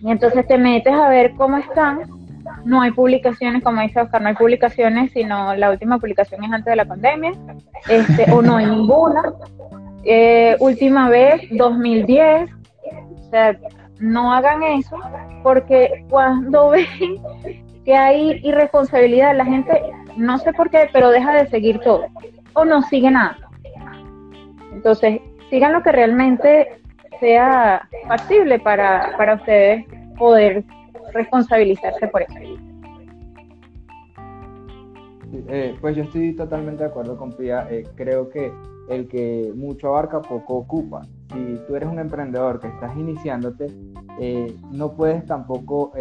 y 0.00 0.10
entonces 0.10 0.46
te 0.48 0.58
metes 0.58 0.92
a 0.92 1.08
ver 1.08 1.34
cómo 1.36 1.58
están, 1.58 2.00
no 2.64 2.80
hay 2.80 2.90
publicaciones, 2.90 3.62
como 3.62 3.80
dice 3.82 4.00
Oscar, 4.00 4.22
no 4.22 4.28
hay 4.28 4.34
publicaciones, 4.34 5.12
sino 5.12 5.54
la 5.54 5.70
última 5.70 5.98
publicación 5.98 6.44
es 6.44 6.52
antes 6.52 6.72
de 6.72 6.76
la 6.76 6.84
pandemia, 6.84 7.32
este, 7.88 8.30
o 8.32 8.42
no 8.42 8.56
hay 8.56 8.66
ninguna. 8.66 9.22
Eh, 10.04 10.56
última 10.60 11.08
vez, 11.08 11.42
2010, 11.50 12.50
o 12.50 12.56
sea, 13.34 13.58
no 13.98 14.32
hagan 14.32 14.62
eso, 14.62 14.96
porque 15.42 16.04
cuando 16.08 16.70
ven 16.70 16.86
que 17.84 17.94
hay 17.94 18.40
irresponsabilidad, 18.42 19.36
la 19.36 19.44
gente, 19.44 19.82
no 20.16 20.38
sé 20.38 20.52
por 20.52 20.70
qué, 20.70 20.88
pero 20.92 21.10
deja 21.10 21.32
de 21.32 21.46
seguir 21.48 21.80
todo, 21.80 22.06
o 22.54 22.64
no 22.64 22.82
sigue 22.82 23.10
nada. 23.10 23.36
Entonces, 24.72 25.20
sigan 25.50 25.72
lo 25.72 25.82
que 25.82 25.92
realmente 25.92 26.80
sea 27.20 27.88
factible 28.06 28.58
para, 28.58 29.16
para 29.16 29.34
ustedes 29.34 29.84
poder 30.16 30.64
responsabilizarse 31.12 32.06
por 32.08 32.22
eso. 32.22 32.34
Eh, 35.48 35.76
pues 35.80 35.96
yo 35.96 36.02
estoy 36.04 36.34
totalmente 36.34 36.84
de 36.84 36.90
acuerdo 36.90 37.16
con 37.16 37.32
Pia. 37.32 37.66
Eh, 37.70 37.84
creo 37.94 38.28
que 38.28 38.52
el 38.88 39.08
que 39.08 39.52
mucho 39.54 39.88
abarca, 39.88 40.20
poco 40.20 40.56
ocupa. 40.56 41.02
Si 41.32 41.58
tú 41.66 41.74
eres 41.74 41.88
un 41.88 41.98
emprendedor 41.98 42.60
que 42.60 42.68
estás 42.68 42.96
iniciándote, 42.96 43.66
eh, 44.20 44.54
no 44.70 44.92
puedes 44.94 45.24
tampoco 45.26 45.92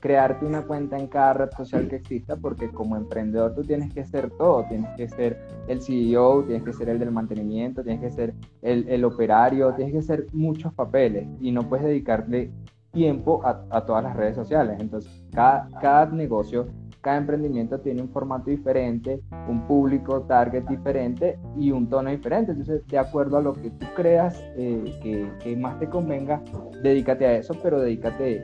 crearte 0.00 0.44
una 0.44 0.62
cuenta 0.62 0.98
en 0.98 1.08
cada 1.08 1.32
red 1.32 1.50
social 1.56 1.88
que 1.88 1.96
exista, 1.96 2.36
porque 2.36 2.70
como 2.70 2.96
emprendedor 2.96 3.54
tú 3.54 3.62
tienes 3.62 3.92
que 3.92 4.04
ser 4.04 4.30
todo, 4.30 4.64
tienes 4.68 4.94
que 4.96 5.08
ser 5.08 5.40
el 5.68 5.82
CEO, 5.82 6.44
tienes 6.44 6.62
que 6.64 6.72
ser 6.72 6.88
el 6.88 6.98
del 6.98 7.10
mantenimiento, 7.10 7.82
tienes 7.82 8.00
que 8.02 8.10
ser 8.10 8.34
el, 8.62 9.04
operario, 9.04 9.74
tienes 9.74 9.94
que 9.94 10.02
ser 10.02 10.26
muchos 10.32 10.72
papeles 10.74 11.26
y 11.40 11.50
no 11.50 11.68
puedes 11.68 11.86
dedicarle 11.86 12.50
tiempo 12.92 13.42
a, 13.44 13.84
todas 13.84 14.02
las 14.02 14.16
redes 14.16 14.36
sociales. 14.36 14.78
Entonces, 14.80 15.22
cada 15.32 16.06
negocio, 16.06 16.66
cada 17.06 17.18
emprendimiento 17.18 17.78
tiene 17.78 18.02
un 18.02 18.08
formato 18.08 18.50
diferente, 18.50 19.22
un 19.48 19.64
público 19.68 20.22
target 20.22 20.64
diferente 20.64 21.38
y 21.56 21.70
un 21.70 21.88
tono 21.88 22.10
diferente. 22.10 22.50
Entonces, 22.50 22.84
de 22.88 22.98
acuerdo 22.98 23.36
a 23.36 23.42
lo 23.42 23.52
que 23.52 23.70
tú 23.70 23.86
creas 23.94 24.42
eh, 24.56 25.30
que, 25.40 25.56
más 25.56 25.78
te 25.78 25.88
convenga, 25.88 26.42
dedícate 26.82 27.24
a 27.24 27.36
eso, 27.36 27.54
pero 27.62 27.78
dedícate 27.78 28.42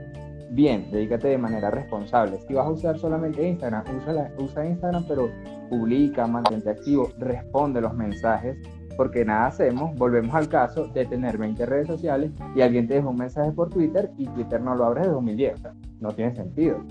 bien, 0.52 0.92
dedícate 0.92 1.26
de 1.26 1.38
manera 1.38 1.72
responsable. 1.72 2.38
Si 2.46 2.54
vas 2.54 2.68
a 2.68 2.70
usar 2.70 2.98
solamente 2.98 3.44
Instagram, 3.44 3.82
usa, 3.98 4.30
usa 4.38 4.64
Instagram, 4.64 5.06
pero 5.08 5.28
publica, 5.68 6.24
mantente 6.28 6.70
activo, 6.70 7.08
responde 7.18 7.80
los 7.80 7.94
mensajes 7.94 8.56
porque 8.96 9.24
nada 9.24 9.46
hacemos, 9.46 9.92
volvemos 9.96 10.36
al 10.36 10.48
caso 10.48 10.86
de 10.86 11.04
tener 11.06 11.36
20 11.36 11.66
redes 11.66 11.88
sociales 11.88 12.30
y 12.54 12.60
alguien 12.60 12.86
te 12.86 12.94
deja 12.94 13.08
un 13.08 13.16
mensaje 13.16 13.50
por 13.50 13.70
Twitter 13.70 14.12
y 14.18 14.26
Twitter 14.26 14.60
no 14.60 14.76
lo 14.76 14.84
abres 14.84 15.06
de 15.06 15.12
2010. 15.14 15.62
No 15.98 16.12
tiene 16.12 16.32
sentido. 16.32 16.84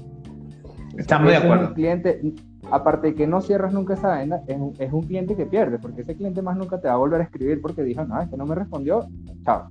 Estamos 0.97 1.31
de 1.31 1.37
acuerdo. 1.37 1.67
Un 1.67 1.73
cliente, 1.73 2.21
aparte 2.69 3.07
de 3.07 3.15
que 3.15 3.27
no 3.27 3.41
cierras 3.41 3.73
nunca 3.73 3.93
esa 3.93 4.17
venda, 4.17 4.41
es 4.47 4.57
un, 4.57 4.73
es 4.77 4.91
un, 4.91 5.03
cliente 5.03 5.35
que 5.35 5.45
pierde, 5.45 5.79
porque 5.79 6.01
ese 6.01 6.15
cliente 6.15 6.41
más 6.41 6.57
nunca 6.57 6.79
te 6.79 6.87
va 6.87 6.95
a 6.95 6.97
volver 6.97 7.21
a 7.21 7.23
escribir 7.23 7.61
porque 7.61 7.83
dijo, 7.83 8.03
no, 8.05 8.21
este 8.21 8.37
no 8.37 8.45
me 8.45 8.55
respondió, 8.55 9.07
chao. 9.45 9.69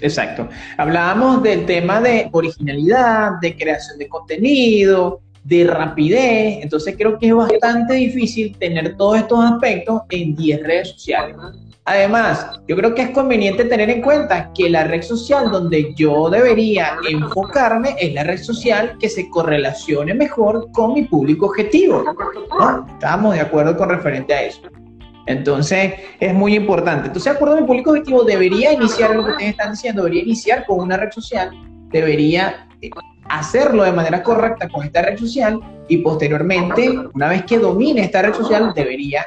Exacto. 0.00 0.48
Hablábamos 0.76 1.42
del 1.42 1.66
tema 1.66 2.00
de 2.00 2.28
originalidad, 2.32 3.32
de 3.40 3.56
creación 3.56 3.98
de 3.98 4.08
contenido, 4.08 5.20
de 5.42 5.64
rapidez. 5.64 6.60
Entonces 6.62 6.94
creo 6.96 7.18
que 7.18 7.28
es 7.28 7.34
bastante 7.34 7.94
difícil 7.94 8.56
tener 8.58 8.96
todos 8.96 9.18
estos 9.18 9.44
aspectos 9.44 10.02
en 10.10 10.36
10 10.36 10.62
redes 10.62 10.88
sociales. 10.90 11.36
Además, 11.88 12.60
yo 12.68 12.76
creo 12.76 12.94
que 12.94 13.00
es 13.00 13.10
conveniente 13.12 13.64
tener 13.64 13.88
en 13.88 14.02
cuenta 14.02 14.52
que 14.52 14.68
la 14.68 14.84
red 14.84 15.00
social 15.00 15.50
donde 15.50 15.94
yo 15.94 16.28
debería 16.28 16.98
enfocarme 17.08 17.96
es 17.98 18.12
la 18.12 18.24
red 18.24 18.36
social 18.36 18.98
que 19.00 19.08
se 19.08 19.30
correlacione 19.30 20.12
mejor 20.12 20.70
con 20.72 20.92
mi 20.92 21.04
público 21.04 21.46
objetivo. 21.46 22.04
¿no? 22.50 22.86
Estamos 22.86 23.32
de 23.32 23.40
acuerdo 23.40 23.74
con 23.74 23.88
referente 23.88 24.34
a 24.34 24.42
eso. 24.42 24.60
Entonces, 25.24 25.94
es 26.20 26.34
muy 26.34 26.56
importante. 26.56 27.06
Entonces, 27.06 27.32
acuerdo 27.32 27.58
mi 27.58 27.66
público 27.66 27.92
objetivo, 27.92 28.22
debería 28.22 28.74
iniciar 28.74 29.16
lo 29.16 29.24
que 29.24 29.30
ustedes 29.30 29.52
están 29.52 29.70
diciendo, 29.72 30.02
debería 30.02 30.24
iniciar 30.24 30.66
con 30.66 30.80
una 30.80 30.98
red 30.98 31.10
social, 31.10 31.52
debería 31.90 32.68
eh, 32.82 32.90
hacerlo 33.30 33.84
de 33.84 33.92
manera 33.92 34.22
correcta 34.22 34.68
con 34.68 34.84
esta 34.84 35.00
red 35.00 35.18
social 35.18 35.58
y 35.88 35.96
posteriormente, 35.96 36.98
una 37.14 37.30
vez 37.30 37.44
que 37.44 37.58
domine 37.58 38.02
esta 38.02 38.20
red 38.20 38.34
social, 38.34 38.74
debería 38.74 39.26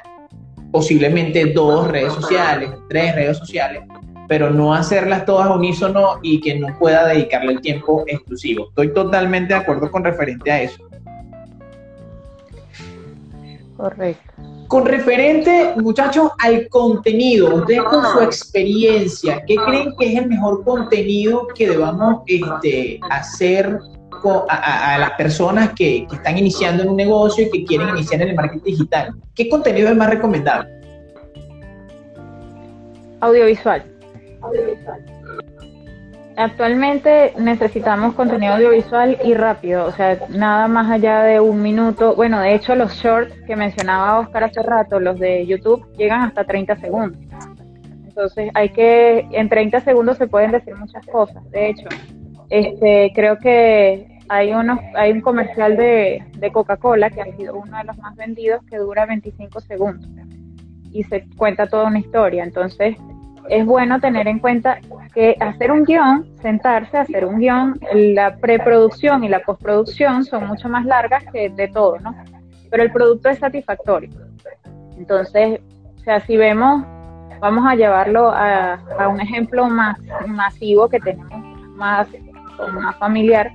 posiblemente 0.72 1.45
dos 1.47 1.88
redes 1.88 2.13
sociales, 2.13 2.72
tres 2.89 3.15
redes 3.15 3.38
sociales, 3.38 3.84
pero 4.28 4.49
no 4.49 4.74
hacerlas 4.74 5.26
todas 5.26 5.53
unísono 5.53 6.19
y 6.22 6.39
que 6.39 6.57
no 6.57 6.78
pueda 6.80 7.07
dedicarle 7.07 7.53
el 7.53 7.61
tiempo 7.61 8.03
exclusivo. 8.07 8.69
Estoy 8.69 8.93
totalmente 8.93 9.53
de 9.53 9.59
acuerdo 9.59 9.91
con 9.91 10.03
referente 10.03 10.51
a 10.51 10.61
eso. 10.61 10.84
Correcto. 13.76 14.32
Con 14.67 14.86
referente, 14.86 15.74
muchachos, 15.76 16.32
al 16.39 16.69
contenido, 16.69 17.55
ustedes 17.55 17.84
con 17.84 18.05
su 18.05 18.22
experiencia, 18.22 19.43
¿qué 19.45 19.55
creen 19.57 19.93
que 19.99 20.13
es 20.13 20.19
el 20.19 20.28
mejor 20.30 20.63
contenido 20.63 21.47
que 21.53 21.67
debamos 21.67 22.22
este, 22.26 23.01
hacer 23.09 23.80
a, 24.49 24.97
las 24.97 25.11
personas 25.11 25.72
que, 25.76 26.07
están 26.11 26.38
iniciando 26.38 26.84
en 26.84 26.89
un 26.89 26.97
negocio 26.97 27.45
y 27.45 27.49
que 27.49 27.65
quieren 27.65 27.89
iniciar 27.89 28.22
en 28.22 28.30
el 28.30 28.36
marketing 28.36 28.63
digital? 28.63 29.13
¿Qué 29.36 29.49
contenido 29.49 29.89
es 29.89 29.95
más 29.95 30.09
recomendable? 30.09 30.69
Audiovisual. 33.19 33.84
Actualmente 36.38 37.34
necesitamos 37.38 38.15
contenido 38.15 38.53
audiovisual 38.53 39.17
y 39.24 39.34
rápido, 39.34 39.86
o 39.86 39.91
sea, 39.91 40.17
nada 40.30 40.67
más 40.67 40.89
allá 40.89 41.22
de 41.24 41.39
un 41.39 41.61
minuto. 41.61 42.15
Bueno, 42.15 42.39
de 42.39 42.55
hecho 42.55 42.74
los 42.76 42.93
shorts 42.93 43.34
que 43.45 43.55
mencionaba 43.55 44.19
Oscar 44.19 44.45
hace 44.45 44.63
rato, 44.63 44.99
los 44.99 45.19
de 45.19 45.45
YouTube, 45.45 45.86
llegan 45.97 46.22
hasta 46.22 46.43
30 46.43 46.78
segundos. 46.78 47.19
Entonces 48.07 48.49
hay 48.53 48.69
que, 48.69 49.28
en 49.32 49.49
30 49.49 49.82
segundos 49.82 50.17
se 50.17 50.28
pueden 50.28 50.51
decir 50.51 50.76
muchas 50.76 51.05
cosas. 51.05 51.43
De 51.51 51.69
hecho, 51.69 51.88
este, 52.49 53.11
creo 53.13 53.38
que 53.38 54.11
hay, 54.32 54.53
unos, 54.53 54.79
hay 54.95 55.11
un 55.11 55.19
comercial 55.19 55.75
de, 55.75 56.23
Coca-Cola 56.53 57.09
que 57.09 57.21
ha 57.21 57.36
sido 57.36 57.55
uno 57.55 57.77
de 57.77 57.84
los 57.84 57.97
más 57.97 58.15
vendidos 58.15 58.63
que 58.63 58.77
dura 58.77 59.05
25 59.05 59.59
segundos 59.59 60.09
y 60.89 61.03
se 61.03 61.27
cuenta 61.36 61.67
toda 61.67 61.88
una 61.88 61.99
historia. 61.99 62.45
Entonces, 62.45 62.95
es 63.49 63.65
bueno 63.65 63.99
tener 63.99 64.29
en 64.29 64.39
cuenta 64.39 64.79
que 65.13 65.36
hacer 65.41 65.73
un 65.73 65.84
guion, 65.84 66.29
sentarse 66.41 66.97
a 66.97 67.01
hacer 67.01 67.25
un 67.25 67.39
guion, 67.39 67.77
la 67.93 68.38
preproducción 68.38 69.25
y 69.25 69.27
la 69.27 69.41
postproducción 69.41 70.23
son 70.23 70.47
mucho 70.47 70.69
más 70.69 70.86
largas 70.86 71.25
que 71.34 71.49
de 71.49 71.67
todo, 71.67 71.99
¿no? 71.99 72.15
Pero 72.69 72.84
el 72.84 72.91
producto 72.93 73.27
es 73.27 73.39
satisfactorio. 73.39 74.11
Entonces, 74.97 75.59
o 75.97 75.99
sea, 76.03 76.21
si 76.21 76.38
vemos, 76.38 76.86
vamos 77.41 77.65
a 77.67 77.75
llevarlo 77.75 78.29
a, 78.29 78.75
a 78.97 79.09
un 79.09 79.19
ejemplo 79.19 79.67
más 79.67 79.99
masivo 80.25 80.88
que 80.88 81.01
tenemos 81.01 81.41
más 81.75 82.07
más 82.69 82.95
familiar, 82.97 83.51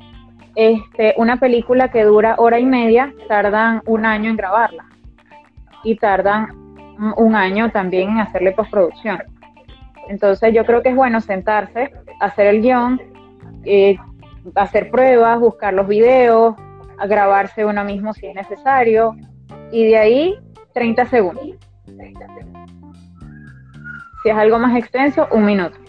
este, 0.57 1.15
una 1.19 1.37
película 1.37 1.91
que 1.91 2.03
dura 2.03 2.37
hora 2.39 2.59
y 2.59 2.65
media, 2.65 3.15
tardan 3.29 3.83
un 3.85 4.07
año 4.07 4.31
en 4.31 4.37
grabarla 4.37 4.87
y 5.85 5.97
tardan 5.97 6.49
un 7.17 7.35
año 7.35 7.71
también 7.71 8.11
en 8.11 8.19
hacerle 8.21 8.53
postproducción. 8.53 9.23
Entonces 10.09 10.55
yo 10.55 10.65
creo 10.65 10.83
que 10.83 10.89
es 10.89 10.97
bueno 10.97 11.21
sentarse, 11.21 11.93
hacer 12.21 12.47
el 12.47 12.63
guion, 12.63 13.01
eh, 13.65 13.99
hacer 14.55 14.91
pruebas, 14.91 15.39
buscar 15.39 15.75
los 15.75 15.87
videos, 15.87 16.57
grabarse 17.07 17.67
uno 17.67 17.85
mismo 17.85 18.15
si 18.15 18.27
es 18.27 18.35
necesario 18.35 19.15
y 19.71 19.85
de 19.85 19.99
ahí 19.99 20.35
30 20.73 21.05
segundos. 21.07 21.45
Si 24.23 24.31
es 24.31 24.37
algo 24.37 24.59
más 24.59 24.75
extenso, 24.75 25.29
un 25.33 25.45
minuto 25.45 25.86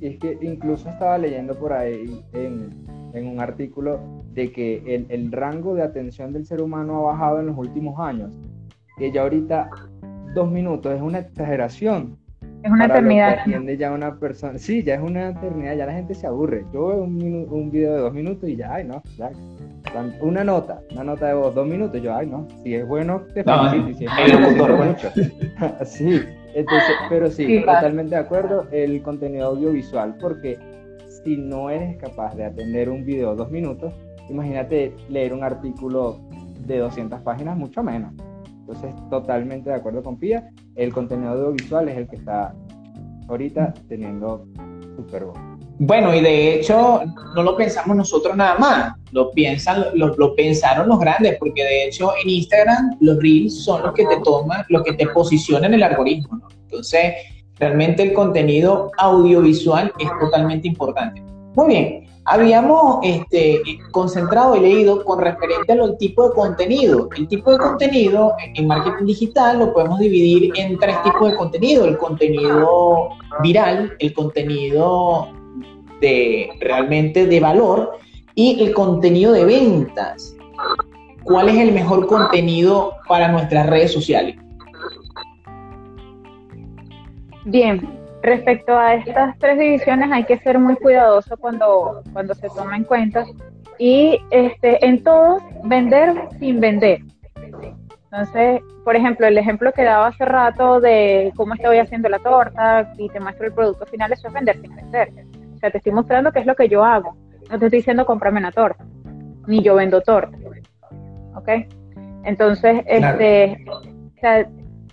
es 0.00 0.18
que 0.18 0.38
incluso 0.42 0.88
estaba 0.88 1.18
leyendo 1.18 1.54
por 1.58 1.72
ahí 1.72 2.22
en, 2.32 2.86
un 3.14 3.40
artículo 3.40 4.00
de 4.32 4.50
que 4.52 4.82
el, 4.86 5.06
el, 5.10 5.30
rango 5.30 5.74
de 5.74 5.82
atención 5.82 6.32
del 6.32 6.46
ser 6.46 6.62
humano 6.62 6.98
ha 6.98 7.12
bajado 7.12 7.40
en 7.40 7.46
los 7.46 7.58
últimos 7.58 7.98
años. 8.00 8.32
Que 8.96 9.12
ya 9.12 9.22
ahorita 9.22 9.70
dos 10.34 10.50
minutos 10.50 10.94
es 10.94 11.02
una 11.02 11.18
exageración. 11.18 12.18
Es 12.62 12.70
una 12.70 12.86
eternidad. 12.86 13.44
ya 13.76 13.92
una 13.92 14.18
persona. 14.18 14.58
Sí, 14.58 14.82
ya 14.82 14.94
es 14.94 15.02
una 15.02 15.30
eternidad, 15.30 15.76
ya 15.76 15.86
la 15.86 15.94
gente 15.94 16.14
se 16.14 16.26
aburre. 16.26 16.64
Yo 16.72 16.88
veo 16.88 17.02
un, 17.02 17.46
un 17.50 17.70
video 17.70 17.94
de 17.94 18.00
dos 18.00 18.14
minutos 18.14 18.48
y 18.48 18.56
ya, 18.56 18.74
ay, 18.74 18.84
no, 18.84 19.02
ya. 19.16 19.30
Una 20.20 20.42
nota, 20.42 20.80
una 20.92 21.04
nota 21.04 21.26
de 21.26 21.34
voz, 21.34 21.54
dos 21.54 21.66
minutos, 21.66 22.00
yo, 22.00 22.14
ay, 22.14 22.26
no, 22.26 22.46
si 22.62 22.74
es 22.74 22.86
bueno, 22.86 23.22
te 23.34 23.44
felicito. 23.44 23.98
si 23.98 24.04
es 24.04 24.58
bueno, 24.58 24.84
mucho. 24.84 25.10
sí, 25.84 26.20
entonces, 26.54 26.96
pero 27.08 27.30
sí, 27.30 27.60
totalmente 27.60 28.14
de 28.14 28.20
acuerdo, 28.20 28.66
el 28.70 29.02
contenido 29.02 29.48
audiovisual, 29.48 30.16
porque 30.20 30.58
si 31.24 31.36
no 31.36 31.70
eres 31.70 31.96
capaz 31.98 32.34
de 32.34 32.44
atender 32.44 32.88
un 32.88 33.04
video 33.04 33.30
de 33.30 33.36
dos 33.36 33.50
minutos, 33.50 33.94
imagínate 34.28 34.94
leer 35.08 35.32
un 35.32 35.44
artículo 35.44 36.20
de 36.66 36.78
200 36.78 37.20
páginas, 37.20 37.56
mucho 37.56 37.82
menos. 37.82 38.12
Entonces, 38.60 38.94
totalmente 39.10 39.70
de 39.70 39.76
acuerdo 39.76 40.02
con 40.02 40.18
Pía, 40.18 40.50
el 40.76 40.92
contenido 40.92 41.32
audiovisual 41.32 41.88
es 41.88 41.96
el 41.96 42.08
que 42.08 42.16
está 42.16 42.54
ahorita 43.28 43.74
teniendo 43.88 44.46
super 44.96 45.24
bueno. 45.24 45.51
Bueno, 45.78 46.14
y 46.14 46.20
de 46.20 46.54
hecho 46.54 47.00
no 47.34 47.42
lo 47.42 47.56
pensamos 47.56 47.96
nosotros 47.96 48.36
nada 48.36 48.56
más, 48.58 48.94
lo, 49.10 49.30
piensan, 49.30 49.86
lo, 49.94 50.34
pensaron 50.36 50.88
los 50.88 50.98
grandes, 50.98 51.36
porque 51.38 51.64
de 51.64 51.84
hecho 51.84 52.12
en 52.22 52.30
Instagram 52.30 52.96
los 53.00 53.18
reels 53.18 53.64
son 53.64 53.82
los 53.82 53.92
que 53.92 54.06
te 54.06 54.18
toman, 54.20 54.64
los 54.68 54.82
que 54.82 54.92
te 54.92 55.06
posicionan 55.08 55.74
el 55.74 55.82
algoritmo. 55.82 56.36
¿no? 56.36 56.48
Entonces, 56.64 57.14
realmente 57.58 58.02
el 58.02 58.12
contenido 58.12 58.90
audiovisual 58.98 59.92
es 59.98 60.08
totalmente 60.20 60.68
importante. 60.68 61.22
Muy 61.54 61.68
bien, 61.68 62.06
habíamos 62.24 63.00
este, 63.02 63.60
concentrado 63.90 64.56
y 64.56 64.60
leído 64.60 65.04
con 65.04 65.20
referente 65.20 65.72
al 65.72 65.98
tipo 65.98 66.28
de 66.28 66.34
contenido. 66.34 67.08
El 67.16 67.28
tipo 67.28 67.52
de 67.52 67.58
contenido 67.58 68.34
en 68.54 68.66
marketing 68.66 69.06
digital 69.06 69.58
lo 69.58 69.72
podemos 69.72 69.98
dividir 69.98 70.52
en 70.56 70.78
tres 70.78 71.02
tipos 71.02 71.30
de 71.30 71.36
contenido. 71.36 71.84
El 71.84 71.98
contenido 71.98 73.10
viral, 73.42 73.94
el 73.98 74.14
contenido 74.14 75.28
de 76.02 76.50
realmente 76.60 77.26
de 77.26 77.40
valor 77.40 77.98
y 78.34 78.62
el 78.62 78.74
contenido 78.74 79.32
de 79.32 79.44
ventas. 79.44 80.36
¿Cuál 81.22 81.48
es 81.48 81.56
el 81.56 81.72
mejor 81.72 82.06
contenido 82.08 82.94
para 83.08 83.28
nuestras 83.28 83.66
redes 83.68 83.92
sociales? 83.92 84.36
Bien, 87.44 87.88
respecto 88.22 88.76
a 88.76 88.94
estas 88.94 89.38
tres 89.38 89.58
divisiones 89.58 90.10
hay 90.12 90.24
que 90.24 90.38
ser 90.38 90.58
muy 90.58 90.74
cuidadoso 90.76 91.36
cuando, 91.36 92.02
cuando 92.12 92.34
se 92.34 92.48
toma 92.48 92.76
en 92.76 92.84
cuenta 92.84 93.24
y 93.78 94.18
este, 94.30 94.84
en 94.84 95.02
todos 95.02 95.42
vender 95.64 96.28
sin 96.38 96.60
vender. 96.60 97.00
Entonces, 98.10 98.60
por 98.84 98.96
ejemplo, 98.96 99.26
el 99.26 99.38
ejemplo 99.38 99.72
que 99.72 99.84
daba 99.84 100.08
hace 100.08 100.24
rato 100.24 100.80
de 100.80 101.32
cómo 101.36 101.54
estoy 101.54 101.78
haciendo 101.78 102.08
la 102.08 102.18
torta 102.18 102.92
y 102.98 103.08
te 103.08 103.20
muestro 103.20 103.46
el 103.46 103.52
producto 103.52 103.86
final, 103.86 104.12
eso 104.12 104.26
es 104.28 104.34
vender 104.34 104.60
sin 104.60 104.74
vender. 104.74 105.12
O 105.62 105.64
sea, 105.64 105.70
te 105.70 105.78
estoy 105.78 105.92
mostrando 105.92 106.32
qué 106.32 106.40
es 106.40 106.46
lo 106.46 106.56
que 106.56 106.68
yo 106.68 106.82
hago. 106.82 107.14
No 107.48 107.56
te 107.56 107.66
estoy 107.66 107.78
diciendo 107.78 108.04
comprarme 108.04 108.40
una 108.40 108.50
torta, 108.50 108.84
ni 109.46 109.62
yo 109.62 109.76
vendo 109.76 110.00
torta. 110.00 110.36
¿Ok? 111.36 111.48
Entonces, 112.24 112.82
este, 112.84 113.64
o 113.68 114.20
sea, 114.20 114.44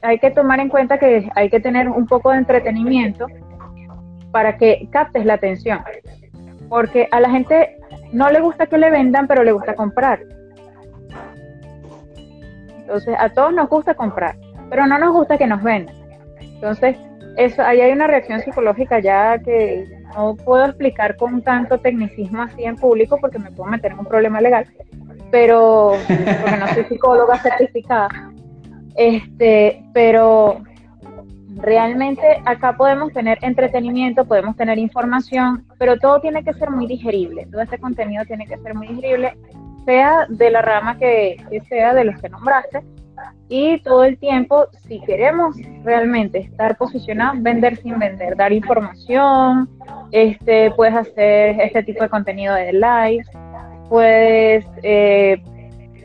hay 0.03 0.19
que 0.19 0.29
tomar 0.29 0.59
en 0.59 0.69
cuenta 0.69 0.99
que 0.99 1.27
hay 1.33 1.49
que 1.49 1.59
tener 1.59 1.89
un 1.89 2.05
poco 2.05 2.29
de 2.29 2.37
entretenimiento 2.37 3.25
para 4.31 4.57
que 4.57 4.87
captes 4.91 5.25
la 5.25 5.33
atención. 5.33 5.79
Porque 6.69 7.07
a 7.11 7.19
la 7.19 7.31
gente 7.31 7.79
no 8.13 8.29
le 8.29 8.39
gusta 8.39 8.67
que 8.67 8.77
le 8.77 8.91
vendan, 8.91 9.25
pero 9.25 9.43
le 9.43 9.53
gusta 9.53 9.73
comprar. 9.73 10.19
Entonces, 12.81 13.15
a 13.17 13.29
todos 13.29 13.53
nos 13.53 13.67
gusta 13.69 13.95
comprar, 13.95 14.35
pero 14.69 14.85
no 14.85 14.99
nos 14.99 15.13
gusta 15.13 15.35
que 15.35 15.47
nos 15.47 15.63
vendan. 15.63 15.95
Entonces, 16.39 16.95
eso, 17.37 17.63
ahí 17.63 17.81
hay 17.81 17.91
una 17.91 18.05
reacción 18.05 18.39
psicológica 18.41 18.99
ya 18.99 19.39
que 19.39 19.98
no 20.15 20.35
puedo 20.35 20.65
explicar 20.65 21.15
con 21.17 21.41
tanto 21.41 21.79
tecnicismo 21.79 22.41
así 22.41 22.63
en 22.63 22.75
público 22.75 23.17
porque 23.19 23.39
me 23.39 23.51
puedo 23.51 23.69
meter 23.69 23.91
en 23.91 23.99
un 23.99 24.05
problema 24.05 24.41
legal, 24.41 24.65
pero 25.31 25.93
porque 26.07 26.57
no 26.57 26.67
soy 26.67 26.83
psicóloga 26.85 27.37
certificada, 27.39 28.09
este, 28.95 29.83
pero 29.93 30.61
realmente 31.55 32.41
acá 32.45 32.75
podemos 32.75 33.13
tener 33.13 33.37
entretenimiento, 33.41 34.25
podemos 34.25 34.55
tener 34.55 34.77
información, 34.77 35.65
pero 35.77 35.97
todo 35.97 36.19
tiene 36.21 36.43
que 36.43 36.53
ser 36.53 36.69
muy 36.69 36.87
digerible, 36.87 37.47
todo 37.51 37.61
este 37.61 37.77
contenido 37.77 38.23
tiene 38.25 38.45
que 38.45 38.57
ser 38.57 38.73
muy 38.75 38.87
digerible, 38.87 39.37
sea 39.85 40.25
de 40.29 40.51
la 40.51 40.61
rama 40.61 40.97
que, 40.97 41.37
sea 41.67 41.93
de 41.93 42.05
los 42.05 42.19
que 42.21 42.29
nombraste, 42.29 42.83
y 43.47 43.79
todo 43.81 44.03
el 44.03 44.17
tiempo, 44.17 44.67
si 44.87 44.99
queremos 45.01 45.55
realmente 45.83 46.39
estar 46.39 46.77
posicionados, 46.77 47.41
vender 47.41 47.77
sin 47.77 47.97
vender, 47.97 48.35
dar 48.35 48.53
información, 48.53 49.69
este, 50.11 50.71
puedes 50.71 50.95
hacer 50.95 51.59
este 51.59 51.83
tipo 51.83 52.03
de 52.03 52.09
contenido 52.09 52.53
de 52.55 52.73
live, 52.73 53.25
puedes 53.89 54.65
eh, 54.83 55.41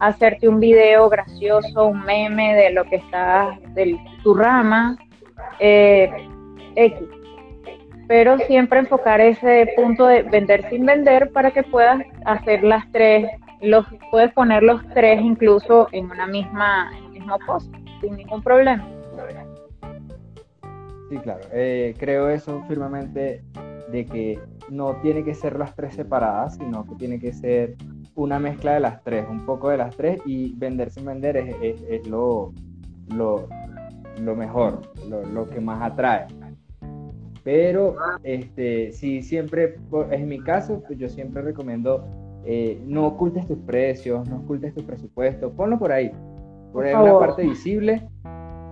hacerte 0.00 0.48
un 0.48 0.60
video 0.60 1.08
gracioso, 1.08 1.86
un 1.86 2.04
meme 2.04 2.54
de 2.54 2.70
lo 2.70 2.84
que 2.84 2.96
está, 2.96 3.58
de 3.74 3.98
tu 4.22 4.34
rama, 4.34 4.96
eh, 5.60 6.10
X. 6.76 7.08
Pero 8.06 8.38
siempre 8.40 8.80
enfocar 8.80 9.20
ese 9.20 9.72
punto 9.76 10.06
de 10.06 10.22
vender 10.22 10.68
sin 10.68 10.84
vender 10.84 11.30
para 11.32 11.50
que 11.52 11.62
puedas 11.62 12.02
hacer 12.26 12.62
las 12.62 12.90
tres, 12.92 13.30
los, 13.62 13.86
puedes 14.10 14.32
poner 14.32 14.62
los 14.62 14.86
tres 14.92 15.20
incluso 15.22 15.88
en 15.92 16.10
una 16.10 16.26
misma, 16.26 16.90
mismo 17.24 17.38
post, 17.46 17.72
sin 18.00 18.16
ningún 18.16 18.42
problema. 18.42 18.86
Sí, 21.10 21.18
claro. 21.18 21.40
Eh, 21.52 21.94
creo 21.98 22.28
eso 22.28 22.62
firmemente 22.68 23.42
de 23.90 24.06
que 24.06 24.38
no 24.70 24.96
tiene 25.02 25.24
que 25.24 25.34
ser 25.34 25.58
las 25.58 25.74
tres 25.74 25.94
separadas, 25.94 26.56
sino 26.56 26.84
que 26.84 26.94
tiene 26.96 27.18
que 27.20 27.32
ser 27.32 27.76
una 28.14 28.38
mezcla 28.38 28.74
de 28.74 28.80
las 28.80 29.02
tres, 29.02 29.26
un 29.28 29.44
poco 29.44 29.68
de 29.68 29.76
las 29.76 29.96
tres 29.96 30.20
y 30.24 30.54
vender 30.56 30.90
sin 30.90 31.04
vender 31.04 31.36
es, 31.36 31.82
es, 31.88 32.06
lo, 32.06 32.52
lo, 33.14 33.48
lo, 34.20 34.36
mejor, 34.36 34.80
lo, 35.08 35.24
lo, 35.24 35.48
que 35.48 35.60
más 35.60 35.82
atrae. 35.82 36.26
Pero 37.42 37.96
este, 38.22 38.92
si 38.92 39.22
siempre, 39.22 39.76
en 40.10 40.28
mi 40.28 40.40
caso, 40.40 40.82
pues 40.86 40.98
yo 40.98 41.08
siempre 41.08 41.42
recomiendo 41.42 42.04
eh, 42.46 42.80
no 42.86 43.06
ocultes 43.06 43.46
tus 43.46 43.58
precios, 43.58 44.28
no 44.28 44.36
ocultes 44.36 44.74
tu 44.74 44.84
presupuesto, 44.84 45.50
ponlo 45.52 45.78
por 45.78 45.92
ahí, 45.92 46.10
por 46.74 46.84
ahí 46.84 46.94
una 46.94 47.18
parte 47.18 47.42
visible 47.42 48.06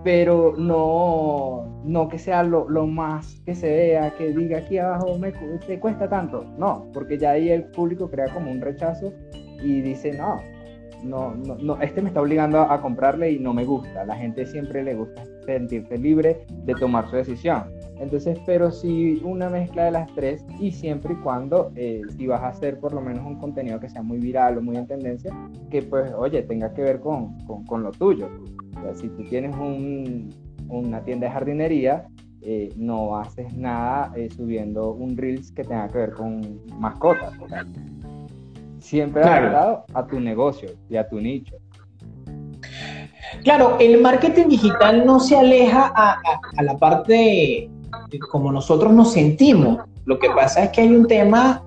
pero 0.04 0.54
no, 0.56 1.82
no 1.84 2.08
que 2.08 2.18
sea 2.18 2.42
lo, 2.42 2.66
más 2.86 3.40
que 3.44 3.54
se 3.54 3.68
vea, 3.68 4.14
que 4.16 4.32
diga 4.32 4.58
aquí 4.58 4.78
abajo 4.78 5.18
me 5.18 5.32
te 5.66 5.78
cuesta 5.78 6.08
tanto. 6.08 6.44
No, 6.58 6.90
porque 6.92 7.18
ya 7.18 7.32
ahí 7.32 7.50
el 7.50 7.64
público 7.64 8.10
crea 8.10 8.26
como 8.32 8.50
un 8.50 8.60
rechazo 8.60 9.12
y 9.62 9.80
dice, 9.80 10.12
no, 10.12 10.40
no, 11.04 11.34
no, 11.34 11.80
este 11.80 12.02
me 12.02 12.08
está 12.08 12.20
obligando 12.20 12.60
a, 12.60 12.80
comprarle 12.80 13.30
y 13.30 13.38
no 13.38 13.54
me 13.54 13.64
gusta. 13.64 14.04
La 14.04 14.16
gente 14.16 14.44
siempre 14.46 14.82
le 14.82 14.94
gusta 14.94 15.24
sentirse 15.46 15.96
libre 15.98 16.44
de 16.50 16.74
tomar 16.74 17.08
su 17.08 17.16
decisión. 17.16 17.64
Entonces, 17.98 18.38
pero 18.46 18.70
si 18.70 19.20
una 19.24 19.48
mezcla 19.48 19.84
de 19.84 19.92
las 19.92 20.12
tres 20.14 20.44
y 20.58 20.72
siempre 20.72 21.14
y 21.14 21.16
cuando, 21.16 21.70
eh, 21.76 22.02
si 22.16 22.26
vas 22.26 22.42
a 22.42 22.48
hacer 22.48 22.80
por 22.80 22.92
lo 22.92 23.00
menos 23.00 23.24
un 23.24 23.38
contenido 23.38 23.78
que 23.78 23.88
sea 23.88 24.02
muy 24.02 24.18
viral 24.18 24.58
o 24.58 24.62
muy 24.62 24.76
en 24.76 24.86
tendencia, 24.86 25.32
que 25.70 25.82
pues, 25.82 26.12
oye, 26.14 26.42
tenga 26.42 26.72
que 26.74 26.82
ver 26.82 27.00
con, 27.00 27.38
con, 27.44 27.64
con 27.64 27.82
lo 27.82 27.92
tuyo 27.92 28.28
si 28.94 29.08
tú 29.08 29.24
tienes 29.24 29.54
una 30.68 31.02
tienda 31.04 31.26
de 31.26 31.32
jardinería, 31.32 32.06
eh, 32.42 32.70
no 32.76 33.16
haces 33.16 33.54
nada 33.54 34.12
eh, 34.16 34.28
subiendo 34.34 34.92
un 34.92 35.16
Reels 35.16 35.52
que 35.52 35.62
tenga 35.62 35.88
que 35.88 35.98
ver 35.98 36.12
con 36.12 36.60
mascotas. 36.78 37.32
siempre 38.80 39.22
claro. 39.22 39.84
a 39.94 40.06
tu 40.06 40.18
negocio 40.18 40.70
y 40.88 40.96
a 40.96 41.08
tu 41.08 41.20
nicho. 41.20 41.56
Claro, 43.44 43.76
el 43.78 44.00
marketing 44.00 44.48
digital 44.48 45.06
no 45.06 45.18
se 45.20 45.36
aleja 45.36 45.92
a, 45.94 46.20
la 46.62 46.76
parte 46.76 47.70
como 48.18 48.52
nosotros 48.52 48.92
nos 48.92 49.12
sentimos. 49.12 49.84
Lo 50.04 50.18
que 50.18 50.30
pasa 50.30 50.64
es 50.64 50.70
que 50.70 50.80
hay 50.80 50.88
un 50.88 51.06
tema 51.06 51.62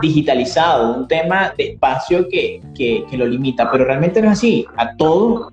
digitalizado, 0.00 0.96
un 0.96 1.08
tema 1.08 1.52
de 1.56 1.70
espacio 1.70 2.28
que, 2.28 2.60
que, 2.74 3.04
que, 3.10 3.16
lo 3.16 3.26
limita, 3.26 3.70
pero 3.70 3.84
realmente 3.84 4.22
no 4.22 4.28
es 4.28 4.38
así. 4.38 4.66
A 4.76 4.96
todos 4.96 5.52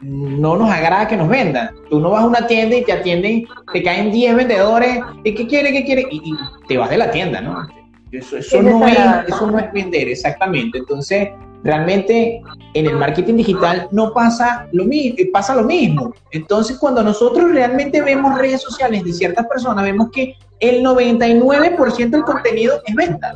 no 0.00 0.56
nos 0.56 0.70
agrada 0.70 1.08
que 1.08 1.16
nos 1.16 1.28
vendan. 1.28 1.70
Tú 1.88 2.00
no 2.00 2.10
vas 2.10 2.24
a 2.24 2.26
una 2.26 2.46
tienda 2.46 2.76
y 2.76 2.84
te 2.84 2.92
atienden, 2.92 3.46
te 3.72 3.82
caen 3.82 4.10
10 4.10 4.36
vendedores, 4.36 5.00
¿y 5.22 5.34
qué 5.34 5.46
quiere, 5.46 5.72
qué 5.72 5.84
quiere? 5.84 6.06
Y, 6.10 6.34
te 6.68 6.76
vas 6.76 6.90
de 6.90 6.98
la 6.98 7.10
tienda, 7.10 7.40
¿no? 7.40 7.68
Eso, 8.10 8.36
eso, 8.36 8.62
no 8.62 8.86
es, 8.86 8.98
eso 9.28 9.50
no 9.50 9.58
es 9.58 9.72
vender, 9.72 10.08
exactamente. 10.08 10.78
Entonces, 10.78 11.30
realmente 11.64 12.42
en 12.74 12.86
el 12.86 12.96
marketing 12.96 13.36
digital 13.36 13.88
no 13.90 14.12
pasa 14.12 14.68
lo, 14.72 14.84
mismo, 14.84 15.16
pasa 15.32 15.56
lo 15.56 15.64
mismo. 15.64 16.14
Entonces, 16.30 16.78
cuando 16.78 17.02
nosotros 17.02 17.50
realmente 17.50 18.02
vemos 18.02 18.38
redes 18.38 18.62
sociales 18.62 19.02
de 19.02 19.12
ciertas 19.12 19.46
personas, 19.46 19.84
vemos 19.84 20.10
que 20.12 20.36
el 20.60 20.84
99% 20.84 22.10
del 22.10 22.22
contenido 22.22 22.80
es 22.86 22.94
venta. 22.94 23.32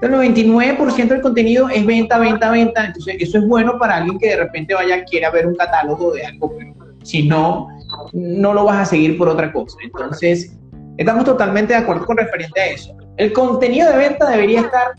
El 0.00 0.10
99% 0.10 1.08
del 1.08 1.20
contenido 1.22 1.68
es 1.68 1.86
venta, 1.86 2.18
venta, 2.18 2.50
venta. 2.50 2.86
Entonces, 2.86 3.16
eso 3.20 3.38
es 3.38 3.46
bueno 3.46 3.78
para 3.78 3.96
alguien 3.96 4.18
que 4.18 4.30
de 4.30 4.36
repente 4.36 4.74
vaya 4.74 5.04
quiera 5.04 5.30
ver 5.30 5.46
un 5.46 5.54
catálogo 5.54 6.12
de 6.12 6.26
algo, 6.26 6.52
pero 6.58 6.74
si 7.04 7.28
no, 7.28 7.68
no 8.12 8.52
lo 8.52 8.64
vas 8.64 8.78
a 8.80 8.84
seguir 8.84 9.16
por 9.16 9.28
otra 9.28 9.52
cosa. 9.52 9.76
Entonces, 9.84 10.58
estamos 10.96 11.24
totalmente 11.24 11.72
de 11.74 11.78
acuerdo 11.80 12.06
con 12.06 12.16
referente 12.16 12.60
a 12.60 12.66
eso. 12.66 12.96
El 13.16 13.32
contenido 13.32 13.90
de 13.90 13.98
venta 13.98 14.28
debería 14.28 14.62
estar 14.62 14.92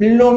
lo, 0.00 0.32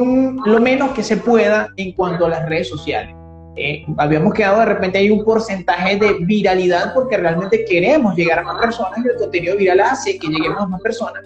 lo 0.45 0.59
menos 0.59 0.91
que 0.91 1.01
se 1.01 1.17
pueda 1.17 1.69
en 1.77 1.93
cuanto 1.93 2.27
a 2.27 2.29
las 2.29 2.47
redes 2.47 2.69
sociales. 2.69 3.15
Eh, 3.55 3.85
habíamos 3.97 4.33
quedado 4.33 4.59
de 4.59 4.65
repente 4.65 4.97
hay 4.97 5.11
un 5.11 5.23
porcentaje 5.23 5.97
de 5.97 6.13
viralidad 6.21 6.93
porque 6.93 7.17
realmente 7.17 7.65
queremos 7.65 8.15
llegar 8.15 8.39
a 8.39 8.43
más 8.43 8.59
personas 8.59 8.99
y 9.03 9.07
el 9.07 9.15
contenido 9.15 9.55
viral 9.55 9.79
hace 9.81 10.17
que 10.17 10.27
lleguemos 10.27 10.59
a 10.59 10.65
más 10.65 10.81
personas 10.81 11.23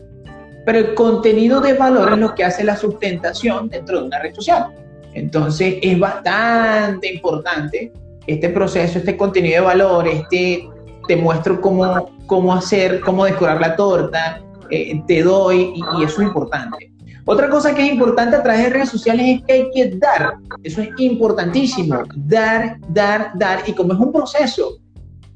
pero 0.67 0.79
el 0.79 0.95
contenido 0.95 1.61
de 1.61 1.75
valor 1.75 2.11
es 2.11 2.17
lo 2.17 2.35
que 2.35 2.43
hace 2.43 2.61
la 2.61 2.75
sustentación 2.75 3.69
dentro 3.69 4.01
de 4.01 4.07
una 4.07 4.19
red 4.19 4.35
social. 4.35 4.67
Entonces 5.13 5.75
es 5.81 5.97
bastante 5.97 7.13
importante 7.13 7.93
este 8.27 8.49
proceso, 8.49 8.99
este 8.99 9.15
contenido 9.15 9.61
de 9.61 9.61
valor, 9.61 10.05
este 10.09 10.67
te 11.07 11.15
muestro 11.15 11.61
cómo, 11.61 12.11
cómo 12.25 12.53
hacer, 12.53 12.99
cómo 12.99 13.23
decorar 13.23 13.61
la 13.61 13.77
torta, 13.77 14.41
eh, 14.69 15.01
te 15.07 15.23
doy 15.23 15.71
y, 15.73 16.03
eso 16.03 16.21
es 16.21 16.27
importante. 16.27 16.91
Otra 17.29 17.49
cosa 17.49 17.75
que 17.75 17.85
es 17.85 17.91
importante 17.91 18.37
a 18.37 18.41
través 18.41 18.63
de 18.63 18.69
redes 18.69 18.89
sociales 18.89 19.25
es 19.27 19.45
que 19.45 19.53
hay 19.53 19.69
que 19.71 19.89
dar, 19.97 20.35
eso 20.63 20.81
es 20.81 20.89
importantísimo, 20.97 22.03
dar, 22.15 22.77
dar, 22.87 23.31
dar, 23.35 23.63
y 23.67 23.73
como 23.73 23.91
es 23.91 23.99
un 23.99 24.13
proceso, 24.13 24.77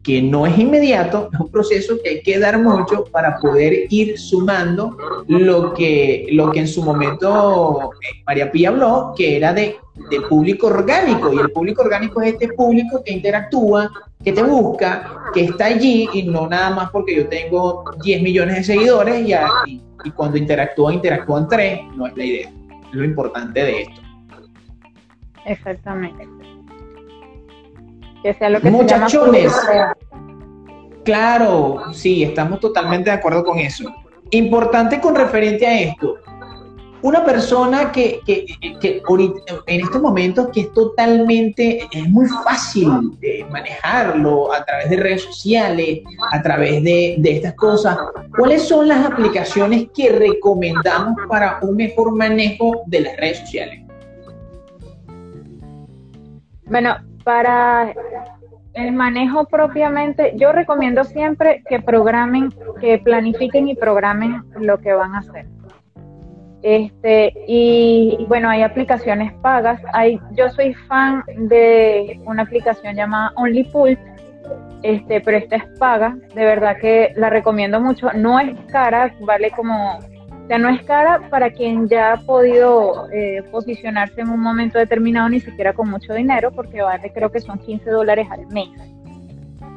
que 0.02 0.22
no 0.22 0.48
es 0.48 0.58
inmediato, 0.58 1.30
es 1.34 1.40
un 1.40 1.50
proceso 1.50 1.98
que 2.02 2.10
hay 2.10 2.22
que 2.22 2.40
dar 2.40 2.58
mucho 2.60 3.04
para 3.12 3.38
poder 3.38 3.88
ir 3.90 4.18
sumando 4.18 4.96
lo 5.28 5.74
que, 5.74 6.28
lo 6.32 6.50
que 6.50 6.62
en 6.62 6.68
su 6.70 6.82
momento 6.82 7.92
eh, 8.02 8.24
María 8.26 8.50
Pía 8.50 8.70
habló, 8.70 9.14
que 9.16 9.36
era 9.36 9.54
de, 9.54 9.76
de, 10.10 10.22
público 10.22 10.68
orgánico, 10.68 11.34
y 11.34 11.40
el 11.40 11.52
público 11.52 11.82
orgánico 11.82 12.22
es 12.22 12.34
este 12.34 12.48
público 12.54 13.04
que 13.04 13.12
interactúa, 13.12 13.92
que 14.24 14.32
te 14.32 14.44
busca, 14.44 15.32
que 15.34 15.44
está 15.44 15.66
allí, 15.66 16.08
y 16.14 16.24
no 16.24 16.48
nada 16.48 16.70
más 16.70 16.90
porque 16.90 17.18
yo 17.18 17.28
tengo 17.28 17.84
10 18.02 18.22
millones 18.22 18.56
de 18.56 18.64
seguidores 18.64 19.28
y, 19.28 19.34
y, 19.70 19.82
y 20.04 20.12
cuando 20.12 20.38
interactúan, 20.38 20.96
interactúan 20.96 21.48
tres, 21.48 21.82
no 21.96 22.08
es 22.08 22.18
la 22.18 22.24
idea, 22.24 22.50
es 22.50 22.94
lo 22.94 23.04
importante 23.04 23.64
de 23.64 23.82
esto. 23.84 24.02
Exactamente 25.46 26.28
que 28.22 28.34
sea 28.34 28.50
lo 28.50 28.62
que 28.62 28.70
Muchachones. 28.70 29.54
Claro, 31.04 31.94
sí, 31.94 32.24
estamos 32.24 32.60
totalmente 32.60 33.10
de 33.10 33.16
acuerdo 33.16 33.44
con 33.44 33.58
eso. 33.58 33.92
Importante 34.30 35.02
con 35.02 35.16
referente 35.16 35.66
a 35.66 35.80
esto, 35.80 36.18
una 37.04 37.24
persona 37.24 37.92
que, 37.92 38.20
que, 38.26 38.46
que 38.80 39.02
en 39.68 39.82
estos 39.82 40.02
momentos 40.02 40.50
que 40.54 40.62
es 40.62 40.74
totalmente, 40.74 41.88
es 41.92 42.10
muy 42.10 42.28
fácil 42.28 43.18
manejarlo 43.50 44.54
a 44.54 44.64
través 44.64 44.90
de 44.90 44.98
redes 44.98 45.24
sociales, 45.24 46.02
a 46.32 46.42
través 46.42 46.84
de, 46.84 47.16
de 47.18 47.32
estas 47.38 47.54
cosas, 47.56 47.98
¿cuáles 48.38 48.68
son 48.68 48.88
las 48.88 49.06
aplicaciones 49.06 49.88
que 49.96 50.12
recomendamos 50.12 51.16
para 51.28 51.60
un 51.62 51.76
mejor 51.76 52.16
manejo 52.16 52.84
de 52.88 53.02
las 53.02 53.18
redes 53.18 53.40
sociales? 53.40 53.82
Bueno, 56.66 56.96
para 57.24 57.94
el 58.74 58.94
manejo 58.94 59.46
propiamente, 59.46 60.34
yo 60.38 60.52
recomiendo 60.52 61.04
siempre 61.04 61.64
que 61.68 61.82
programen, 61.82 62.50
que 62.80 62.98
planifiquen 63.00 63.68
y 63.68 63.76
programen 63.76 64.44
lo 64.60 64.78
que 64.78 64.94
van 64.94 65.16
a 65.16 65.20
hacer. 65.20 65.46
Este, 66.64 67.34
y 67.48 68.26
bueno, 68.28 68.50
hay 68.50 68.62
aplicaciones 68.62 69.34
pagas. 69.42 69.82
Hay, 69.94 70.20
yo 70.34 70.50
soy 70.50 70.74
fan 70.74 71.24
de 71.36 72.20
una 72.26 72.44
aplicación 72.44 72.96
llamada 72.96 73.32
OnlyPult, 73.36 74.00
este, 74.84 75.22
pero 75.22 75.38
esta 75.38 75.56
es 75.58 75.64
paga. 75.80 76.18
De 76.36 76.46
verdad 76.46 76.78
que 76.80 77.14
la 77.16 77.30
recomiendo 77.30 77.80
mucho. 77.80 78.12
No 78.14 78.40
es 78.40 78.54
cara, 78.72 79.14
vale 79.22 79.52
como 79.52 80.00
sea, 80.52 80.58
no 80.58 80.68
es 80.68 80.84
cara 80.84 81.22
para 81.30 81.50
quien 81.52 81.88
ya 81.88 82.14
ha 82.14 82.18
podido 82.18 83.10
eh, 83.12 83.42
posicionarse 83.52 84.20
en 84.20 84.30
un 84.30 84.42
momento 84.42 84.78
determinado, 84.78 85.30
ni 85.30 85.40
siquiera 85.40 85.72
con 85.72 85.90
mucho 85.90 86.14
dinero, 86.14 86.52
porque 86.52 86.82
vale, 86.82 87.12
creo 87.14 87.32
que 87.32 87.40
son 87.40 87.58
15 87.58 87.90
dólares 87.90 88.28
al 88.30 88.48
mes. 88.48 88.68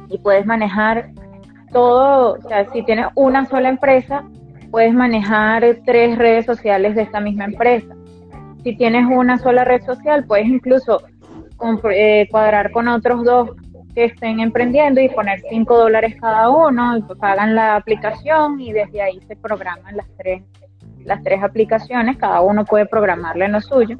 Y 0.09 0.17
puedes 0.17 0.45
manejar 0.45 1.11
todo, 1.71 2.33
o 2.33 2.41
sea, 2.49 2.69
si 2.71 2.83
tienes 2.83 3.07
una 3.15 3.45
sola 3.45 3.69
empresa, 3.69 4.25
puedes 4.75 4.93
manejar 4.93 5.63
tres 5.85 6.17
redes 6.17 6.45
sociales 6.45 6.95
de 6.95 7.03
esta 7.03 7.21
misma 7.21 7.45
empresa. 7.45 7.95
Si 8.61 8.75
tienes 8.75 9.05
una 9.09 9.37
sola 9.37 9.63
red 9.63 9.81
social, 9.85 10.25
puedes 10.25 10.47
incluso 10.47 11.01
eh, 11.93 12.27
cuadrar 12.29 12.71
con 12.71 12.89
otros 12.89 13.23
dos 13.23 13.51
que 13.95 14.03
estén 14.03 14.41
emprendiendo 14.41 14.99
y 14.99 15.07
poner 15.07 15.39
cinco 15.49 15.77
dólares 15.77 16.17
cada 16.19 16.49
uno 16.49 16.97
y 16.97 17.01
pagan 17.15 17.55
la 17.55 17.77
aplicación 17.77 18.59
y 18.59 18.73
desde 18.73 19.01
ahí 19.01 19.21
se 19.29 19.37
programan 19.37 19.95
las 19.95 20.07
tres 20.17 20.43
las 21.05 21.23
tres 21.23 21.41
aplicaciones 21.41 22.17
cada 22.17 22.41
uno 22.41 22.65
puede 22.65 22.85
programarle 22.85 23.45
en 23.45 23.53
lo 23.53 23.61
suyo 23.61 23.95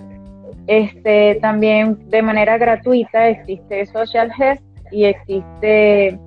este 0.67 1.39
también 1.41 2.09
de 2.09 2.21
manera 2.21 2.57
gratuita 2.57 3.30
existe 3.30 3.86
Social 3.86 4.30
Health 4.38 4.61
y 4.91 5.05
existe 5.05 6.19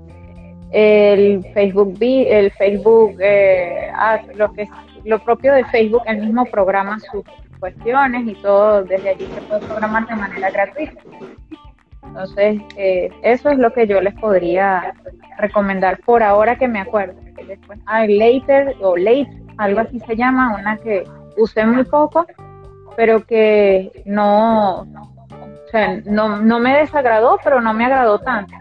el 0.70 1.44
Facebook 1.54 1.96
el 2.00 2.50
Facebook 2.52 3.16
eh, 3.20 3.90
lo 4.34 4.52
que 4.52 4.68
lo 5.04 5.18
propio 5.20 5.54
de 5.54 5.64
Facebook 5.66 6.02
el 6.06 6.18
mismo 6.18 6.44
programa 6.44 6.98
sus 7.00 7.24
cuestiones 7.58 8.26
y 8.26 8.34
todo 8.34 8.84
desde 8.84 9.10
allí 9.10 9.26
se 9.34 9.40
puede 9.42 9.60
programar 9.66 10.06
de 10.06 10.14
manera 10.14 10.50
gratuita 10.50 11.00
entonces, 12.08 12.60
eh, 12.76 13.10
eso 13.22 13.50
es 13.50 13.58
lo 13.58 13.72
que 13.72 13.86
yo 13.86 14.00
les 14.00 14.14
podría 14.14 14.94
recomendar 15.38 16.00
por 16.00 16.22
ahora 16.22 16.56
que 16.56 16.66
me 16.66 16.80
acuerdo. 16.80 17.14
Después, 17.46 17.78
ah, 17.86 18.06
Later 18.06 18.74
o 18.80 18.96
Late, 18.96 19.30
algo 19.56 19.80
así 19.80 20.00
se 20.00 20.16
llama, 20.16 20.56
una 20.58 20.76
que 20.78 21.04
usé 21.36 21.64
muy 21.66 21.84
poco, 21.84 22.26
pero 22.96 23.24
que 23.24 24.02
no, 24.06 24.80
o 24.80 25.70
sea, 25.70 26.00
no, 26.06 26.40
no 26.40 26.58
me 26.58 26.78
desagradó, 26.78 27.38
pero 27.44 27.60
no 27.60 27.72
me 27.74 27.84
agradó 27.84 28.18
tanto. 28.18 28.54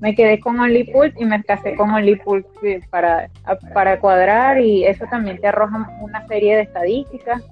Me 0.00 0.14
quedé 0.14 0.40
con 0.40 0.58
OnlyPult 0.58 1.20
y 1.20 1.24
me 1.26 1.42
casé 1.44 1.76
con 1.76 1.90
OnlyPult 1.90 2.46
para, 2.90 3.30
para 3.74 4.00
cuadrar 4.00 4.58
y 4.58 4.84
eso 4.84 5.04
también 5.10 5.38
te 5.38 5.48
arroja 5.48 5.90
una 6.00 6.26
serie 6.26 6.56
de 6.56 6.62
estadísticas. 6.62 7.42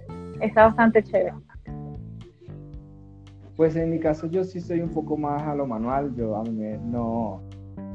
Está 0.41 0.67
bastante 0.67 1.03
chévere. 1.03 1.35
Pues 3.57 3.77
en 3.77 3.91
mi 3.91 3.99
caso 3.99 4.29
yo 4.29 4.45
sí 4.45 4.61
soy 4.61 4.81
un 4.81 4.91
poco 4.91 5.17
más 5.17 5.43
a 5.43 5.55
lo 5.55 5.67
manual, 5.67 6.15
yo 6.15 6.37
a 6.37 6.45
mí 6.45 6.63
no, 6.85 7.43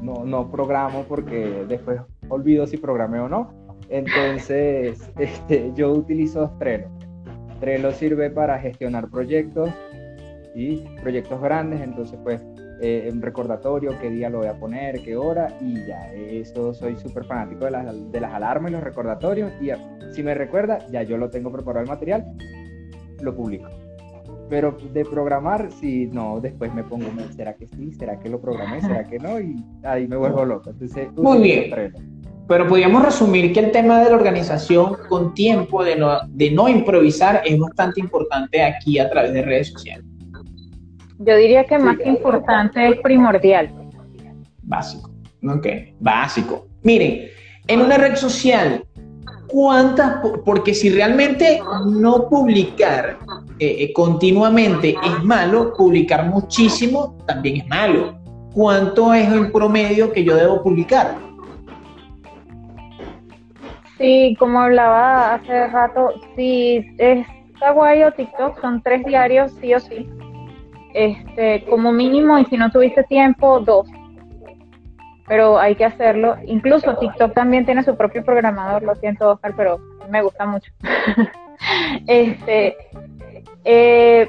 no, 0.02 0.24
no 0.24 0.50
programo 0.50 1.04
porque 1.08 1.64
después 1.66 2.00
olvido 2.28 2.66
si 2.66 2.76
programé 2.76 3.18
o 3.18 3.28
no. 3.28 3.50
Entonces 3.88 5.10
este, 5.18 5.72
yo 5.74 5.92
utilizo 5.92 6.52
Trello. 6.58 6.88
Trello 7.60 7.90
sirve 7.92 8.30
para 8.30 8.58
gestionar 8.58 9.08
proyectos 9.08 9.70
y 10.54 10.76
proyectos 11.00 11.40
grandes, 11.40 11.80
entonces 11.80 12.18
pues 12.22 12.44
eh, 12.86 13.08
un 13.10 13.22
recordatorio, 13.22 13.98
qué 13.98 14.10
día 14.10 14.28
lo 14.28 14.40
voy 14.40 14.48
a 14.48 14.58
poner, 14.58 15.00
qué 15.02 15.16
hora 15.16 15.56
y 15.58 15.86
ya, 15.86 16.12
eso 16.12 16.74
soy 16.74 16.96
súper 16.96 17.24
fanático 17.24 17.64
de 17.64 17.70
las, 17.70 18.12
de 18.12 18.20
las 18.20 18.34
alarmas 18.34 18.70
y 18.70 18.74
los 18.74 18.84
recordatorios 18.84 19.50
y 19.62 19.70
si 20.12 20.22
me 20.22 20.34
recuerda, 20.34 20.86
ya 20.90 21.02
yo 21.02 21.16
lo 21.16 21.30
tengo 21.30 21.50
preparado 21.50 21.82
el 21.84 21.88
material, 21.88 22.26
lo 23.22 23.34
publico. 23.34 23.70
Pero 24.50 24.76
de 24.92 25.02
programar, 25.06 25.70
sí, 25.72 26.10
no, 26.12 26.40
después 26.40 26.74
me 26.74 26.84
pongo, 26.84 27.06
¿será 27.34 27.54
que 27.54 27.66
sí? 27.66 27.94
¿Será 27.94 28.20
que 28.20 28.28
lo 28.28 28.38
programé? 28.38 28.82
¿Será 28.82 29.04
que 29.04 29.18
no? 29.18 29.40
Y 29.40 29.56
ahí 29.82 30.06
me 30.06 30.16
vuelvo 30.16 30.44
loco. 30.44 30.68
Entonces, 30.68 31.10
Muy 31.14 31.38
bien. 31.38 31.72
Pero 32.46 32.68
podríamos 32.68 33.02
resumir 33.02 33.54
que 33.54 33.60
el 33.60 33.70
tema 33.72 34.04
de 34.04 34.10
la 34.10 34.16
organización 34.16 34.98
con 35.08 35.32
tiempo, 35.32 35.82
de 35.82 35.96
no, 35.96 36.18
de 36.28 36.50
no 36.50 36.68
improvisar, 36.68 37.40
es 37.46 37.58
bastante 37.58 38.00
importante 38.00 38.62
aquí 38.62 38.98
a 38.98 39.08
través 39.08 39.32
de 39.32 39.40
redes 39.40 39.68
sociales. 39.72 40.04
Yo 41.18 41.36
diría 41.36 41.64
que 41.64 41.78
más 41.78 41.96
que 41.98 42.08
importante 42.08 42.88
es 42.88 43.00
primordial. 43.00 43.70
Básico. 44.62 45.10
Ok, 45.46 45.66
básico. 46.00 46.66
Miren, 46.82 47.28
en 47.68 47.80
una 47.80 47.98
red 47.98 48.16
social 48.16 48.84
cuántas, 49.48 50.16
porque 50.44 50.74
si 50.74 50.90
realmente 50.90 51.60
no 51.86 52.28
publicar 52.28 53.18
eh, 53.58 53.76
eh, 53.80 53.92
continuamente 53.92 54.96
es 55.02 55.22
malo, 55.22 55.72
publicar 55.76 56.26
muchísimo 56.26 57.16
también 57.26 57.58
es 57.58 57.68
malo. 57.68 58.18
¿Cuánto 58.52 59.12
es 59.14 59.30
el 59.30 59.50
promedio 59.52 60.12
que 60.12 60.24
yo 60.24 60.36
debo 60.36 60.62
publicar? 60.62 61.16
Sí, 63.98 64.36
como 64.38 64.60
hablaba 64.60 65.34
hace 65.34 65.68
rato, 65.68 66.14
si 66.34 66.84
es 66.98 67.26
Kawaii 67.60 68.04
o 68.04 68.12
TikTok, 68.12 68.60
son 68.60 68.82
tres 68.82 69.04
diarios, 69.04 69.52
sí 69.60 69.72
o 69.72 69.80
sí. 69.80 70.08
Este, 70.94 71.64
como 71.68 71.92
mínimo, 71.92 72.38
y 72.38 72.44
si 72.46 72.56
no 72.56 72.70
tuviste 72.70 73.02
tiempo, 73.02 73.60
dos 73.60 73.86
pero 75.26 75.58
hay 75.58 75.74
que 75.74 75.84
hacerlo. 75.84 76.36
Incluso 76.46 76.96
TikTok 76.96 77.34
también 77.34 77.64
tiene 77.64 77.82
su 77.82 77.96
propio 77.96 78.24
programador, 78.24 78.82
lo 78.82 78.94
siento 78.96 79.30
Oscar, 79.30 79.54
pero 79.56 79.80
me 80.08 80.22
gusta 80.22 80.46
mucho. 80.46 80.70
este, 82.06 82.76
eh, 83.64 84.28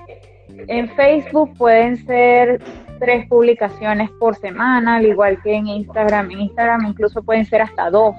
en 0.68 0.89
Facebook 0.95 1.53
pueden 1.57 1.97
ser 2.05 2.61
tres 2.99 3.28
publicaciones 3.28 4.09
por 4.20 4.36
semana, 4.36 4.97
al 4.97 5.05
igual 5.05 5.41
que 5.43 5.53
en 5.53 5.68
Instagram. 5.68 6.32
En 6.32 6.41
Instagram 6.41 6.86
incluso 6.86 7.24
pueden 7.24 7.45
ser 7.45 7.61
hasta 7.61 7.89
dos. 7.89 8.16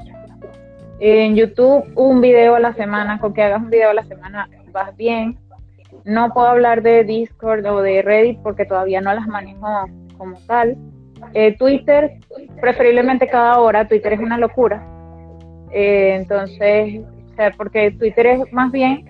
En 0.98 1.34
YouTube 1.34 1.84
un 1.94 2.20
video 2.20 2.54
a 2.54 2.60
la 2.60 2.74
semana, 2.74 3.18
con 3.18 3.32
que 3.34 3.42
hagas 3.42 3.62
un 3.62 3.70
video 3.70 3.90
a 3.90 3.94
la 3.94 4.04
semana 4.04 4.48
vas 4.72 4.94
bien. 4.96 5.38
No 6.06 6.32
puedo 6.32 6.46
hablar 6.46 6.82
de 6.82 7.04
Discord 7.04 7.66
o 7.66 7.82
de 7.82 8.00
Reddit 8.00 8.38
porque 8.42 8.64
todavía 8.64 9.00
no 9.00 9.12
las 9.12 9.26
manejo 9.26 9.66
como 10.16 10.38
tal 10.46 10.76
eh, 11.34 11.56
Twitter, 11.56 12.12
preferiblemente 12.60 13.26
cada 13.26 13.58
hora, 13.58 13.86
Twitter 13.88 14.12
es 14.14 14.20
una 14.20 14.38
locura. 14.38 14.86
Eh, 15.72 16.14
entonces, 16.14 17.00
o 17.32 17.34
sea, 17.34 17.50
porque 17.50 17.90
Twitter 17.90 18.26
es 18.26 18.52
más 18.52 18.70
bien, 18.70 19.04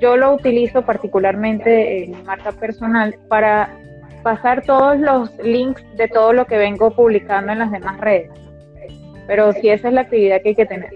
yo 0.00 0.16
lo 0.16 0.34
utilizo 0.34 0.82
particularmente 0.82 2.04
en 2.04 2.24
marca 2.24 2.52
personal 2.52 3.16
para 3.28 3.70
pasar 4.22 4.62
todos 4.62 4.98
los 4.98 5.36
links 5.38 5.82
de 5.96 6.08
todo 6.08 6.32
lo 6.32 6.46
que 6.46 6.58
vengo 6.58 6.90
publicando 6.90 7.52
en 7.52 7.60
las 7.60 7.72
demás 7.72 7.98
redes. 8.00 8.30
Pero 9.26 9.52
si 9.52 9.70
esa 9.70 9.88
es 9.88 9.94
la 9.94 10.02
actividad 10.02 10.42
que 10.42 10.50
hay 10.50 10.54
que 10.54 10.66
tener. 10.66 10.90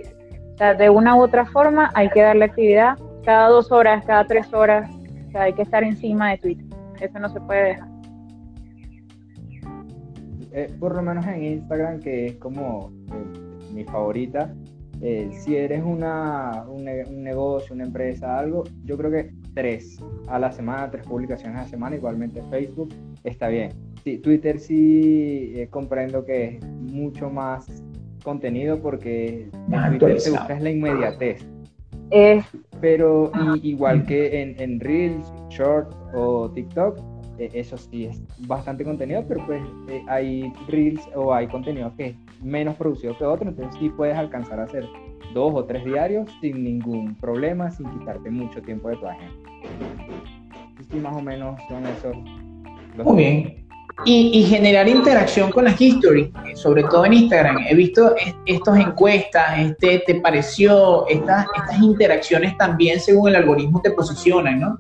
O 0.55 0.59
sea, 0.59 0.75
de 0.75 0.91
una 0.91 1.17
u 1.17 1.23
otra 1.23 1.47
forma 1.47 1.91
hay 1.95 2.09
que 2.11 2.23
darle 2.23 2.45
actividad 2.45 2.97
cada 3.25 3.49
dos 3.49 3.73
horas, 3.73 4.05
cada 4.07 4.25
tres 4.25 4.53
horas. 4.53 4.89
O 5.33 5.35
sea, 5.35 5.45
hay 5.45 5.55
que 5.55 5.63
estar 5.63 5.83
encima 5.83 6.33
de 6.33 6.37
Twitter. 6.37 6.67
Eso 7.01 7.19
no 7.19 7.31
se 7.31 7.41
puede 7.41 7.69
dejar. 7.69 7.89
Eh, 10.53 10.71
por 10.79 10.95
lo 10.95 11.01
menos 11.01 11.27
en 11.27 11.43
Instagram, 11.43 12.01
que 12.01 12.27
es 12.27 12.37
como 12.37 12.93
eh, 13.11 13.73
mi 13.73 13.85
favorita, 13.85 14.55
eh, 15.01 15.31
si 15.33 15.57
eres 15.57 15.83
una, 15.83 16.67
un, 16.69 16.85
negocio, 16.85 17.75
una 17.75 17.85
empresa, 17.85 18.39
algo, 18.39 18.65
yo 18.85 18.99
creo 18.99 19.11
que 19.11 19.33
tres 19.55 19.99
a 20.29 20.39
la 20.39 20.53
semana, 20.53 20.91
tres 20.91 21.07
publicaciones 21.07 21.59
a 21.59 21.63
la 21.63 21.69
semana, 21.69 21.97
igualmente 21.97 22.43
Facebook, 22.51 22.93
está 23.25 23.49
bien. 23.49 23.71
Sí, 24.05 24.19
Twitter 24.19 24.59
sí 24.59 25.67
comprendo 25.71 26.27
que 26.27 26.57
es 26.57 26.65
mucho 26.65 27.31
más 27.31 27.83
contenido 28.23 28.83
porque 28.83 29.49
en 29.71 29.99
Twitter 29.99 30.21
se 30.21 30.31
busca 30.33 30.61
la 30.61 30.71
inmediatez. 30.71 31.47
Pero 32.81 33.31
igual 33.63 34.05
que 34.07 34.43
en, 34.43 34.61
en 34.61 34.81
Reels, 34.81 35.33
Short 35.49 35.95
o 36.15 36.51
TikTok, 36.51 36.99
eh, 37.39 37.51
eso 37.55 37.79
sí 37.79 38.07
es 38.07 38.23
bastante 38.47 38.85
contenido, 38.85 39.25
pero 39.27 39.45
pues 39.47 39.63
eh, 39.89 40.03
hay 40.07 40.53
reels 40.69 41.01
o 41.15 41.33
hay 41.33 41.47
contenido 41.49 41.93
que 41.97 42.07
es 42.07 42.17
menos 42.43 42.77
producido 42.77 43.17
que 43.17 43.25
otro, 43.25 43.49
entonces 43.49 43.75
sí 43.81 43.89
puedes 43.91 44.17
alcanzar 44.17 44.61
a 44.61 44.65
hacer 44.65 44.87
dos 45.33 45.53
o 45.55 45.65
tres 45.65 45.85
diarios 45.85 46.29
sin 46.41 46.63
ningún 46.63 47.15
problema, 47.15 47.71
sin 47.71 47.87
quitarte 47.99 48.31
mucho 48.31 48.61
tiempo 48.63 48.91
de 48.91 48.97
tu 48.97 49.07
agenda. 49.07 49.35
Sí, 50.91 50.97
más 50.99 51.17
o 51.17 51.23
menos 51.23 51.59
son 51.69 51.87
esos. 51.87 52.17
Muy 53.05 53.17
bien. 53.17 53.62
Y, 54.05 54.43
generar 54.45 54.89
interacción 54.89 55.51
con 55.51 55.65
las 55.65 55.81
history, 55.81 56.33
sobre 56.55 56.83
todo 56.85 57.07
en 57.07 57.13
Instagram. 57.13 57.59
He 57.69 57.75
visto 57.75 58.15
estas 58.47 58.79
encuestas, 58.79 59.59
este, 59.59 60.03
¿te 60.07 60.17
pareció? 60.17 61.07
Estas, 61.09 61.47
estas 61.55 61.79
interacciones 61.81 62.57
también 62.57 62.99
según 62.99 63.29
el 63.29 63.37
algoritmo 63.37 63.81
te 63.81 63.93
posicionan, 63.93 64.61
¿no? 64.61 64.79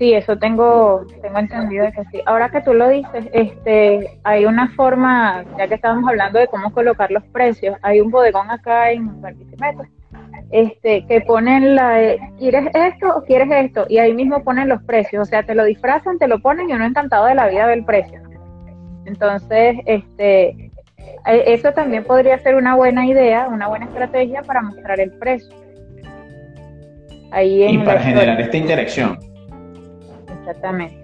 Sí, 0.00 0.14
eso 0.14 0.38
tengo, 0.38 1.04
tengo 1.20 1.38
entendido 1.38 1.84
que 1.92 2.04
sí. 2.10 2.22
Ahora 2.24 2.48
que 2.48 2.62
tú 2.62 2.72
lo 2.72 2.88
dices, 2.88 3.28
este, 3.34 4.18
hay 4.24 4.46
una 4.46 4.68
forma, 4.70 5.44
ya 5.58 5.68
que 5.68 5.74
estábamos 5.74 6.08
hablando 6.08 6.38
de 6.38 6.46
cómo 6.46 6.72
colocar 6.72 7.10
los 7.10 7.22
precios, 7.24 7.76
hay 7.82 8.00
un 8.00 8.10
bodegón 8.10 8.50
acá 8.50 8.92
en 8.92 9.20
Barquisimeto, 9.20 9.84
este, 10.50 11.06
que 11.06 11.20
ponen 11.20 11.76
la, 11.76 12.16
¿quieres 12.38 12.66
esto 12.74 13.16
o 13.16 13.22
quieres 13.22 13.48
esto? 13.50 13.86
Y 13.88 13.98
ahí 13.98 14.12
mismo 14.12 14.42
ponen 14.42 14.68
los 14.68 14.82
precios, 14.82 15.22
o 15.22 15.30
sea, 15.30 15.44
te 15.44 15.54
lo 15.54 15.64
disfrazan, 15.64 16.18
te 16.18 16.26
lo 16.26 16.40
ponen 16.40 16.68
y 16.68 16.72
uno 16.72 16.84
encantado 16.84 17.26
de 17.26 17.34
la 17.34 17.48
vida 17.48 17.66
del 17.68 17.84
precio. 17.84 18.20
Entonces, 19.06 19.76
este, 19.86 20.70
e, 21.26 21.44
eso 21.46 21.72
también 21.72 22.04
podría 22.04 22.38
ser 22.40 22.56
una 22.56 22.74
buena 22.74 23.06
idea, 23.06 23.48
una 23.48 23.68
buena 23.68 23.86
estrategia 23.86 24.42
para 24.42 24.62
mostrar 24.62 24.98
el 25.00 25.12
precio. 25.12 25.54
Ahí 27.32 27.64
y 27.64 27.78
para 27.78 28.00
generar 28.00 28.40
esta 28.40 28.56
interacción. 28.56 29.18
Exactamente. 30.40 30.98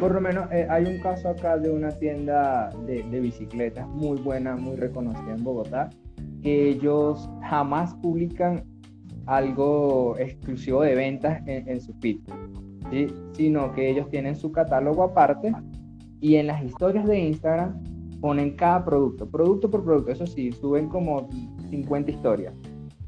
Por 0.00 0.14
lo 0.14 0.20
menos 0.20 0.50
eh, 0.50 0.66
hay 0.68 0.84
un 0.86 0.98
caso 0.98 1.28
acá 1.28 1.56
de 1.56 1.70
una 1.70 1.90
tienda 1.92 2.70
de, 2.86 3.04
de, 3.04 3.20
bicicletas 3.20 3.86
muy 3.86 4.18
buena, 4.20 4.56
muy 4.56 4.74
reconocida 4.74 5.32
en 5.32 5.44
Bogotá, 5.44 5.90
que 6.42 6.70
ellos 6.70 7.30
jamás 7.42 7.94
publican 7.94 8.64
algo 9.26 10.16
exclusivo 10.18 10.82
de 10.82 10.94
ventas 10.94 11.42
en, 11.46 11.80
su 11.80 11.94
feed, 11.94 12.18
¿sí? 12.90 13.06
sino 13.32 13.72
que 13.72 13.88
ellos 13.88 14.08
tienen 14.10 14.34
su 14.34 14.50
catálogo 14.50 15.04
aparte 15.04 15.52
y 16.20 16.36
en 16.36 16.48
las 16.48 16.62
historias 16.64 17.06
de 17.06 17.18
Instagram 17.18 17.82
ponen 18.20 18.56
cada 18.56 18.84
producto, 18.84 19.28
producto 19.28 19.70
por 19.70 19.84
producto, 19.84 20.12
eso 20.12 20.26
sí, 20.26 20.52
suben 20.52 20.88
como 20.88 21.28
50 21.70 22.10
historias, 22.10 22.54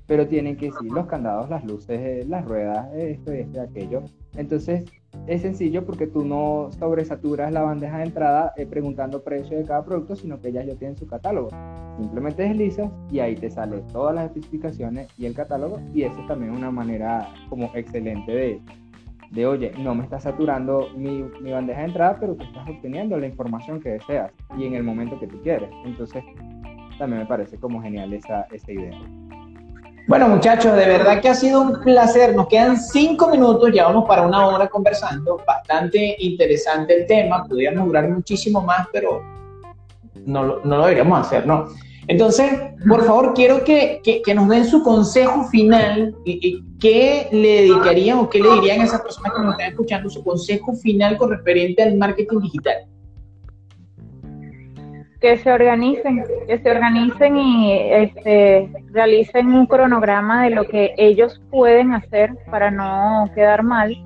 pero 0.07 0.27
tienen 0.27 0.57
que 0.57 0.67
decir 0.67 0.91
los 0.91 1.07
candados, 1.07 1.49
las 1.51 1.65
luces, 1.65 2.01
eh, 2.01 2.25
las 2.29 2.45
ruedas, 2.45 2.93
esto 2.95 3.35
y 3.35 3.39
esto 3.39 3.61
aquello. 3.61 4.03
Entonces 4.37 4.85
es 5.27 5.43
sencillo 5.43 5.85
porque 5.87 6.07
tú 6.07 6.25
no 6.25 6.71
sobresaturas 6.79 7.53
la 7.53 7.63
bandeja 7.63 7.99
de 7.99 8.05
entrada 8.05 8.53
eh, 8.57 8.67
preguntando 8.67 9.23
precio 9.23 9.57
de 9.57 9.65
cada 9.65 9.85
producto, 9.85 10.17
sino 10.17 10.41
que 10.41 10.49
ellas 10.49 10.67
ya 10.67 10.75
tienen 10.75 10.97
su 10.97 11.07
catálogo. 11.07 11.49
Simplemente 11.97 12.43
deslizas 12.43 12.91
y 13.11 13.21
ahí 13.21 13.35
te 13.35 13.51
salen 13.51 13.87
todas 13.89 14.15
las 14.15 14.27
especificaciones 14.27 15.09
y 15.17 15.27
el 15.27 15.35
catálogo 15.35 15.81
y 15.95 16.03
eso 16.03 16.19
es 16.21 16.31
una 16.31 16.71
manera 16.71 17.29
como 17.49 17.71
excelente 17.75 18.33
de, 18.33 18.61
de 19.31 19.47
oye, 19.47 19.73
no 19.79 19.95
me 19.95 20.05
está 20.05 20.21
saturando 20.21 20.89
mi, 20.97 21.25
mi, 21.41 21.53
bandeja 21.53 21.81
de 21.81 21.87
entrada, 21.87 22.17
pero 22.21 22.35
tú 22.35 22.45
estás 22.45 22.69
obteniendo 22.69 23.17
la 23.19 23.27
información 23.27 23.81
que 23.81 23.91
deseas 23.91 24.33
y 24.59 24.65
en 24.65 24.75
el 24.75 24.83
momento 24.83 25.19
que 25.19 25.27
tú 25.27 25.41
quieres. 25.43 25.71
Entonces, 25.85 26.23
también 26.99 27.23
me 27.23 27.27
parece 27.27 27.57
como 27.59 27.81
genial 27.81 28.13
esa, 28.13 28.43
esa 28.53 28.73
idea. 28.73 29.24
Bueno, 30.07 30.29
muchachos, 30.29 30.77
de 30.77 30.87
verdad 30.87 31.23
que 31.23 31.31
ha 31.31 31.35
sido 31.35 31.63
un 31.63 31.81
placer. 31.81 32.35
Nos 32.37 32.49
quedan 32.49 32.79
cinco 32.79 33.31
minutos, 33.31 33.71
ya 33.73 33.87
vamos 33.87 34.05
para 34.07 34.23
una 34.23 34.47
hora 34.47 34.69
conversando. 34.69 35.41
Bastante 35.47 36.17
interesante 36.19 37.01
el 37.01 37.07
tema. 37.07 37.45
Podríamos 37.49 37.87
durar 37.87 38.09
muchísimo 38.11 38.61
más, 38.61 38.87
pero 38.93 39.23
no, 40.27 40.61
no 40.63 40.77
lo 40.77 40.83
deberíamos 40.83 41.27
hacer, 41.27 41.47
¿no? 41.47 41.69
Entonces, 42.07 42.53
por 42.87 43.05
favor, 43.07 43.33
quiero 43.35 43.65
que, 43.65 44.03
que, 44.03 44.35
nos 44.35 44.49
den 44.49 44.67
su 44.67 44.83
consejo 44.83 45.45
final. 45.45 46.15
¿Qué 46.79 47.29
le 47.33 47.63
dedicarían 47.63 48.19
o 48.19 48.29
qué 48.29 48.41
le 48.41 48.53
dirían 48.57 48.83
a 48.83 48.85
esas 48.85 49.01
personas 49.01 49.33
que 49.33 49.43
nos 49.43 49.53
están 49.53 49.69
escuchando? 49.71 50.11
Su 50.11 50.23
consejo 50.23 50.75
final 50.75 51.17
con 51.17 51.31
referente 51.31 51.83
al 51.83 51.97
marketing 51.97 52.41
digital. 52.41 52.77
Que 55.25 55.39
se 55.39 55.51
organicen, 55.51 56.23
que 56.47 56.59
se 56.59 56.71
organicen 56.71 57.39
y 57.39 57.73
este, 57.73 58.71
realicen 58.93 59.55
un 59.55 59.65
cronograma 59.65 60.45
de 60.45 60.51
lo 60.51 60.65
que 60.65 60.93
ellos 60.99 61.41
pueden 61.51 61.95
hacer 61.95 62.37
para 62.51 62.71
no 62.71 63.25
quedar 63.35 63.63
mal, 63.63 63.97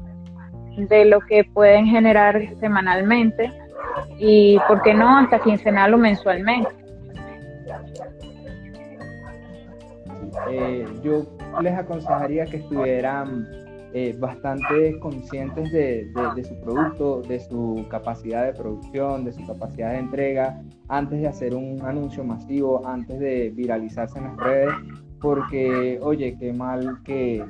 de 0.76 1.04
lo 1.06 1.18
que 1.18 1.42
pueden 1.42 1.86
generar 1.86 2.40
semanalmente 2.60 3.52
y, 4.16 4.60
¿por 4.68 4.80
qué 4.82 4.94
no?, 4.94 5.18
hasta 5.18 5.40
quincenal 5.40 5.92
o 5.94 5.98
mensualmente 5.98 6.70
Eh, 10.50 10.86
yo 11.02 11.26
les 11.60 11.74
aconsejaría 11.76 12.44
que 12.44 12.58
estuvieran 12.58 13.44
eh, 13.99 14.16
bastante 14.18 14.99
conscientes 15.01 15.72
de, 15.72 16.11
su 16.46 16.61
producto, 16.61 17.22
de 17.22 17.40
su 17.40 17.84
capacidad 17.90 18.46
de 18.46 18.53
producción, 18.53 19.24
de 19.24 19.32
su 19.32 19.46
capacidad 19.46 19.92
de 19.92 19.99
entrega, 19.99 20.62
antes 20.88 21.20
de 21.20 21.26
hacer 21.26 21.55
un 21.55 21.80
anuncio 21.82 22.22
masivo, 22.22 22.86
antes 22.86 23.18
de 23.18 23.51
viralizarse 23.51 24.18
en 24.18 24.24
las 24.24 24.36
redes, 24.36 24.74
porque, 25.20 25.99
oye, 26.03 26.36
qué 26.38 26.53
mal 26.53 27.03
que 27.03 27.44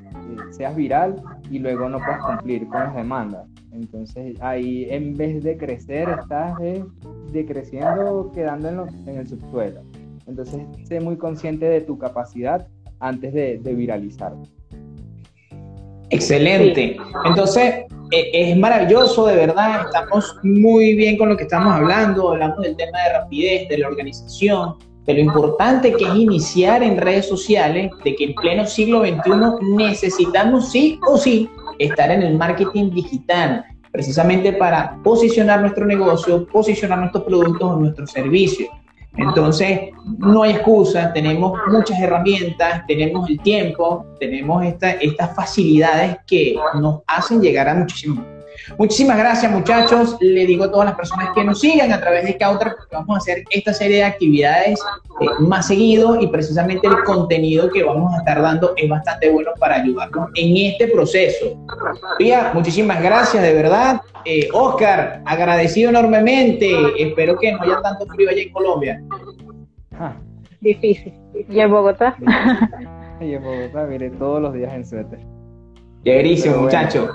seas 0.50 0.74
viral 0.74 1.22
y 1.50 1.58
luego 1.58 1.88
no 1.88 1.98
puedas 1.98 2.24
cumplir 2.24 2.66
con 2.68 2.80
las 2.80 2.94
demandas. 2.94 3.46
Entonces 3.72 4.40
ahí 4.40 4.86
en 4.90 5.14
vez 5.14 5.42
de 5.42 5.56
crecer, 5.58 6.08
estás 6.08 6.58
eh, 6.62 6.84
decreciendo, 7.30 8.32
quedando 8.34 8.68
en, 8.68 9.08
en 9.08 9.18
el 9.18 9.28
subsuelo. 9.28 9.82
Entonces, 10.26 10.60
sé 10.84 11.00
muy 11.00 11.16
consciente 11.16 11.66
de 11.66 11.80
tu 11.80 11.98
capacidad 11.98 12.66
antes 13.00 13.32
de, 13.32 13.74
viralizar. 13.74 14.34
Excelente. 16.10 16.96
Entonces, 17.24 17.84
e, 18.10 18.30
es 18.32 18.56
maravilloso, 18.56 19.26
de 19.26 19.36
verdad. 19.36 19.86
Estamos 19.86 20.36
muy 20.42 20.94
bien 20.94 21.18
con 21.18 21.28
lo 21.28 21.36
que 21.36 21.44
estamos 21.44 21.74
hablando. 21.74 22.30
Hablamos 22.30 22.60
del 22.60 22.76
tema 22.76 22.98
de 23.02 23.12
rapidez, 23.18 23.68
de 23.68 23.78
la 23.78 23.88
organización, 23.88 24.76
de 25.04 25.14
lo 25.14 25.20
importante 25.20 25.92
que 25.92 26.04
es 26.04 26.14
iniciar 26.14 26.82
en 26.82 26.96
redes 26.96 27.26
sociales, 27.26 27.90
de 28.04 28.14
que 28.14 28.24
en 28.24 28.34
pleno 28.34 28.66
siglo 28.66 29.00
XXI 29.00 29.74
necesitamos 29.76 30.70
sí 30.70 30.98
o 31.06 31.16
sí 31.16 31.48
estar 31.78 32.10
en 32.10 32.22
el 32.22 32.36
marketing 32.36 32.90
digital, 32.90 33.64
precisamente 33.92 34.52
para 34.52 34.98
posicionar 35.02 35.60
nuestro 35.60 35.86
negocio, 35.86 36.46
posicionar 36.46 36.98
nuestros 36.98 37.24
productos 37.24 37.62
o 37.62 37.76
nuestros 37.76 38.10
servicios. 38.10 38.68
Entonces, 39.18 39.90
no 40.18 40.42
hay 40.42 40.52
excusa, 40.52 41.12
tenemos 41.12 41.58
muchas 41.68 41.98
herramientas, 42.00 42.84
tenemos 42.86 43.28
el 43.28 43.40
tiempo, 43.40 44.06
tenemos 44.20 44.64
estas 44.64 45.34
facilidades 45.34 46.16
que 46.26 46.54
nos 46.80 47.02
hacen 47.06 47.40
llegar 47.42 47.68
a 47.68 47.74
muchísimo 47.74 48.37
Muchísimas 48.76 49.18
gracias, 49.18 49.50
muchachos. 49.50 50.16
Le 50.20 50.46
digo 50.46 50.64
a 50.64 50.70
todas 50.70 50.86
las 50.86 50.96
personas 50.96 51.30
que 51.34 51.44
nos 51.44 51.60
sigan 51.60 51.92
a 51.92 52.00
través 52.00 52.24
de 52.24 52.36
Counter 52.36 52.74
porque 52.76 52.96
vamos 52.96 53.16
a 53.16 53.18
hacer 53.18 53.44
esta 53.50 53.72
serie 53.72 53.98
de 53.98 54.04
actividades 54.04 54.80
eh, 55.20 55.26
más 55.40 55.66
seguido 55.68 56.20
y 56.20 56.26
precisamente 56.28 56.86
el 56.86 57.02
contenido 57.04 57.70
que 57.70 57.82
vamos 57.82 58.14
a 58.14 58.18
estar 58.18 58.40
dando 58.42 58.74
es 58.76 58.88
bastante 58.88 59.30
bueno 59.30 59.52
para 59.58 59.76
ayudarnos 59.76 60.30
en 60.34 60.72
este 60.72 60.88
proceso. 60.88 61.58
Pía, 62.18 62.50
muchísimas 62.54 63.02
gracias, 63.02 63.42
de 63.42 63.54
verdad. 63.54 64.00
Eh, 64.24 64.48
Oscar, 64.52 65.22
agradecido 65.24 65.90
enormemente. 65.90 66.70
Espero 66.98 67.38
que 67.38 67.52
no 67.52 67.62
haya 67.62 67.80
tanto 67.80 68.06
frío 68.06 68.30
allá 68.30 68.42
en 68.42 68.52
Colombia. 68.52 69.02
Ah. 69.92 70.14
Difícil. 70.60 71.14
¿Y 71.48 71.60
en 71.60 71.70
Bogotá? 71.70 72.16
y 73.20 73.32
en 73.32 73.42
Bogotá, 73.42 73.86
mire, 73.86 74.10
todos 74.10 74.42
los 74.42 74.52
días 74.52 74.72
en 74.74 74.84
suéter. 74.84 75.20
Chéverísimo, 76.04 76.58
muchacho 76.58 77.08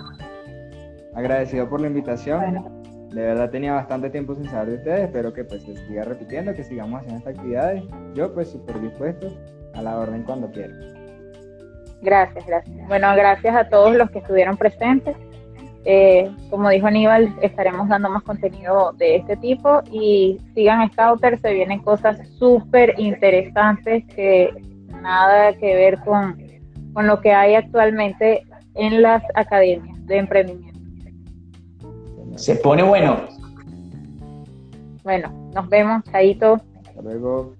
agradecido 1.16 1.70
por 1.70 1.82
la 1.82 1.88
invitación. 1.88 2.84
De 3.10 3.22
verdad 3.22 3.50
tenía 3.50 3.74
bastante 3.74 4.10
tiempo 4.10 4.36
sin 4.36 4.46
saber 4.50 4.70
de 4.70 4.76
ustedes. 4.76 5.02
Espero 5.02 5.34
que 5.34 5.44
pues 5.44 5.64
se 5.64 5.76
siga 5.88 6.04
repitiendo, 6.04 6.54
que 6.54 6.64
sigamos 6.64 7.02
haciendo 7.02 7.20
estas 7.20 7.36
actividades. 7.36 7.84
Yo 8.14 8.34
pues 8.34 8.50
súper 8.50 8.82
dispuesto 8.82 9.28
a 9.74 9.82
la 9.82 9.98
orden 9.98 10.24
cuando 10.24 10.50
quieran. 10.52 10.80
Gracias, 12.02 12.46
gracias. 12.46 12.88
Bueno, 12.88 13.16
gracias 13.16 13.56
a 13.56 13.70
todos 13.70 13.96
los 13.96 14.10
que 14.12 14.20
estuvieron 14.20 14.58
presentes. 14.58 15.16
Eh, 15.86 16.32
como 16.50 16.70
dijo 16.70 16.88
Aníbal, 16.88 17.34
estaremos 17.42 17.90
dando 17.90 18.10
más 18.10 18.24
contenido 18.24 18.94
de 18.94 19.18
este 19.18 19.36
tipo 19.38 19.82
y 19.92 20.40
sigan 20.54 20.90
Scouter, 20.92 21.40
se 21.40 21.54
vienen 21.54 21.80
cosas 21.80 22.18
súper 22.40 22.94
interesantes 22.98 24.06
que 24.16 24.50
nada 25.02 25.54
que 25.54 25.76
ver 25.76 26.00
con, 26.00 26.42
con 26.94 27.08
lo 27.08 27.20
que 27.20 27.34
hay 27.34 27.56
actualmente 27.56 28.44
en 28.76 29.02
las 29.02 29.24
academias 29.36 30.06
de 30.06 30.18
emprendimiento. 30.18 30.73
Se 32.36 32.56
pone 32.56 32.84
bueno. 32.84 33.28
Bueno, 35.04 35.52
nos 35.54 35.70
vemos, 35.70 36.04
Chaito. 36.06 36.60
Hasta 36.86 37.02
luego. 37.02 37.56